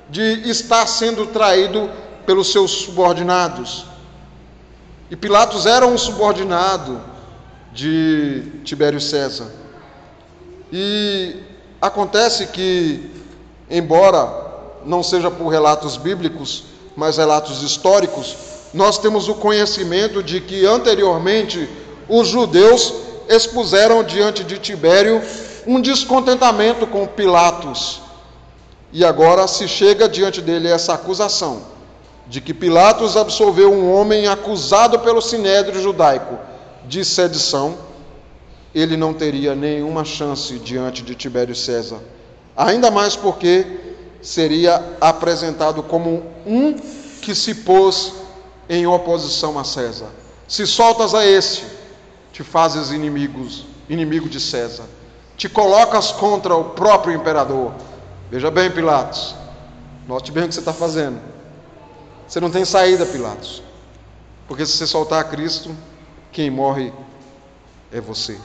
de 0.08 0.48
estar 0.48 0.86
sendo 0.86 1.26
traído 1.26 1.90
pelos 2.24 2.50
seus 2.52 2.70
subordinados. 2.70 3.84
E 5.10 5.16
Pilatos 5.16 5.66
era 5.66 5.86
um 5.86 5.98
subordinado 5.98 7.00
de 7.72 8.60
Tibério 8.64 9.00
César. 9.00 9.46
E 10.72 11.36
acontece 11.80 12.46
que, 12.48 13.10
embora 13.70 14.46
não 14.84 15.02
seja 15.02 15.30
por 15.30 15.48
relatos 15.48 15.96
bíblicos, 15.96 16.64
mas 16.96 17.16
relatos 17.16 17.62
históricos, 17.62 18.36
nós 18.72 18.98
temos 18.98 19.28
o 19.28 19.34
conhecimento 19.34 20.22
de 20.22 20.40
que 20.40 20.66
anteriormente 20.66 21.68
os 22.08 22.28
judeus 22.28 22.92
expuseram 23.28 24.02
diante 24.02 24.44
de 24.44 24.58
Tibério 24.58 25.22
um 25.66 25.80
descontentamento 25.80 26.86
com 26.86 27.06
Pilatos. 27.06 28.00
E 28.92 29.04
agora 29.04 29.46
se 29.46 29.68
chega 29.68 30.08
diante 30.08 30.40
dele 30.40 30.68
essa 30.68 30.94
acusação 30.94 31.62
de 32.26 32.40
que 32.40 32.52
Pilatos 32.52 33.16
absolveu 33.16 33.72
um 33.72 33.92
homem 33.92 34.28
acusado 34.28 34.98
pelo 34.98 35.20
sinédrio 35.20 35.80
judaico 35.80 36.38
de 36.86 37.04
sedição, 37.04 37.76
ele 38.74 38.96
não 38.96 39.14
teria 39.14 39.54
nenhuma 39.54 40.04
chance 40.04 40.58
diante 40.58 41.02
de 41.02 41.14
Tibério 41.14 41.54
César. 41.54 41.98
Ainda 42.56 42.90
mais 42.90 43.16
porque 43.16 43.66
seria 44.20 44.82
apresentado 45.00 45.82
como 45.82 46.22
um 46.46 46.74
que 47.22 47.34
se 47.34 47.54
pôs 47.54 48.12
em 48.68 48.86
oposição 48.86 49.58
a 49.58 49.64
César. 49.64 50.08
Se 50.46 50.66
soltas 50.66 51.14
a 51.14 51.24
este, 51.24 51.66
te 52.32 52.42
fazes 52.42 52.90
inimigos, 52.90 53.66
inimigo 53.88 54.28
de 54.28 54.40
César 54.40 54.84
te 55.38 55.48
colocas 55.48 56.10
contra 56.10 56.54
o 56.56 56.70
próprio 56.70 57.14
imperador. 57.14 57.72
Veja 58.28 58.50
bem, 58.50 58.68
Pilatos, 58.68 59.36
note 60.06 60.32
bem 60.32 60.44
o 60.44 60.48
que 60.48 60.54
você 60.54 60.60
está 60.60 60.72
fazendo. 60.72 61.20
Você 62.26 62.40
não 62.40 62.50
tem 62.50 62.64
saída, 62.64 63.06
Pilatos, 63.06 63.62
porque 64.48 64.66
se 64.66 64.72
você 64.72 64.86
soltar 64.86 65.20
a 65.20 65.24
Cristo, 65.24 65.74
quem 66.32 66.50
morre 66.50 66.92
é 67.92 68.00
você. 68.00 68.38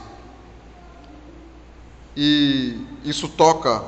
E 2.16 2.80
isso 3.04 3.28
toca 3.28 3.82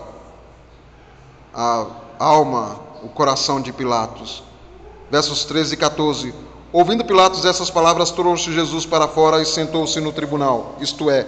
a 1.55 1.87
alma, 2.18 2.80
o 3.05 3.09
coração 3.09 3.61
de 3.61 3.72
Pilatos. 3.72 4.43
Versos 5.11 5.44
13 5.44 5.74
e 5.74 5.76
14. 5.76 6.34
Ouvindo 6.72 7.04
Pilatos 7.04 7.44
essas 7.44 7.70
palavras, 7.70 8.11
trouxe 8.11 8.52
Jesus 8.52 8.84
para 8.84 9.07
fora 9.09 9.40
e 9.40 9.46
sentou-se 9.46 9.98
no 10.00 10.12
tribunal, 10.12 10.76
isto 10.80 11.09
é, 11.09 11.26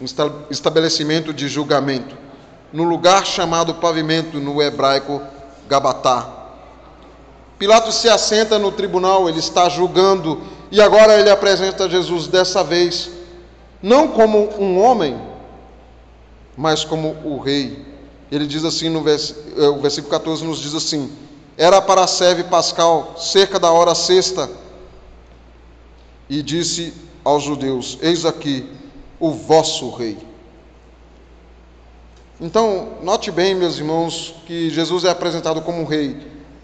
um 0.00 0.04
estabelecimento 0.50 1.32
de 1.32 1.46
julgamento, 1.46 2.16
no 2.72 2.82
lugar 2.82 3.24
chamado 3.24 3.74
pavimento 3.74 4.38
no 4.38 4.60
hebraico 4.62 5.20
Gabatá. 5.68 6.28
Pilatos 7.58 7.96
se 7.96 8.08
assenta 8.08 8.58
no 8.58 8.72
tribunal, 8.72 9.28
ele 9.28 9.38
está 9.38 9.68
julgando, 9.68 10.42
e 10.70 10.80
agora 10.80 11.20
ele 11.20 11.30
apresenta 11.30 11.88
Jesus 11.88 12.26
dessa 12.26 12.64
vez, 12.64 13.10
não 13.80 14.08
como 14.08 14.48
um 14.58 14.82
homem, 14.82 15.20
mas 16.56 16.82
como 16.82 17.16
o 17.24 17.38
rei. 17.38 17.86
Ele 18.30 18.46
diz 18.46 18.64
assim 18.64 18.88
no 18.88 19.02
vers... 19.02 19.34
Eh, 19.56 19.68
o 19.68 19.80
versículo 19.80 20.10
14 20.10 20.44
nos 20.44 20.58
diz 20.58 20.74
assim: 20.74 21.12
Era 21.56 21.82
para 21.82 22.04
a 22.04 22.06
seve 22.06 22.44
pascal, 22.44 23.14
cerca 23.18 23.58
da 23.58 23.70
hora 23.70 23.94
sexta, 23.94 24.48
e 26.28 26.42
disse 26.42 26.94
aos 27.24 27.42
judeus: 27.42 27.98
Eis 28.00 28.24
aqui 28.24 28.68
o 29.20 29.30
vosso 29.30 29.90
rei. 29.90 30.18
Então, 32.40 32.98
note 33.02 33.30
bem, 33.30 33.54
meus 33.54 33.78
irmãos, 33.78 34.34
que 34.46 34.68
Jesus 34.70 35.04
é 35.04 35.10
apresentado 35.10 35.60
como 35.60 35.84
rei. 35.84 36.16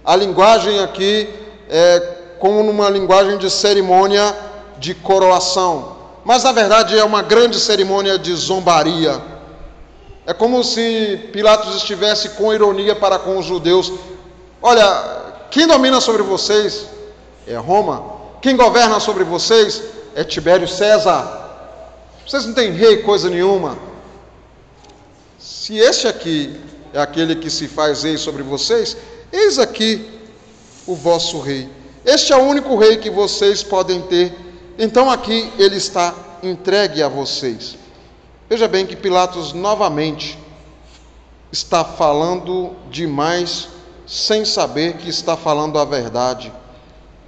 A 0.04 0.16
linguagem 0.16 0.80
aqui 0.80 1.28
é 1.68 2.16
como 2.40 2.62
numa 2.62 2.88
linguagem 2.88 3.38
de 3.38 3.50
cerimônia 3.50 4.34
de 4.78 4.94
coroação, 4.94 5.96
mas 6.24 6.44
na 6.44 6.52
verdade 6.52 6.98
é 6.98 7.04
uma 7.04 7.22
grande 7.22 7.60
cerimônia 7.60 8.18
de 8.18 8.34
zombaria. 8.34 9.20
É 10.26 10.34
como 10.34 10.62
se 10.64 11.28
Pilatos 11.32 11.76
estivesse 11.76 12.30
com 12.30 12.52
ironia 12.52 12.94
para 12.94 13.18
com 13.18 13.38
os 13.38 13.46
judeus. 13.46 13.92
Olha, 14.60 15.46
quem 15.50 15.66
domina 15.66 16.00
sobre 16.00 16.22
vocês 16.22 16.86
é 17.46 17.56
Roma. 17.56 18.18
Quem 18.42 18.56
governa 18.56 18.98
sobre 18.98 19.22
vocês 19.24 19.82
é 20.14 20.24
Tibério 20.24 20.66
César. 20.66 21.36
Vocês 22.26 22.44
não 22.44 22.54
têm 22.54 22.72
rei 22.72 22.98
coisa 22.98 23.30
nenhuma. 23.30 23.78
Se 25.38 25.78
este 25.78 26.08
aqui 26.08 26.60
é 26.92 27.00
aquele 27.00 27.36
que 27.36 27.48
se 27.48 27.68
faz 27.68 28.02
rei 28.02 28.16
sobre 28.16 28.42
vocês, 28.42 28.96
eis 29.32 29.58
aqui 29.58 30.20
o 30.86 30.94
vosso 30.94 31.40
rei. 31.40 31.68
Este 32.04 32.32
é 32.32 32.36
o 32.36 32.42
único 32.42 32.76
rei 32.76 32.96
que 32.96 33.10
vocês 33.10 33.62
podem 33.62 34.02
ter. 34.02 34.34
Então 34.76 35.08
aqui 35.08 35.52
ele 35.56 35.76
está 35.76 36.14
entregue 36.42 37.02
a 37.02 37.08
vocês. 37.08 37.76
Veja 38.48 38.66
bem 38.66 38.86
que 38.86 38.96
Pilatos 38.96 39.52
novamente 39.52 40.38
está 41.52 41.84
falando 41.84 42.74
demais 42.90 43.68
sem 44.08 44.42
saber 44.44 44.94
que 44.94 45.10
está 45.10 45.36
falando 45.36 45.78
a 45.78 45.84
verdade. 45.84 46.50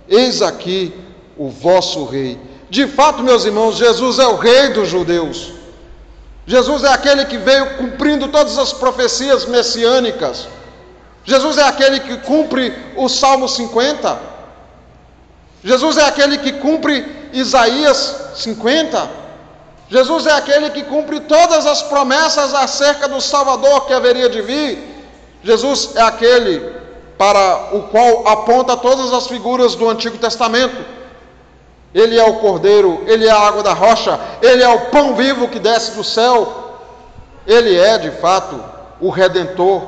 Eis 0.08 0.40
aqui 0.40 0.92
o 1.36 1.50
vosso 1.50 2.06
rei. 2.06 2.40
De 2.70 2.86
fato, 2.86 3.22
meus 3.22 3.44
irmãos, 3.44 3.76
Jesus 3.76 4.18
é 4.18 4.26
o 4.26 4.36
rei 4.36 4.70
dos 4.70 4.88
judeus. 4.88 5.52
Jesus 6.46 6.82
é 6.82 6.88
aquele 6.88 7.26
que 7.26 7.36
veio 7.36 7.76
cumprindo 7.76 8.28
todas 8.28 8.58
as 8.58 8.72
profecias 8.72 9.44
messiânicas. 9.44 10.48
Jesus 11.22 11.58
é 11.58 11.64
aquele 11.64 12.00
que 12.00 12.16
cumpre 12.18 12.74
o 12.96 13.08
Salmo 13.08 13.46
50. 13.46 14.18
Jesus 15.62 15.98
é 15.98 16.04
aquele 16.04 16.38
que 16.38 16.52
cumpre 16.54 17.28
Isaías 17.32 18.16
50. 18.36 19.10
Jesus 19.90 20.26
é 20.26 20.32
aquele 20.32 20.70
que 20.70 20.82
cumpre 20.84 21.20
todas 21.20 21.66
as 21.66 21.82
promessas 21.82 22.54
acerca 22.54 23.06
do 23.06 23.20
Salvador 23.20 23.86
que 23.86 23.92
haveria 23.92 24.30
de 24.30 24.40
vir. 24.40 24.89
Jesus 25.42 25.96
é 25.96 26.02
aquele 26.02 26.60
para 27.16 27.76
o 27.76 27.82
qual 27.84 28.26
aponta 28.26 28.76
todas 28.76 29.12
as 29.12 29.26
figuras 29.26 29.74
do 29.74 29.88
Antigo 29.88 30.18
Testamento. 30.18 30.84
Ele 31.94 32.18
é 32.18 32.24
o 32.24 32.36
Cordeiro, 32.36 33.02
ele 33.06 33.26
é 33.26 33.30
a 33.30 33.40
água 33.40 33.62
da 33.62 33.72
rocha, 33.72 34.18
ele 34.40 34.62
é 34.62 34.68
o 34.68 34.86
pão 34.86 35.14
vivo 35.14 35.48
que 35.48 35.58
desce 35.58 35.92
do 35.92 36.04
céu. 36.04 36.78
Ele 37.46 37.76
é, 37.76 37.98
de 37.98 38.10
fato, 38.12 38.62
o 39.00 39.10
redentor, 39.10 39.82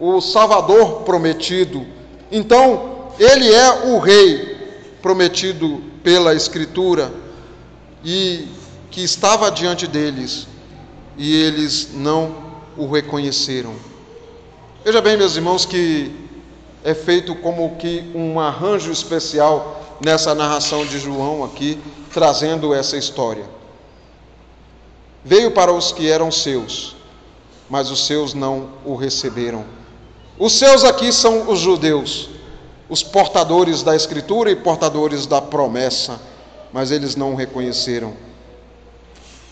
o 0.00 0.20
Salvador 0.20 1.02
prometido. 1.02 1.86
Então, 2.30 3.10
ele 3.18 3.52
é 3.52 3.86
o 3.86 3.98
rei 3.98 4.56
prometido 5.02 5.82
pela 6.02 6.34
Escritura 6.34 7.12
e 8.04 8.48
que 8.90 9.02
estava 9.02 9.50
diante 9.50 9.86
deles 9.86 10.46
e 11.16 11.42
eles 11.42 11.90
não 11.94 12.34
o 12.76 12.90
reconheceram. 12.90 13.74
Veja 14.86 15.00
bem, 15.00 15.16
meus 15.16 15.34
irmãos, 15.34 15.66
que 15.66 16.14
é 16.84 16.94
feito 16.94 17.34
como 17.34 17.74
que 17.74 18.08
um 18.14 18.38
arranjo 18.38 18.92
especial 18.92 19.82
nessa 20.00 20.32
narração 20.32 20.86
de 20.86 21.00
João 21.00 21.42
aqui, 21.42 21.76
trazendo 22.14 22.72
essa 22.72 22.96
história. 22.96 23.44
Veio 25.24 25.50
para 25.50 25.72
os 25.72 25.90
que 25.90 26.08
eram 26.08 26.30
seus, 26.30 26.94
mas 27.68 27.90
os 27.90 28.06
seus 28.06 28.32
não 28.32 28.74
o 28.84 28.94
receberam. 28.94 29.64
Os 30.38 30.52
seus 30.52 30.84
aqui 30.84 31.12
são 31.12 31.50
os 31.50 31.58
judeus, 31.58 32.30
os 32.88 33.02
portadores 33.02 33.82
da 33.82 33.96
Escritura 33.96 34.52
e 34.52 34.54
portadores 34.54 35.26
da 35.26 35.42
promessa, 35.42 36.20
mas 36.72 36.92
eles 36.92 37.16
não 37.16 37.32
o 37.32 37.34
reconheceram. 37.34 38.14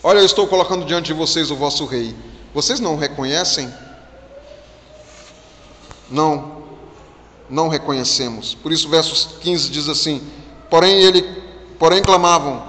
Olha, 0.01 0.19
eu 0.19 0.25
estou 0.25 0.47
colocando 0.47 0.85
diante 0.85 1.07
de 1.07 1.13
vocês 1.13 1.51
o 1.51 1.57
vosso 1.57 1.83
rei. 1.83 2.15
Vocês 2.53 2.79
não 2.79 2.93
o 2.93 2.97
reconhecem? 2.97 3.69
Não, 6.09 6.63
não 7.49 7.67
reconhecemos. 7.67 8.53
Por 8.55 8.71
isso, 8.71 8.89
versos 8.89 9.37
15 9.41 9.69
diz 9.69 9.89
assim: 9.89 10.21
Porém, 10.69 11.01
ele, 11.01 11.21
porém 11.79 12.01
clamavam: 12.01 12.63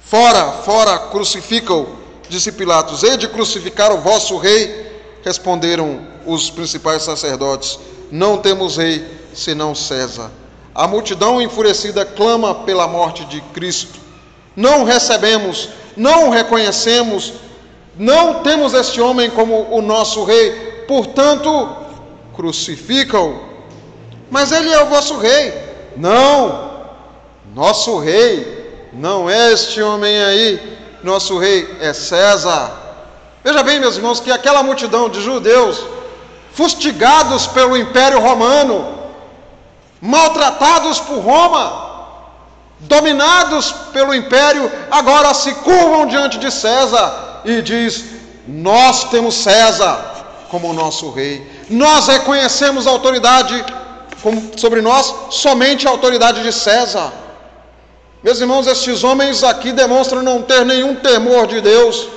Fora, 0.00 0.50
fora, 0.64 0.98
crucificam, 0.98 1.86
disse 2.28 2.52
Pilatos. 2.52 3.02
Hei 3.02 3.16
de 3.16 3.28
crucificar 3.28 3.92
o 3.92 4.00
vosso 4.00 4.36
rei? 4.36 4.90
Responderam 5.24 6.00
os 6.26 6.50
principais 6.50 7.02
sacerdotes: 7.02 7.78
Não 8.10 8.38
temos 8.38 8.76
rei 8.76 9.06
senão 9.32 9.74
César. 9.74 10.30
A 10.74 10.86
multidão 10.86 11.42
enfurecida 11.42 12.04
clama 12.04 12.54
pela 12.54 12.86
morte 12.86 13.24
de 13.24 13.40
Cristo. 13.40 13.98
Não 14.56 14.84
recebemos, 14.84 15.68
não 15.96 16.30
reconhecemos, 16.30 17.34
não 17.96 18.42
temos 18.42 18.72
este 18.74 19.00
homem 19.00 19.30
como 19.30 19.68
o 19.70 19.82
nosso 19.82 20.24
rei, 20.24 20.84
portanto, 20.86 21.76
crucificam. 22.34 23.40
Mas 24.30 24.52
ele 24.52 24.70
é 24.70 24.82
o 24.82 24.86
vosso 24.86 25.18
rei. 25.18 25.52
Não, 25.96 26.70
nosso 27.54 27.98
rei 27.98 28.88
não 28.92 29.28
é 29.28 29.52
este 29.52 29.80
homem 29.82 30.22
aí, 30.22 30.78
nosso 31.02 31.38
rei 31.38 31.76
é 31.80 31.92
César. 31.92 32.72
Veja 33.42 33.62
bem, 33.62 33.80
meus 33.80 33.96
irmãos, 33.96 34.20
que 34.20 34.30
aquela 34.30 34.62
multidão 34.62 35.08
de 35.08 35.20
judeus, 35.20 35.84
fustigados 36.52 37.46
pelo 37.46 37.76
Império 37.76 38.20
Romano, 38.20 38.98
maltratados 40.00 41.00
por 41.00 41.18
Roma, 41.18 41.90
dominados 42.80 43.72
pelo 43.92 44.14
império, 44.14 44.70
agora 44.90 45.34
se 45.34 45.54
curvam 45.56 46.06
diante 46.06 46.38
de 46.38 46.50
César 46.50 47.42
e 47.44 47.60
diz: 47.62 48.04
Nós 48.46 49.04
temos 49.04 49.34
César 49.34 50.19
como 50.50 50.72
nosso 50.72 51.10
rei. 51.10 51.46
Nós 51.68 52.08
reconhecemos 52.08 52.86
a 52.86 52.90
autoridade 52.90 53.64
sobre 54.56 54.82
nós 54.82 55.14
somente 55.30 55.86
a 55.86 55.90
autoridade 55.90 56.42
de 56.42 56.52
César. 56.52 57.12
Meus 58.22 58.40
irmãos, 58.40 58.66
estes 58.66 59.02
homens 59.02 59.42
aqui 59.42 59.72
demonstram 59.72 60.22
não 60.22 60.42
ter 60.42 60.64
nenhum 60.66 60.94
temor 60.96 61.46
de 61.46 61.60
Deus. 61.60 62.08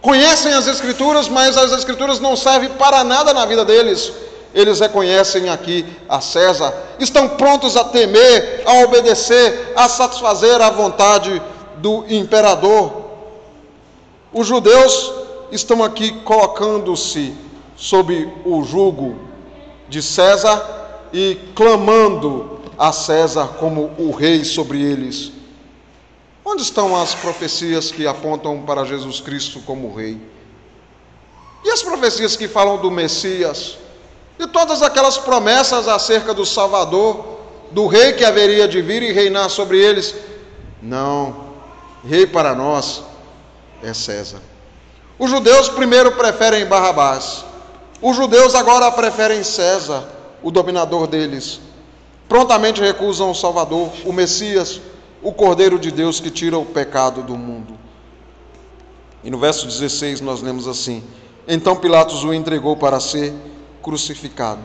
Conhecem 0.00 0.52
as 0.52 0.66
Escrituras, 0.66 1.28
mas 1.28 1.56
as 1.56 1.72
Escrituras 1.72 2.20
não 2.20 2.36
servem 2.36 2.70
para 2.70 3.02
nada 3.02 3.34
na 3.34 3.44
vida 3.44 3.64
deles 3.64 4.12
eles 4.54 4.80
reconhecem 4.80 5.48
aqui 5.48 5.86
a 6.08 6.20
César, 6.20 6.74
estão 6.98 7.28
prontos 7.28 7.76
a 7.76 7.84
temer, 7.84 8.62
a 8.66 8.84
obedecer, 8.84 9.72
a 9.76 9.88
satisfazer 9.88 10.60
a 10.60 10.70
vontade 10.70 11.40
do 11.76 12.04
imperador. 12.08 13.10
Os 14.32 14.46
judeus 14.46 15.12
estão 15.52 15.82
aqui 15.82 16.12
colocando-se 16.22 17.34
sob 17.76 18.32
o 18.44 18.62
jugo 18.62 19.18
de 19.88 20.02
César 20.02 21.08
e 21.12 21.38
clamando 21.54 22.60
a 22.78 22.92
César 22.92 23.48
como 23.58 23.92
o 23.98 24.10
rei 24.10 24.44
sobre 24.44 24.82
eles. 24.82 25.32
Onde 26.44 26.62
estão 26.62 26.96
as 26.96 27.14
profecias 27.14 27.90
que 27.90 28.06
apontam 28.06 28.62
para 28.62 28.84
Jesus 28.84 29.20
Cristo 29.20 29.60
como 29.60 29.94
rei? 29.94 30.20
E 31.64 31.70
as 31.70 31.82
profecias 31.82 32.36
que 32.36 32.48
falam 32.48 32.78
do 32.78 32.90
Messias? 32.90 33.78
de 34.40 34.46
todas 34.46 34.80
aquelas 34.80 35.18
promessas 35.18 35.86
acerca 35.86 36.32
do 36.32 36.46
Salvador, 36.46 37.40
do 37.70 37.86
rei 37.86 38.14
que 38.14 38.24
haveria 38.24 38.66
de 38.66 38.80
vir 38.80 39.02
e 39.02 39.12
reinar 39.12 39.50
sobre 39.50 39.78
eles. 39.78 40.14
Não, 40.80 41.44
rei 42.02 42.26
para 42.26 42.54
nós 42.54 43.02
é 43.82 43.92
César. 43.92 44.40
Os 45.20 45.28
judeus 45.28 45.68
primeiro 45.68 46.12
preferem 46.12 46.64
Barrabás, 46.64 47.44
os 48.00 48.16
judeus 48.16 48.54
agora 48.54 48.90
preferem 48.90 49.44
César, 49.44 50.08
o 50.42 50.50
dominador 50.50 51.06
deles. 51.06 51.60
Prontamente 52.26 52.80
recusam 52.80 53.30
o 53.30 53.34
Salvador, 53.34 53.90
o 54.06 54.14
Messias, 54.14 54.80
o 55.22 55.30
Cordeiro 55.30 55.78
de 55.78 55.90
Deus 55.90 56.20
que 56.20 56.30
tira 56.30 56.56
o 56.56 56.64
pecado 56.64 57.22
do 57.22 57.36
mundo. 57.36 57.78
E 59.22 59.30
no 59.30 59.38
verso 59.38 59.66
16 59.66 60.22
nós 60.22 60.40
lemos 60.40 60.66
assim: 60.66 61.04
Então 61.46 61.76
Pilatos 61.76 62.24
o 62.24 62.32
entregou 62.32 62.74
para 62.74 62.98
ser 62.98 63.34
crucificado. 63.82 64.62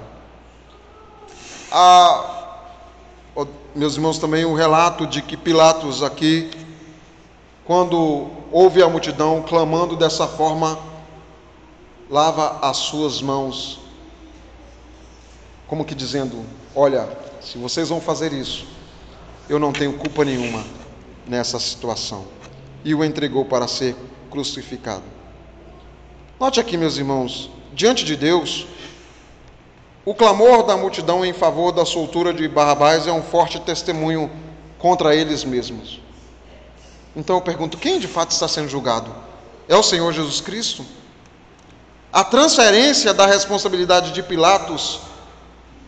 Há, 1.69 2.61
meus 3.75 3.95
irmãos, 3.95 4.19
também 4.19 4.45
o 4.45 4.51
um 4.51 4.53
relato 4.53 5.05
de 5.05 5.21
que 5.21 5.35
Pilatos 5.35 6.01
aqui, 6.01 6.49
quando 7.65 8.44
ouve 8.55 8.81
a 8.81 8.87
multidão 8.87 9.41
clamando 9.41 9.97
dessa 9.97 10.25
forma, 10.25 10.79
lava 12.09 12.59
as 12.61 12.77
suas 12.77 13.21
mãos, 13.21 13.81
como 15.67 15.83
que 15.83 15.93
dizendo: 15.93 16.41
Olha, 16.73 17.09
se 17.41 17.57
vocês 17.57 17.89
vão 17.89 17.99
fazer 17.99 18.31
isso, 18.31 18.65
eu 19.49 19.59
não 19.59 19.73
tenho 19.73 19.97
culpa 19.97 20.23
nenhuma 20.23 20.63
nessa 21.27 21.59
situação. 21.59 22.23
E 22.85 22.95
o 22.95 23.03
entregou 23.03 23.43
para 23.43 23.67
ser 23.67 23.93
crucificado. 24.31 25.03
Note 26.39 26.57
aqui, 26.57 26.77
meus 26.77 26.95
irmãos, 26.95 27.49
diante 27.73 28.05
de 28.05 28.15
Deus, 28.15 28.67
o 30.05 30.15
clamor 30.15 30.63
da 30.63 30.77
multidão 30.77 31.25
em 31.25 31.33
favor 31.33 31.73
da 31.73 31.83
soltura 31.83 32.33
de 32.33 32.47
Barrabás 32.47 33.05
é 33.05 33.11
um 33.11 33.21
forte 33.21 33.59
testemunho 33.59 34.31
contra 34.77 35.13
eles 35.13 35.43
mesmos. 35.43 36.04
Então 37.15 37.37
eu 37.37 37.41
pergunto: 37.41 37.77
quem 37.77 37.99
de 37.99 38.07
fato 38.07 38.31
está 38.31 38.47
sendo 38.47 38.69
julgado? 38.69 39.11
É 39.67 39.75
o 39.75 39.83
Senhor 39.83 40.11
Jesus 40.13 40.41
Cristo? 40.41 40.85
A 42.11 42.23
transferência 42.23 43.13
da 43.13 43.25
responsabilidade 43.25 44.11
de 44.11 44.23
Pilatos 44.23 45.01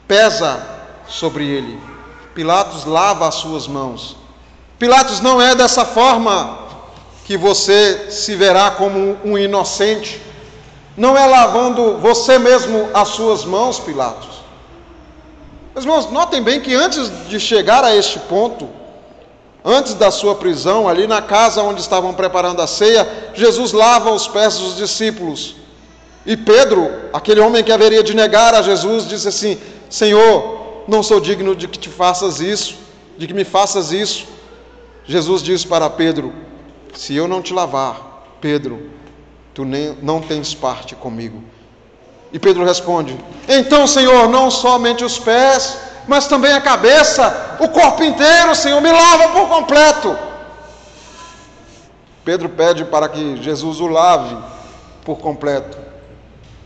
pesa 0.07 0.65
sobre 1.07 1.45
ele. 1.45 1.79
Pilatos 2.33 2.85
lava 2.85 3.27
as 3.27 3.35
suas 3.35 3.67
mãos. 3.67 4.17
Pilatos 4.77 5.21
não 5.21 5.41
é 5.41 5.55
dessa 5.55 5.85
forma 5.85 6.59
que 7.25 7.37
você 7.37 8.11
se 8.11 8.35
verá 8.35 8.71
como 8.71 9.17
um 9.23 9.37
inocente 9.37 10.21
não 10.97 11.15
é 11.15 11.27
lavando 11.27 11.99
você 11.99 12.39
mesmo 12.39 12.89
as 12.91 13.09
suas 13.09 13.45
mãos, 13.45 13.79
Pilatos. 13.79 14.41
Meus 15.75 15.85
irmãos, 15.85 16.11
notem 16.11 16.41
bem 16.41 16.59
que 16.59 16.73
antes 16.73 17.11
de 17.29 17.39
chegar 17.39 17.83
a 17.83 17.95
este 17.95 18.17
ponto, 18.21 18.67
antes 19.67 19.93
da 19.95 20.09
sua 20.09 20.33
prisão, 20.33 20.87
ali 20.87 21.05
na 21.05 21.21
casa 21.21 21.61
onde 21.61 21.81
estavam 21.81 22.13
preparando 22.13 22.61
a 22.61 22.67
ceia, 22.67 23.05
Jesus 23.33 23.73
lava 23.73 24.11
os 24.11 24.25
pés 24.25 24.57
dos 24.57 24.77
discípulos. 24.77 25.57
E 26.25 26.37
Pedro, 26.37 26.89
aquele 27.11 27.41
homem 27.41 27.61
que 27.61 27.71
haveria 27.71 28.01
de 28.01 28.15
negar 28.15 28.55
a 28.55 28.61
Jesus, 28.61 29.05
disse 29.05 29.27
assim: 29.27 29.59
Senhor, 29.89 30.83
não 30.87 31.03
sou 31.03 31.19
digno 31.19 31.53
de 31.53 31.67
que 31.67 31.77
te 31.77 31.89
faças 31.89 32.39
isso, 32.39 32.75
de 33.17 33.27
que 33.27 33.33
me 33.33 33.43
faças 33.43 33.91
isso. 33.91 34.25
Jesus 35.05 35.43
disse 35.43 35.67
para 35.67 35.89
Pedro: 35.89 36.33
Se 36.93 37.13
eu 37.13 37.27
não 37.27 37.41
te 37.41 37.53
lavar, 37.53 38.25
Pedro, 38.39 38.89
tu 39.53 39.65
nem, 39.65 39.97
não 40.01 40.21
tens 40.21 40.53
parte 40.53 40.95
comigo. 40.95 41.43
E 42.31 42.39
Pedro 42.39 42.63
responde: 42.63 43.17
Então, 43.49 43.85
Senhor, 43.85 44.29
não 44.29 44.49
somente 44.49 45.03
os 45.03 45.19
pés, 45.19 45.77
mas 46.07 46.27
também 46.27 46.53
a 46.53 46.61
cabeça, 46.61 47.57
o 47.59 47.67
corpo 47.67 48.03
inteiro, 48.03 48.55
Senhor, 48.55 48.81
me 48.81 48.91
lava 48.91 49.29
por 49.29 49.47
completo. 49.49 50.17
Pedro 52.23 52.49
pede 52.49 52.85
para 52.85 53.07
que 53.07 53.41
Jesus 53.43 53.79
o 53.79 53.87
lave 53.87 54.37
por 55.03 55.17
completo. 55.17 55.77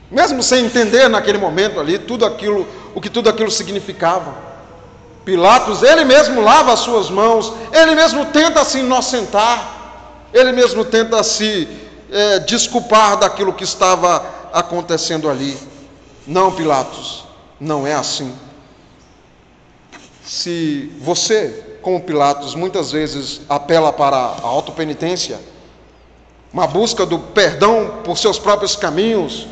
Mesmo 0.10 0.44
sem 0.44 0.66
entender 0.66 1.08
naquele 1.08 1.38
momento 1.38 1.80
ali 1.80 1.98
tudo 1.98 2.26
aquilo, 2.26 2.68
o 2.94 3.02
que 3.02 3.10
tudo 3.10 3.30
aquilo 3.30 3.50
significava. 3.50 4.34
Pilatos, 5.24 5.84
ele 5.84 6.04
mesmo 6.04 6.42
lava 6.42 6.74
as 6.74 6.80
suas 6.80 7.10
mãos, 7.10 7.54
ele 7.72 7.96
mesmo 7.96 8.26
tenta 8.26 8.66
se 8.66 8.80
inocentar, 8.80 10.28
ele 10.34 10.52
mesmo 10.52 10.84
tenta 10.84 11.24
se 11.24 11.68
é, 12.12 12.40
desculpar 12.40 13.18
daquilo 13.18 13.54
que 13.54 13.64
estava 13.64 14.26
acontecendo 14.52 15.30
ali. 15.30 15.58
Não, 16.26 16.52
Pilatos, 16.52 17.24
não 17.60 17.86
é 17.86 17.94
assim. 17.94 18.36
Se 20.24 20.92
você, 21.00 21.78
como 21.82 22.02
Pilatos, 22.02 22.56
muitas 22.56 22.92
vezes 22.92 23.42
apela 23.50 23.92
para 23.92 24.16
a 24.16 24.46
autopenitência, 24.46 25.40
uma 26.54 26.68
busca 26.68 27.06
do 27.06 27.18
perdão 27.18 28.02
por 28.04 28.18
seus 28.18 28.38
próprios 28.38 28.76
caminhos, 28.76 29.48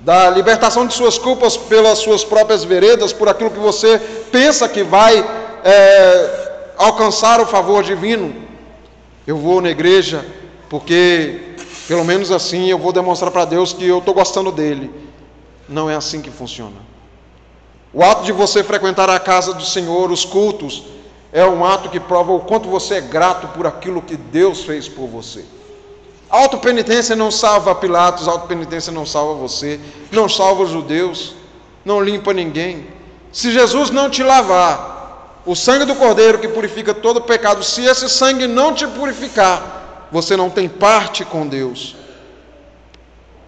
da 0.00 0.30
libertação 0.30 0.86
de 0.86 0.94
suas 0.94 1.18
culpas 1.18 1.56
pelas 1.56 1.98
suas 1.98 2.22
próprias 2.22 2.62
veredas, 2.62 3.12
por 3.12 3.28
aquilo 3.28 3.50
que 3.50 3.58
você 3.58 3.98
pensa 4.30 4.68
que 4.68 4.82
vai 4.82 5.18
é, 5.64 6.72
alcançar 6.76 7.40
o 7.40 7.46
favor 7.46 7.82
divino. 7.82 8.34
Eu 9.26 9.36
vou 9.36 9.60
na 9.60 9.70
igreja 9.70 10.24
porque, 10.68 11.54
pelo 11.88 12.04
menos 12.04 12.30
assim, 12.30 12.68
eu 12.68 12.78
vou 12.78 12.92
demonstrar 12.92 13.30
para 13.30 13.44
Deus 13.44 13.72
que 13.72 13.86
eu 13.86 13.98
estou 13.98 14.14
gostando 14.14 14.52
dele. 14.52 14.90
Não 15.68 15.90
é 15.90 15.96
assim 15.96 16.20
que 16.20 16.30
funciona. 16.30 16.76
O 17.96 18.04
ato 18.04 18.24
de 18.24 18.32
você 18.32 18.62
frequentar 18.62 19.08
a 19.08 19.18
casa 19.18 19.54
do 19.54 19.64
Senhor, 19.64 20.10
os 20.10 20.22
cultos, 20.22 20.82
é 21.32 21.46
um 21.46 21.64
ato 21.64 21.88
que 21.88 21.98
prova 21.98 22.30
o 22.30 22.40
quanto 22.40 22.68
você 22.68 22.96
é 22.96 23.00
grato 23.00 23.48
por 23.56 23.66
aquilo 23.66 24.02
que 24.02 24.18
Deus 24.18 24.64
fez 24.64 24.86
por 24.86 25.06
você. 25.06 25.46
Autopenitência 26.28 27.16
não 27.16 27.30
salva 27.30 27.74
Pilatos, 27.74 28.28
autopenitência 28.28 28.92
não 28.92 29.06
salva 29.06 29.32
você, 29.32 29.80
não 30.12 30.28
salva 30.28 30.64
os 30.64 30.70
judeus, 30.72 31.36
não 31.86 31.98
limpa 31.98 32.34
ninguém. 32.34 32.86
Se 33.32 33.50
Jesus 33.50 33.88
não 33.88 34.10
te 34.10 34.22
lavar, 34.22 35.40
o 35.46 35.56
sangue 35.56 35.86
do 35.86 35.94
Cordeiro 35.94 36.38
que 36.38 36.48
purifica 36.48 36.92
todo 36.92 37.22
pecado, 37.22 37.64
se 37.64 37.82
esse 37.82 38.10
sangue 38.10 38.46
não 38.46 38.74
te 38.74 38.86
purificar, 38.86 40.08
você 40.12 40.36
não 40.36 40.50
tem 40.50 40.68
parte 40.68 41.24
com 41.24 41.46
Deus. 41.46 41.96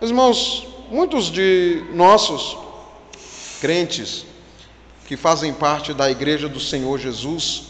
Irmãos, 0.00 0.66
muitos 0.90 1.26
de 1.26 1.84
nossos 1.92 2.56
crentes 3.60 4.24
que 5.08 5.16
fazem 5.16 5.54
parte 5.54 5.94
da 5.94 6.10
igreja 6.10 6.50
do 6.50 6.60
Senhor 6.60 6.98
Jesus, 6.98 7.62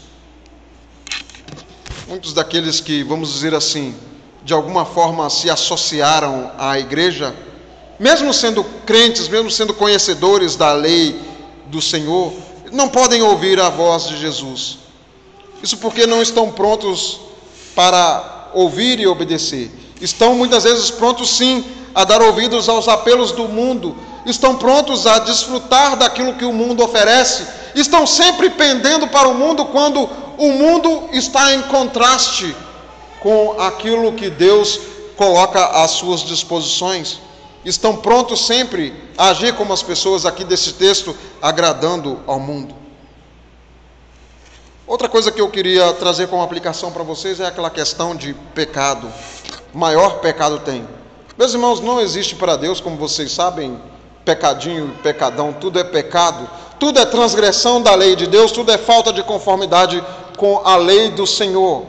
muitos 2.05 2.33
daqueles 2.33 2.81
que, 2.81 3.01
vamos 3.01 3.31
dizer 3.31 3.55
assim, 3.55 3.95
de 4.43 4.53
alguma 4.53 4.83
forma 4.83 5.29
se 5.29 5.49
associaram 5.49 6.51
à 6.57 6.77
igreja, 6.77 7.33
mesmo 7.97 8.33
sendo 8.33 8.61
crentes, 8.85 9.29
mesmo 9.29 9.49
sendo 9.49 9.73
conhecedores 9.73 10.57
da 10.57 10.73
lei 10.73 11.17
do 11.67 11.81
Senhor, 11.81 12.33
não 12.73 12.89
podem 12.89 13.21
ouvir 13.21 13.57
a 13.57 13.69
voz 13.69 14.09
de 14.09 14.17
Jesus. 14.17 14.79
Isso 15.63 15.77
porque 15.77 16.05
não 16.05 16.21
estão 16.21 16.51
prontos 16.51 17.21
para 17.73 18.49
ouvir 18.53 18.99
e 18.99 19.07
obedecer. 19.07 19.71
Estão 20.01 20.35
muitas 20.35 20.65
vezes 20.65 20.91
prontos 20.91 21.29
sim 21.29 21.63
a 21.95 22.03
dar 22.03 22.21
ouvidos 22.21 22.67
aos 22.67 22.89
apelos 22.89 23.31
do 23.31 23.47
mundo, 23.47 23.95
estão 24.25 24.55
prontos 24.55 25.07
a 25.07 25.19
desfrutar 25.19 25.97
daquilo 25.97 26.33
que 26.33 26.45
o 26.45 26.53
mundo 26.53 26.83
oferece, 26.83 27.47
estão 27.75 28.05
sempre 28.05 28.49
pendendo 28.49 29.07
para 29.07 29.27
o 29.27 29.33
mundo 29.33 29.65
quando 29.65 30.09
o 30.37 30.51
mundo 30.51 31.09
está 31.11 31.53
em 31.53 31.61
contraste 31.63 32.55
com 33.19 33.59
aquilo 33.59 34.13
que 34.13 34.29
Deus 34.29 34.79
coloca 35.17 35.83
às 35.83 35.91
suas 35.91 36.21
disposições. 36.21 37.19
Estão 37.65 37.97
prontos 37.97 38.45
sempre 38.45 38.93
a 39.17 39.29
agir 39.29 39.53
como 39.55 39.73
as 39.73 39.83
pessoas 39.83 40.25
aqui 40.25 40.45
desse 40.45 40.73
texto, 40.73 41.15
agradando 41.41 42.19
ao 42.25 42.39
mundo. 42.39 42.73
Outra 44.87 45.09
coisa 45.09 45.31
que 45.31 45.41
eu 45.41 45.49
queria 45.49 45.93
trazer 45.93 46.27
como 46.29 46.41
aplicação 46.41 46.91
para 46.91 47.03
vocês 47.03 47.39
é 47.39 47.45
aquela 47.45 47.69
questão 47.69 48.15
de 48.15 48.33
pecado. 48.55 49.11
Maior 49.73 50.19
pecado 50.19 50.59
tem. 50.59 50.87
Meus 51.37 51.53
irmãos, 51.53 51.79
não 51.79 52.01
existe 52.01 52.35
para 52.35 52.55
Deus, 52.55 52.81
como 52.81 52.97
vocês 52.97 53.31
sabem, 53.31 53.79
pecadinho, 54.29 54.95
pecadão, 55.01 55.51
tudo 55.51 55.79
é 55.79 55.83
pecado, 55.83 56.47
tudo 56.79 56.99
é 56.99 57.05
transgressão 57.05 57.81
da 57.81 57.95
lei 57.95 58.15
de 58.15 58.27
Deus, 58.27 58.51
tudo 58.51 58.71
é 58.71 58.77
falta 58.77 59.11
de 59.11 59.23
conformidade 59.23 60.03
com 60.37 60.61
a 60.63 60.75
lei 60.75 61.09
do 61.09 61.25
Senhor. 61.25 61.83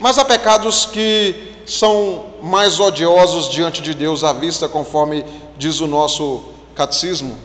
Mas 0.00 0.18
há 0.18 0.24
pecados 0.24 0.84
que 0.84 1.54
são 1.64 2.24
mais 2.42 2.80
odiosos 2.80 3.48
diante 3.48 3.80
de 3.80 3.94
Deus 3.94 4.24
à 4.24 4.32
vista, 4.32 4.68
conforme 4.68 5.24
diz 5.56 5.80
o 5.80 5.86
nosso 5.86 6.42
catecismo. 6.74 7.38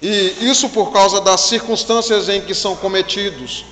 E 0.00 0.36
isso 0.40 0.70
por 0.70 0.90
causa 0.90 1.20
das 1.20 1.42
circunstâncias 1.42 2.30
em 2.30 2.40
que 2.40 2.54
são 2.54 2.74
cometidos. 2.74 3.66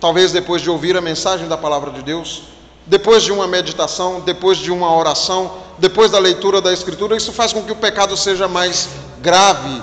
Talvez 0.00 0.32
depois 0.32 0.62
de 0.62 0.70
ouvir 0.70 0.96
a 0.96 1.02
mensagem 1.02 1.46
da 1.46 1.58
palavra 1.58 1.90
de 1.90 2.02
Deus, 2.02 2.44
depois 2.86 3.22
de 3.22 3.30
uma 3.30 3.46
meditação, 3.46 4.20
depois 4.20 4.56
de 4.56 4.72
uma 4.72 4.96
oração, 4.96 5.52
depois 5.82 6.12
da 6.12 6.18
leitura 6.20 6.60
da 6.60 6.72
Escritura, 6.72 7.16
isso 7.16 7.32
faz 7.32 7.52
com 7.52 7.64
que 7.64 7.72
o 7.72 7.74
pecado 7.76 8.16
seja 8.16 8.46
mais 8.46 8.88
grave 9.20 9.82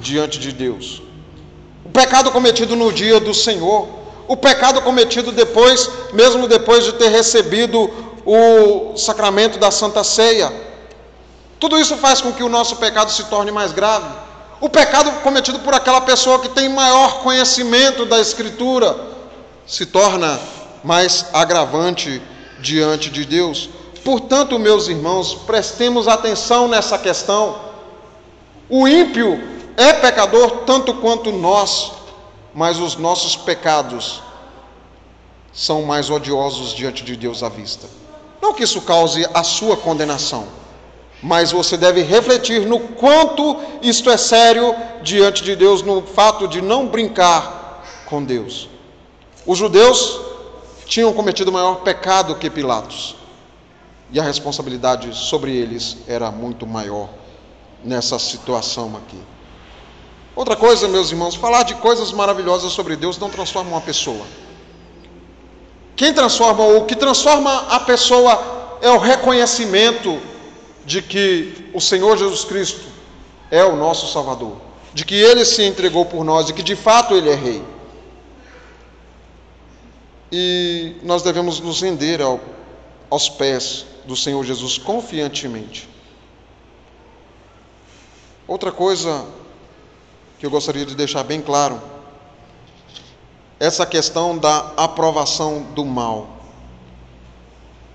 diante 0.00 0.40
de 0.40 0.50
Deus. 0.50 1.00
O 1.84 1.88
pecado 1.88 2.32
cometido 2.32 2.74
no 2.74 2.92
dia 2.92 3.20
do 3.20 3.32
Senhor, 3.32 3.88
o 4.26 4.36
pecado 4.36 4.82
cometido 4.82 5.30
depois, 5.30 5.88
mesmo 6.12 6.48
depois 6.48 6.84
de 6.84 6.94
ter 6.94 7.10
recebido 7.10 7.88
o 8.26 8.96
sacramento 8.96 9.56
da 9.56 9.70
Santa 9.70 10.02
Ceia. 10.02 10.52
Tudo 11.60 11.78
isso 11.78 11.96
faz 11.96 12.20
com 12.20 12.32
que 12.32 12.42
o 12.42 12.48
nosso 12.48 12.74
pecado 12.74 13.12
se 13.12 13.22
torne 13.26 13.52
mais 13.52 13.70
grave. 13.70 14.08
O 14.60 14.68
pecado 14.68 15.12
cometido 15.22 15.60
por 15.60 15.72
aquela 15.72 16.00
pessoa 16.00 16.40
que 16.40 16.48
tem 16.48 16.68
maior 16.68 17.20
conhecimento 17.20 18.04
da 18.04 18.18
Escritura 18.18 18.96
se 19.64 19.86
torna 19.86 20.40
mais 20.82 21.26
agravante 21.32 22.20
diante 22.58 23.10
de 23.10 23.24
Deus. 23.24 23.70
Portanto, 24.06 24.58
meus 24.58 24.88
irmãos, 24.88 25.34
prestemos 25.34 26.08
atenção 26.08 26.66
nessa 26.66 26.96
questão. 26.96 27.56
O 28.70 28.88
ímpio 28.88 29.38
é 29.76 29.92
pecador 29.92 30.62
tanto 30.64 30.94
quanto 30.94 31.30
nós 31.30 31.92
mas 32.56 32.80
os 32.80 32.96
nossos 32.96 33.36
pecados 33.36 34.22
são 35.52 35.82
mais 35.82 36.08
odiosos 36.08 36.72
diante 36.72 37.04
de 37.04 37.14
Deus 37.14 37.42
à 37.42 37.50
vista. 37.50 37.86
Não 38.40 38.54
que 38.54 38.64
isso 38.64 38.80
cause 38.80 39.28
a 39.34 39.42
sua 39.42 39.76
condenação, 39.76 40.48
mas 41.22 41.52
você 41.52 41.76
deve 41.76 42.00
refletir 42.00 42.64
no 42.64 42.80
quanto 42.80 43.58
isto 43.82 44.08
é 44.08 44.16
sério 44.16 44.74
diante 45.02 45.44
de 45.44 45.54
Deus, 45.54 45.82
no 45.82 46.00
fato 46.00 46.48
de 46.48 46.62
não 46.62 46.86
brincar 46.86 47.84
com 48.06 48.24
Deus. 48.24 48.70
Os 49.44 49.58
judeus 49.58 50.18
tinham 50.86 51.12
cometido 51.12 51.52
maior 51.52 51.82
pecado 51.82 52.36
que 52.36 52.48
Pilatos, 52.48 53.16
e 54.10 54.20
a 54.20 54.22
responsabilidade 54.22 55.14
sobre 55.16 55.56
eles 55.56 55.98
era 56.06 56.30
muito 56.30 56.66
maior 56.66 57.08
nessa 57.84 58.18
situação 58.18 58.96
aqui. 58.96 59.18
Outra 60.34 60.54
coisa, 60.54 60.86
meus 60.86 61.10
irmãos, 61.10 61.34
falar 61.34 61.62
de 61.62 61.74
coisas 61.76 62.12
maravilhosas 62.12 62.72
sobre 62.72 62.94
Deus 62.94 63.18
não 63.18 63.30
transforma 63.30 63.70
uma 63.70 63.80
pessoa. 63.80 64.26
Quem 65.96 66.12
transforma, 66.12 66.62
ou 66.62 66.82
o 66.82 66.84
que 66.84 66.94
transforma 66.94 67.68
a 67.70 67.80
pessoa 67.80 68.78
é 68.82 68.90
o 68.90 68.98
reconhecimento 68.98 70.20
de 70.84 71.00
que 71.00 71.70
o 71.72 71.80
Senhor 71.80 72.18
Jesus 72.18 72.44
Cristo 72.44 72.84
é 73.50 73.64
o 73.64 73.76
nosso 73.76 74.12
Salvador, 74.12 74.56
de 74.92 75.04
que 75.06 75.14
Ele 75.14 75.44
se 75.44 75.62
entregou 75.62 76.04
por 76.04 76.22
nós 76.22 76.50
e 76.50 76.52
que 76.52 76.62
de 76.62 76.76
fato 76.76 77.14
Ele 77.14 77.30
é 77.30 77.34
Rei. 77.34 77.62
E 80.30 80.96
nós 81.02 81.22
devemos 81.22 81.60
nos 81.60 81.80
render 81.80 82.20
ao, 82.20 82.38
aos 83.10 83.28
pés 83.28 83.86
do 84.04 84.16
Senhor 84.16 84.44
Jesus 84.44 84.78
confiantemente. 84.78 85.88
Outra 88.46 88.70
coisa 88.70 89.26
que 90.38 90.46
eu 90.46 90.50
gostaria 90.50 90.84
de 90.84 90.94
deixar 90.94 91.24
bem 91.24 91.40
claro. 91.40 91.80
Essa 93.58 93.86
questão 93.86 94.36
da 94.36 94.72
aprovação 94.76 95.62
do 95.74 95.84
mal. 95.84 96.28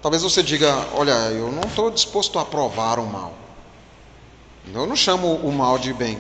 Talvez 0.02 0.24
você 0.24 0.42
diga: 0.42 0.88
olha, 0.96 1.12
eu 1.32 1.52
não 1.52 1.62
estou 1.62 1.92
disposto 1.92 2.40
a 2.40 2.42
aprovar 2.42 3.00
o 3.00 3.06
mal. 3.06 3.34
Eu 4.74 4.86
não 4.86 4.96
chamo 4.96 5.36
o 5.36 5.52
mal 5.52 5.78
de 5.78 5.94
bem. 5.94 6.20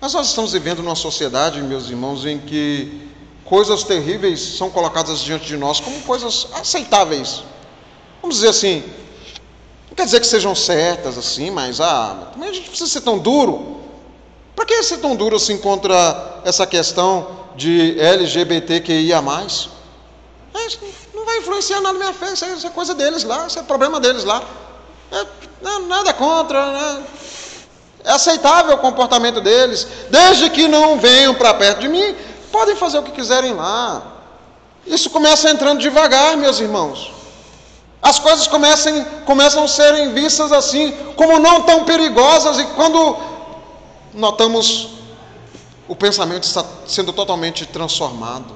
Mas 0.00 0.12
nós 0.12 0.28
estamos 0.28 0.52
vivendo 0.52 0.82
numa 0.82 0.94
sociedade, 0.94 1.62
meus 1.62 1.88
irmãos, 1.88 2.24
em 2.26 2.38
que 2.38 3.10
coisas 3.44 3.82
terríveis 3.82 4.40
são 4.40 4.70
colocadas 4.70 5.20
diante 5.20 5.46
de 5.46 5.56
nós 5.56 5.80
como 5.80 6.00
coisas 6.02 6.48
aceitáveis. 6.52 7.42
Vamos 8.26 8.38
dizer 8.38 8.48
assim, 8.48 8.82
Não 9.88 9.94
quer 9.94 10.04
dizer 10.04 10.18
que 10.18 10.26
sejam 10.26 10.52
certas 10.52 11.16
assim, 11.16 11.48
mas 11.48 11.80
ah, 11.80 12.30
também 12.32 12.48
a 12.48 12.52
gente 12.52 12.68
precisa 12.68 12.90
ser 12.90 13.02
tão 13.02 13.18
duro. 13.18 13.82
Para 14.56 14.66
que 14.66 14.82
ser 14.82 14.98
tão 14.98 15.14
duro 15.14 15.36
assim 15.36 15.56
contra 15.58 16.40
essa 16.44 16.66
questão 16.66 17.46
de 17.54 17.96
LGBTQIA? 18.00 19.18
É, 19.18 19.22
não 21.14 21.24
vai 21.24 21.38
influenciar 21.38 21.80
nada 21.80 21.96
na 21.96 21.98
minha 22.00 22.12
fé, 22.12 22.32
isso 22.32 22.44
é, 22.44 22.54
isso 22.54 22.66
é, 22.66 22.70
coisa 22.70 22.96
deles 22.96 23.22
lá, 23.22 23.46
isso 23.46 23.60
é 23.60 23.62
problema 23.62 24.00
deles 24.00 24.24
lá. 24.24 24.42
É, 25.12 25.24
não, 25.62 25.86
nada 25.86 26.12
contra, 26.12 26.72
né? 26.72 27.04
é 28.02 28.10
aceitável 28.10 28.74
o 28.74 28.78
comportamento 28.78 29.40
deles, 29.40 29.86
desde 30.10 30.50
que 30.50 30.66
não 30.66 30.98
venham 30.98 31.32
para 31.32 31.54
perto 31.54 31.78
de 31.78 31.88
mim, 31.88 32.12
podem 32.50 32.74
fazer 32.74 32.98
o 32.98 33.04
que 33.04 33.12
quiserem 33.12 33.54
lá. 33.54 34.02
Isso 34.84 35.10
começa 35.10 35.48
entrando 35.48 35.78
devagar, 35.78 36.36
meus 36.36 36.58
irmãos. 36.58 37.14
As 38.02 38.18
coisas 38.18 38.46
começam, 38.46 39.64
a 39.64 39.68
serem 39.68 40.12
vistas 40.14 40.52
assim, 40.52 40.92
como 41.16 41.38
não 41.38 41.62
tão 41.62 41.84
perigosas, 41.84 42.58
e 42.58 42.64
quando 42.74 43.16
notamos 44.14 44.96
o 45.88 45.94
pensamento 45.94 46.44
está 46.44 46.64
sendo 46.86 47.12
totalmente 47.12 47.64
transformado. 47.66 48.54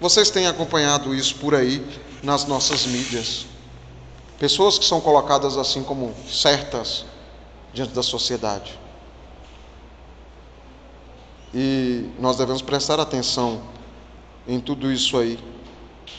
Vocês 0.00 0.30
têm 0.30 0.46
acompanhado 0.46 1.14
isso 1.14 1.36
por 1.36 1.54
aí 1.54 1.84
nas 2.22 2.44
nossas 2.44 2.86
mídias. 2.86 3.46
Pessoas 4.38 4.78
que 4.78 4.84
são 4.84 5.00
colocadas 5.00 5.56
assim 5.56 5.82
como 5.82 6.14
certas 6.28 7.04
diante 7.72 7.92
da 7.92 8.02
sociedade. 8.02 8.78
E 11.54 12.10
nós 12.18 12.36
devemos 12.36 12.62
prestar 12.62 12.98
atenção 12.98 13.62
em 14.48 14.58
tudo 14.58 14.90
isso 14.90 15.16
aí. 15.18 15.38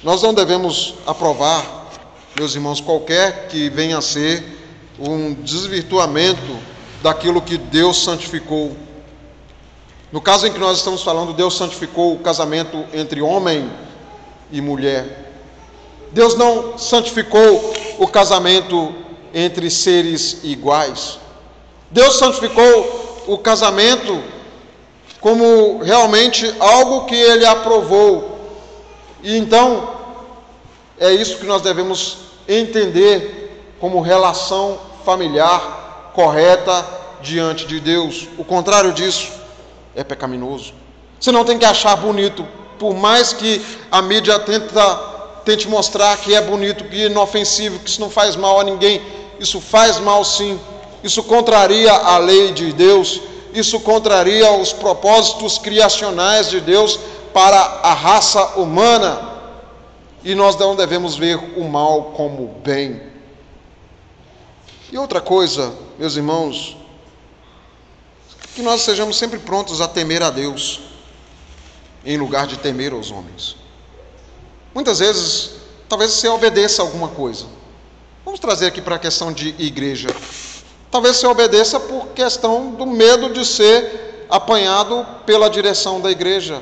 Nós 0.03 0.21
não 0.21 0.33
devemos 0.33 0.95
aprovar, 1.05 1.91
meus 2.37 2.55
irmãos, 2.55 2.81
qualquer 2.81 3.47
que 3.47 3.69
venha 3.69 3.97
a 3.97 4.01
ser 4.01 4.43
um 4.99 5.33
desvirtuamento 5.33 6.57
daquilo 7.01 7.41
que 7.41 7.57
Deus 7.57 8.03
santificou. 8.03 8.75
No 10.11 10.21
caso 10.21 10.45
em 10.45 10.51
que 10.51 10.59
nós 10.59 10.77
estamos 10.77 11.01
falando, 11.01 11.33
Deus 11.33 11.57
santificou 11.57 12.13
o 12.13 12.19
casamento 12.19 12.85
entre 12.93 13.21
homem 13.21 13.69
e 14.51 14.61
mulher. 14.61 15.31
Deus 16.11 16.35
não 16.35 16.77
santificou 16.77 17.73
o 17.97 18.07
casamento 18.07 18.93
entre 19.33 19.69
seres 19.71 20.43
iguais. 20.43 21.17
Deus 21.89 22.17
santificou 22.17 23.23
o 23.27 23.37
casamento 23.37 24.21
como 25.19 25.81
realmente 25.81 26.53
algo 26.59 27.05
que 27.05 27.15
ele 27.15 27.45
aprovou. 27.45 28.32
E 29.23 29.37
então, 29.37 29.89
é 30.99 31.11
isso 31.11 31.37
que 31.37 31.45
nós 31.45 31.61
devemos 31.61 32.17
entender 32.47 33.75
como 33.79 34.01
relação 34.01 34.77
familiar 35.05 36.11
correta 36.13 36.85
diante 37.21 37.65
de 37.65 37.79
Deus. 37.79 38.27
O 38.37 38.43
contrário 38.43 38.93
disso 38.93 39.31
é 39.95 40.03
pecaminoso. 40.03 40.73
Você 41.19 41.31
não 41.31 41.45
tem 41.45 41.57
que 41.57 41.65
achar 41.65 41.95
bonito, 41.95 42.45
por 42.77 42.93
mais 42.93 43.33
que 43.33 43.65
a 43.89 44.01
mídia 44.01 44.37
tenta, 44.39 44.95
tente 45.45 45.67
mostrar 45.67 46.17
que 46.17 46.35
é 46.35 46.41
bonito, 46.41 46.83
que 46.83 47.03
é 47.03 47.05
inofensivo, 47.05 47.79
que 47.79 47.89
isso 47.89 48.01
não 48.01 48.09
faz 48.09 48.35
mal 48.35 48.59
a 48.59 48.63
ninguém. 48.63 49.01
Isso 49.39 49.59
faz 49.61 49.97
mal 49.99 50.23
sim. 50.23 50.59
Isso 51.03 51.23
contraria 51.23 51.91
a 51.91 52.17
lei 52.17 52.51
de 52.51 52.73
Deus 52.73 53.21
isso 53.53 53.79
contraria 53.79 54.51
os 54.51 54.73
propósitos 54.73 55.57
criacionais 55.59 56.49
de 56.49 56.59
Deus 56.59 56.99
para 57.33 57.57
a 57.57 57.93
raça 57.93 58.43
humana. 58.59 59.31
E 60.23 60.33
nós 60.35 60.55
não 60.55 60.75
devemos 60.75 61.17
ver 61.17 61.37
o 61.57 61.65
mal 61.65 62.13
como 62.15 62.47
bem. 62.63 63.01
E 64.91 64.97
outra 64.97 65.19
coisa, 65.19 65.73
meus 65.97 66.15
irmãos, 66.15 66.77
que 68.55 68.61
nós 68.61 68.81
sejamos 68.81 69.17
sempre 69.17 69.39
prontos 69.39 69.81
a 69.81 69.87
temer 69.87 70.21
a 70.21 70.29
Deus, 70.29 70.81
em 72.05 72.17
lugar 72.17 72.47
de 72.47 72.57
temer 72.57 72.93
aos 72.93 73.11
homens. 73.11 73.55
Muitas 74.73 74.99
vezes, 74.99 75.55
talvez 75.89 76.11
você 76.11 76.27
obedeça 76.27 76.81
alguma 76.81 77.09
coisa. 77.09 77.45
Vamos 78.23 78.39
trazer 78.39 78.67
aqui 78.67 78.81
para 78.81 78.95
a 78.95 78.99
questão 78.99 79.33
de 79.33 79.49
igreja. 79.59 80.09
Talvez 80.89 81.17
você 81.17 81.27
obedeça 81.27 81.79
por 81.79 82.07
questão 82.09 82.71
do 82.71 82.85
medo 82.85 83.33
de 83.33 83.43
ser 83.43 84.25
apanhado 84.29 85.05
pela 85.25 85.49
direção 85.49 85.99
da 85.99 86.09
igreja, 86.09 86.61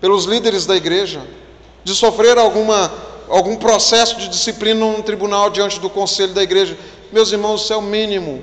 pelos 0.00 0.24
líderes 0.24 0.66
da 0.66 0.76
igreja, 0.76 1.20
de 1.84 1.94
sofrer 1.94 2.38
alguma, 2.38 2.92
algum 3.28 3.56
processo 3.56 4.16
de 4.16 4.28
disciplina 4.28 4.80
num 4.80 5.02
tribunal 5.02 5.50
diante 5.50 5.78
do 5.78 5.90
conselho 5.90 6.32
da 6.32 6.42
igreja. 6.42 6.76
Meus 7.12 7.32
irmãos, 7.32 7.62
isso 7.62 7.72
é 7.72 7.76
o 7.76 7.82
mínimo. 7.82 8.42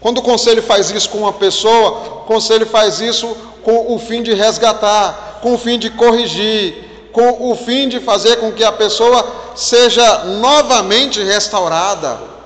Quando 0.00 0.18
o 0.18 0.22
conselho 0.22 0.62
faz 0.62 0.90
isso 0.90 1.08
com 1.10 1.18
uma 1.18 1.32
pessoa, 1.32 1.90
o 1.90 2.24
conselho 2.24 2.66
faz 2.66 3.00
isso 3.00 3.36
com 3.64 3.94
o 3.94 3.98
fim 3.98 4.22
de 4.22 4.32
resgatar, 4.34 5.40
com 5.42 5.54
o 5.54 5.58
fim 5.58 5.78
de 5.78 5.90
corrigir, 5.90 7.10
com 7.12 7.50
o 7.50 7.56
fim 7.56 7.88
de 7.88 8.00
fazer 8.00 8.36
com 8.36 8.52
que 8.52 8.62
a 8.62 8.72
pessoa 8.72 9.26
seja 9.56 10.24
novamente 10.24 11.22
restaurada 11.22 12.38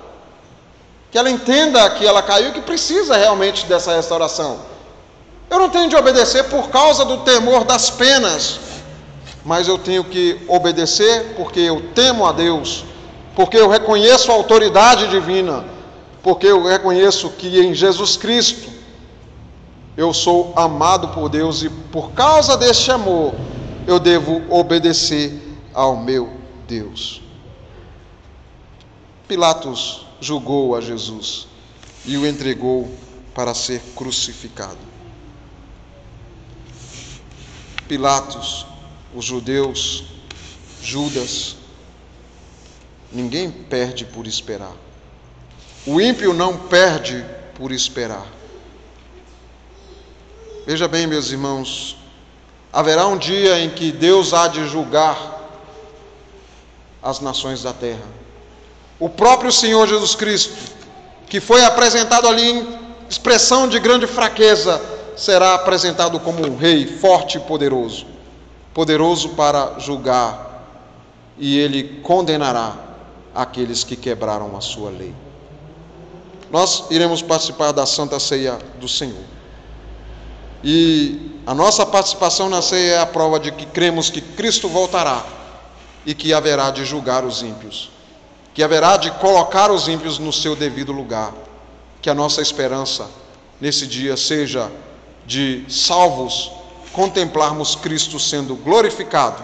que 1.12 1.18
ela 1.18 1.30
entenda 1.30 1.88
que 1.90 2.06
ela 2.06 2.22
caiu 2.22 2.48
e 2.48 2.52
que 2.52 2.62
precisa 2.62 3.14
realmente 3.14 3.66
dessa 3.66 3.94
restauração. 3.94 4.58
Eu 5.52 5.58
não 5.58 5.68
tenho 5.68 5.86
de 5.86 5.94
obedecer 5.94 6.44
por 6.44 6.70
causa 6.70 7.04
do 7.04 7.18
temor 7.18 7.64
das 7.64 7.90
penas, 7.90 8.58
mas 9.44 9.68
eu 9.68 9.76
tenho 9.76 10.02
que 10.02 10.40
obedecer 10.48 11.34
porque 11.36 11.60
eu 11.60 11.90
temo 11.94 12.24
a 12.24 12.32
Deus, 12.32 12.86
porque 13.36 13.58
eu 13.58 13.68
reconheço 13.68 14.32
a 14.32 14.34
autoridade 14.34 15.08
divina, 15.08 15.62
porque 16.22 16.46
eu 16.46 16.64
reconheço 16.64 17.28
que 17.28 17.60
em 17.60 17.74
Jesus 17.74 18.16
Cristo 18.16 18.70
eu 19.94 20.14
sou 20.14 20.54
amado 20.56 21.08
por 21.08 21.28
Deus 21.28 21.62
e 21.62 21.68
por 21.68 22.12
causa 22.12 22.56
deste 22.56 22.90
amor 22.90 23.34
eu 23.86 24.00
devo 24.00 24.40
obedecer 24.48 25.38
ao 25.74 25.98
meu 25.98 26.32
Deus. 26.66 27.20
Pilatos 29.28 30.06
julgou 30.18 30.74
a 30.74 30.80
Jesus 30.80 31.46
e 32.06 32.16
o 32.16 32.26
entregou 32.26 32.88
para 33.34 33.52
ser 33.52 33.82
crucificado. 33.94 34.91
Pilatos, 37.92 38.64
os 39.14 39.22
judeus, 39.22 40.04
Judas, 40.82 41.56
ninguém 43.12 43.50
perde 43.50 44.06
por 44.06 44.26
esperar. 44.26 44.72
O 45.84 46.00
ímpio 46.00 46.32
não 46.32 46.56
perde 46.56 47.22
por 47.54 47.70
esperar. 47.70 48.26
Veja 50.66 50.88
bem, 50.88 51.06
meus 51.06 51.30
irmãos, 51.30 51.98
haverá 52.72 53.06
um 53.06 53.18
dia 53.18 53.58
em 53.58 53.68
que 53.68 53.92
Deus 53.92 54.32
há 54.32 54.48
de 54.48 54.66
julgar 54.66 55.50
as 57.02 57.20
nações 57.20 57.62
da 57.62 57.74
terra 57.74 58.22
o 58.98 59.08
próprio 59.08 59.52
Senhor 59.52 59.86
Jesus 59.86 60.14
Cristo, 60.14 60.54
que 61.28 61.40
foi 61.40 61.62
apresentado 61.62 62.26
ali 62.26 62.52
em 62.52 62.78
expressão 63.06 63.68
de 63.68 63.78
grande 63.78 64.06
fraqueza, 64.06 64.80
será 65.22 65.54
apresentado 65.54 66.18
como 66.20 66.46
um 66.46 66.56
rei 66.56 66.86
forte 66.86 67.38
e 67.38 67.40
poderoso, 67.40 68.06
poderoso 68.74 69.30
para 69.30 69.78
julgar, 69.78 70.64
e 71.38 71.58
ele 71.58 72.00
condenará 72.02 72.74
aqueles 73.34 73.84
que 73.84 73.96
quebraram 73.96 74.56
a 74.56 74.60
sua 74.60 74.90
lei. 74.90 75.14
Nós 76.50 76.84
iremos 76.90 77.22
participar 77.22 77.72
da 77.72 77.86
Santa 77.86 78.20
Ceia 78.20 78.58
do 78.78 78.88
Senhor. 78.88 79.24
E 80.62 81.40
a 81.46 81.54
nossa 81.54 81.84
participação 81.84 82.48
na 82.48 82.62
ceia 82.62 82.92
é 82.92 82.98
a 83.00 83.06
prova 83.06 83.40
de 83.40 83.50
que 83.50 83.66
cremos 83.66 84.10
que 84.10 84.20
Cristo 84.20 84.68
voltará 84.68 85.24
e 86.06 86.14
que 86.14 86.32
haverá 86.32 86.70
de 86.70 86.84
julgar 86.84 87.24
os 87.24 87.42
ímpios 87.42 87.90
que 88.54 88.62
haverá 88.62 88.96
de 88.96 89.10
colocar 89.12 89.70
os 89.70 89.88
ímpios 89.88 90.18
no 90.18 90.32
seu 90.32 90.54
devido 90.54 90.92
lugar. 90.92 91.32
Que 92.00 92.10
a 92.10 92.14
nossa 92.14 92.42
esperança 92.42 93.08
nesse 93.60 93.86
dia 93.86 94.16
seja 94.16 94.70
de 95.26 95.64
salvos 95.68 96.50
contemplarmos 96.92 97.74
Cristo 97.76 98.18
sendo 98.18 98.54
glorificado 98.56 99.42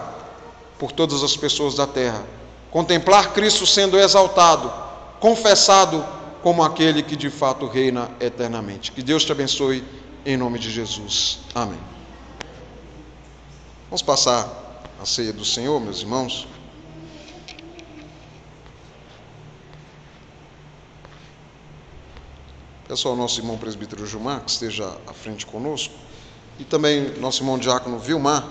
por 0.77 0.91
todas 0.91 1.23
as 1.23 1.35
pessoas 1.35 1.75
da 1.75 1.87
terra, 1.87 2.23
contemplar 2.71 3.33
Cristo 3.33 3.65
sendo 3.65 3.99
exaltado, 3.99 4.71
confessado 5.19 6.05
como 6.41 6.63
aquele 6.63 7.03
que 7.03 7.15
de 7.15 7.29
fato 7.29 7.67
reina 7.67 8.09
eternamente. 8.19 8.91
Que 8.91 9.03
Deus 9.03 9.25
te 9.25 9.31
abençoe 9.31 9.83
em 10.25 10.37
nome 10.37 10.59
de 10.59 10.71
Jesus. 10.71 11.39
Amém. 11.53 11.79
Vamos 13.89 14.01
passar 14.01 14.47
a 15.01 15.05
ceia 15.05 15.33
do 15.33 15.43
Senhor, 15.43 15.79
meus 15.81 16.01
irmãos. 16.01 16.47
Peço 22.89 23.07
ao 23.07 23.15
nosso 23.15 23.39
irmão 23.39 23.55
presbítero 23.55 24.03
Gilmar 24.03 24.41
que 24.41 24.49
esteja 24.49 24.97
à 25.05 25.13
frente 25.13 25.45
conosco, 25.45 25.93
e 26.57 26.63
também 26.63 27.11
nosso 27.19 27.43
irmão 27.43 27.55
diácono 27.55 27.99
Vilmar, 27.99 28.43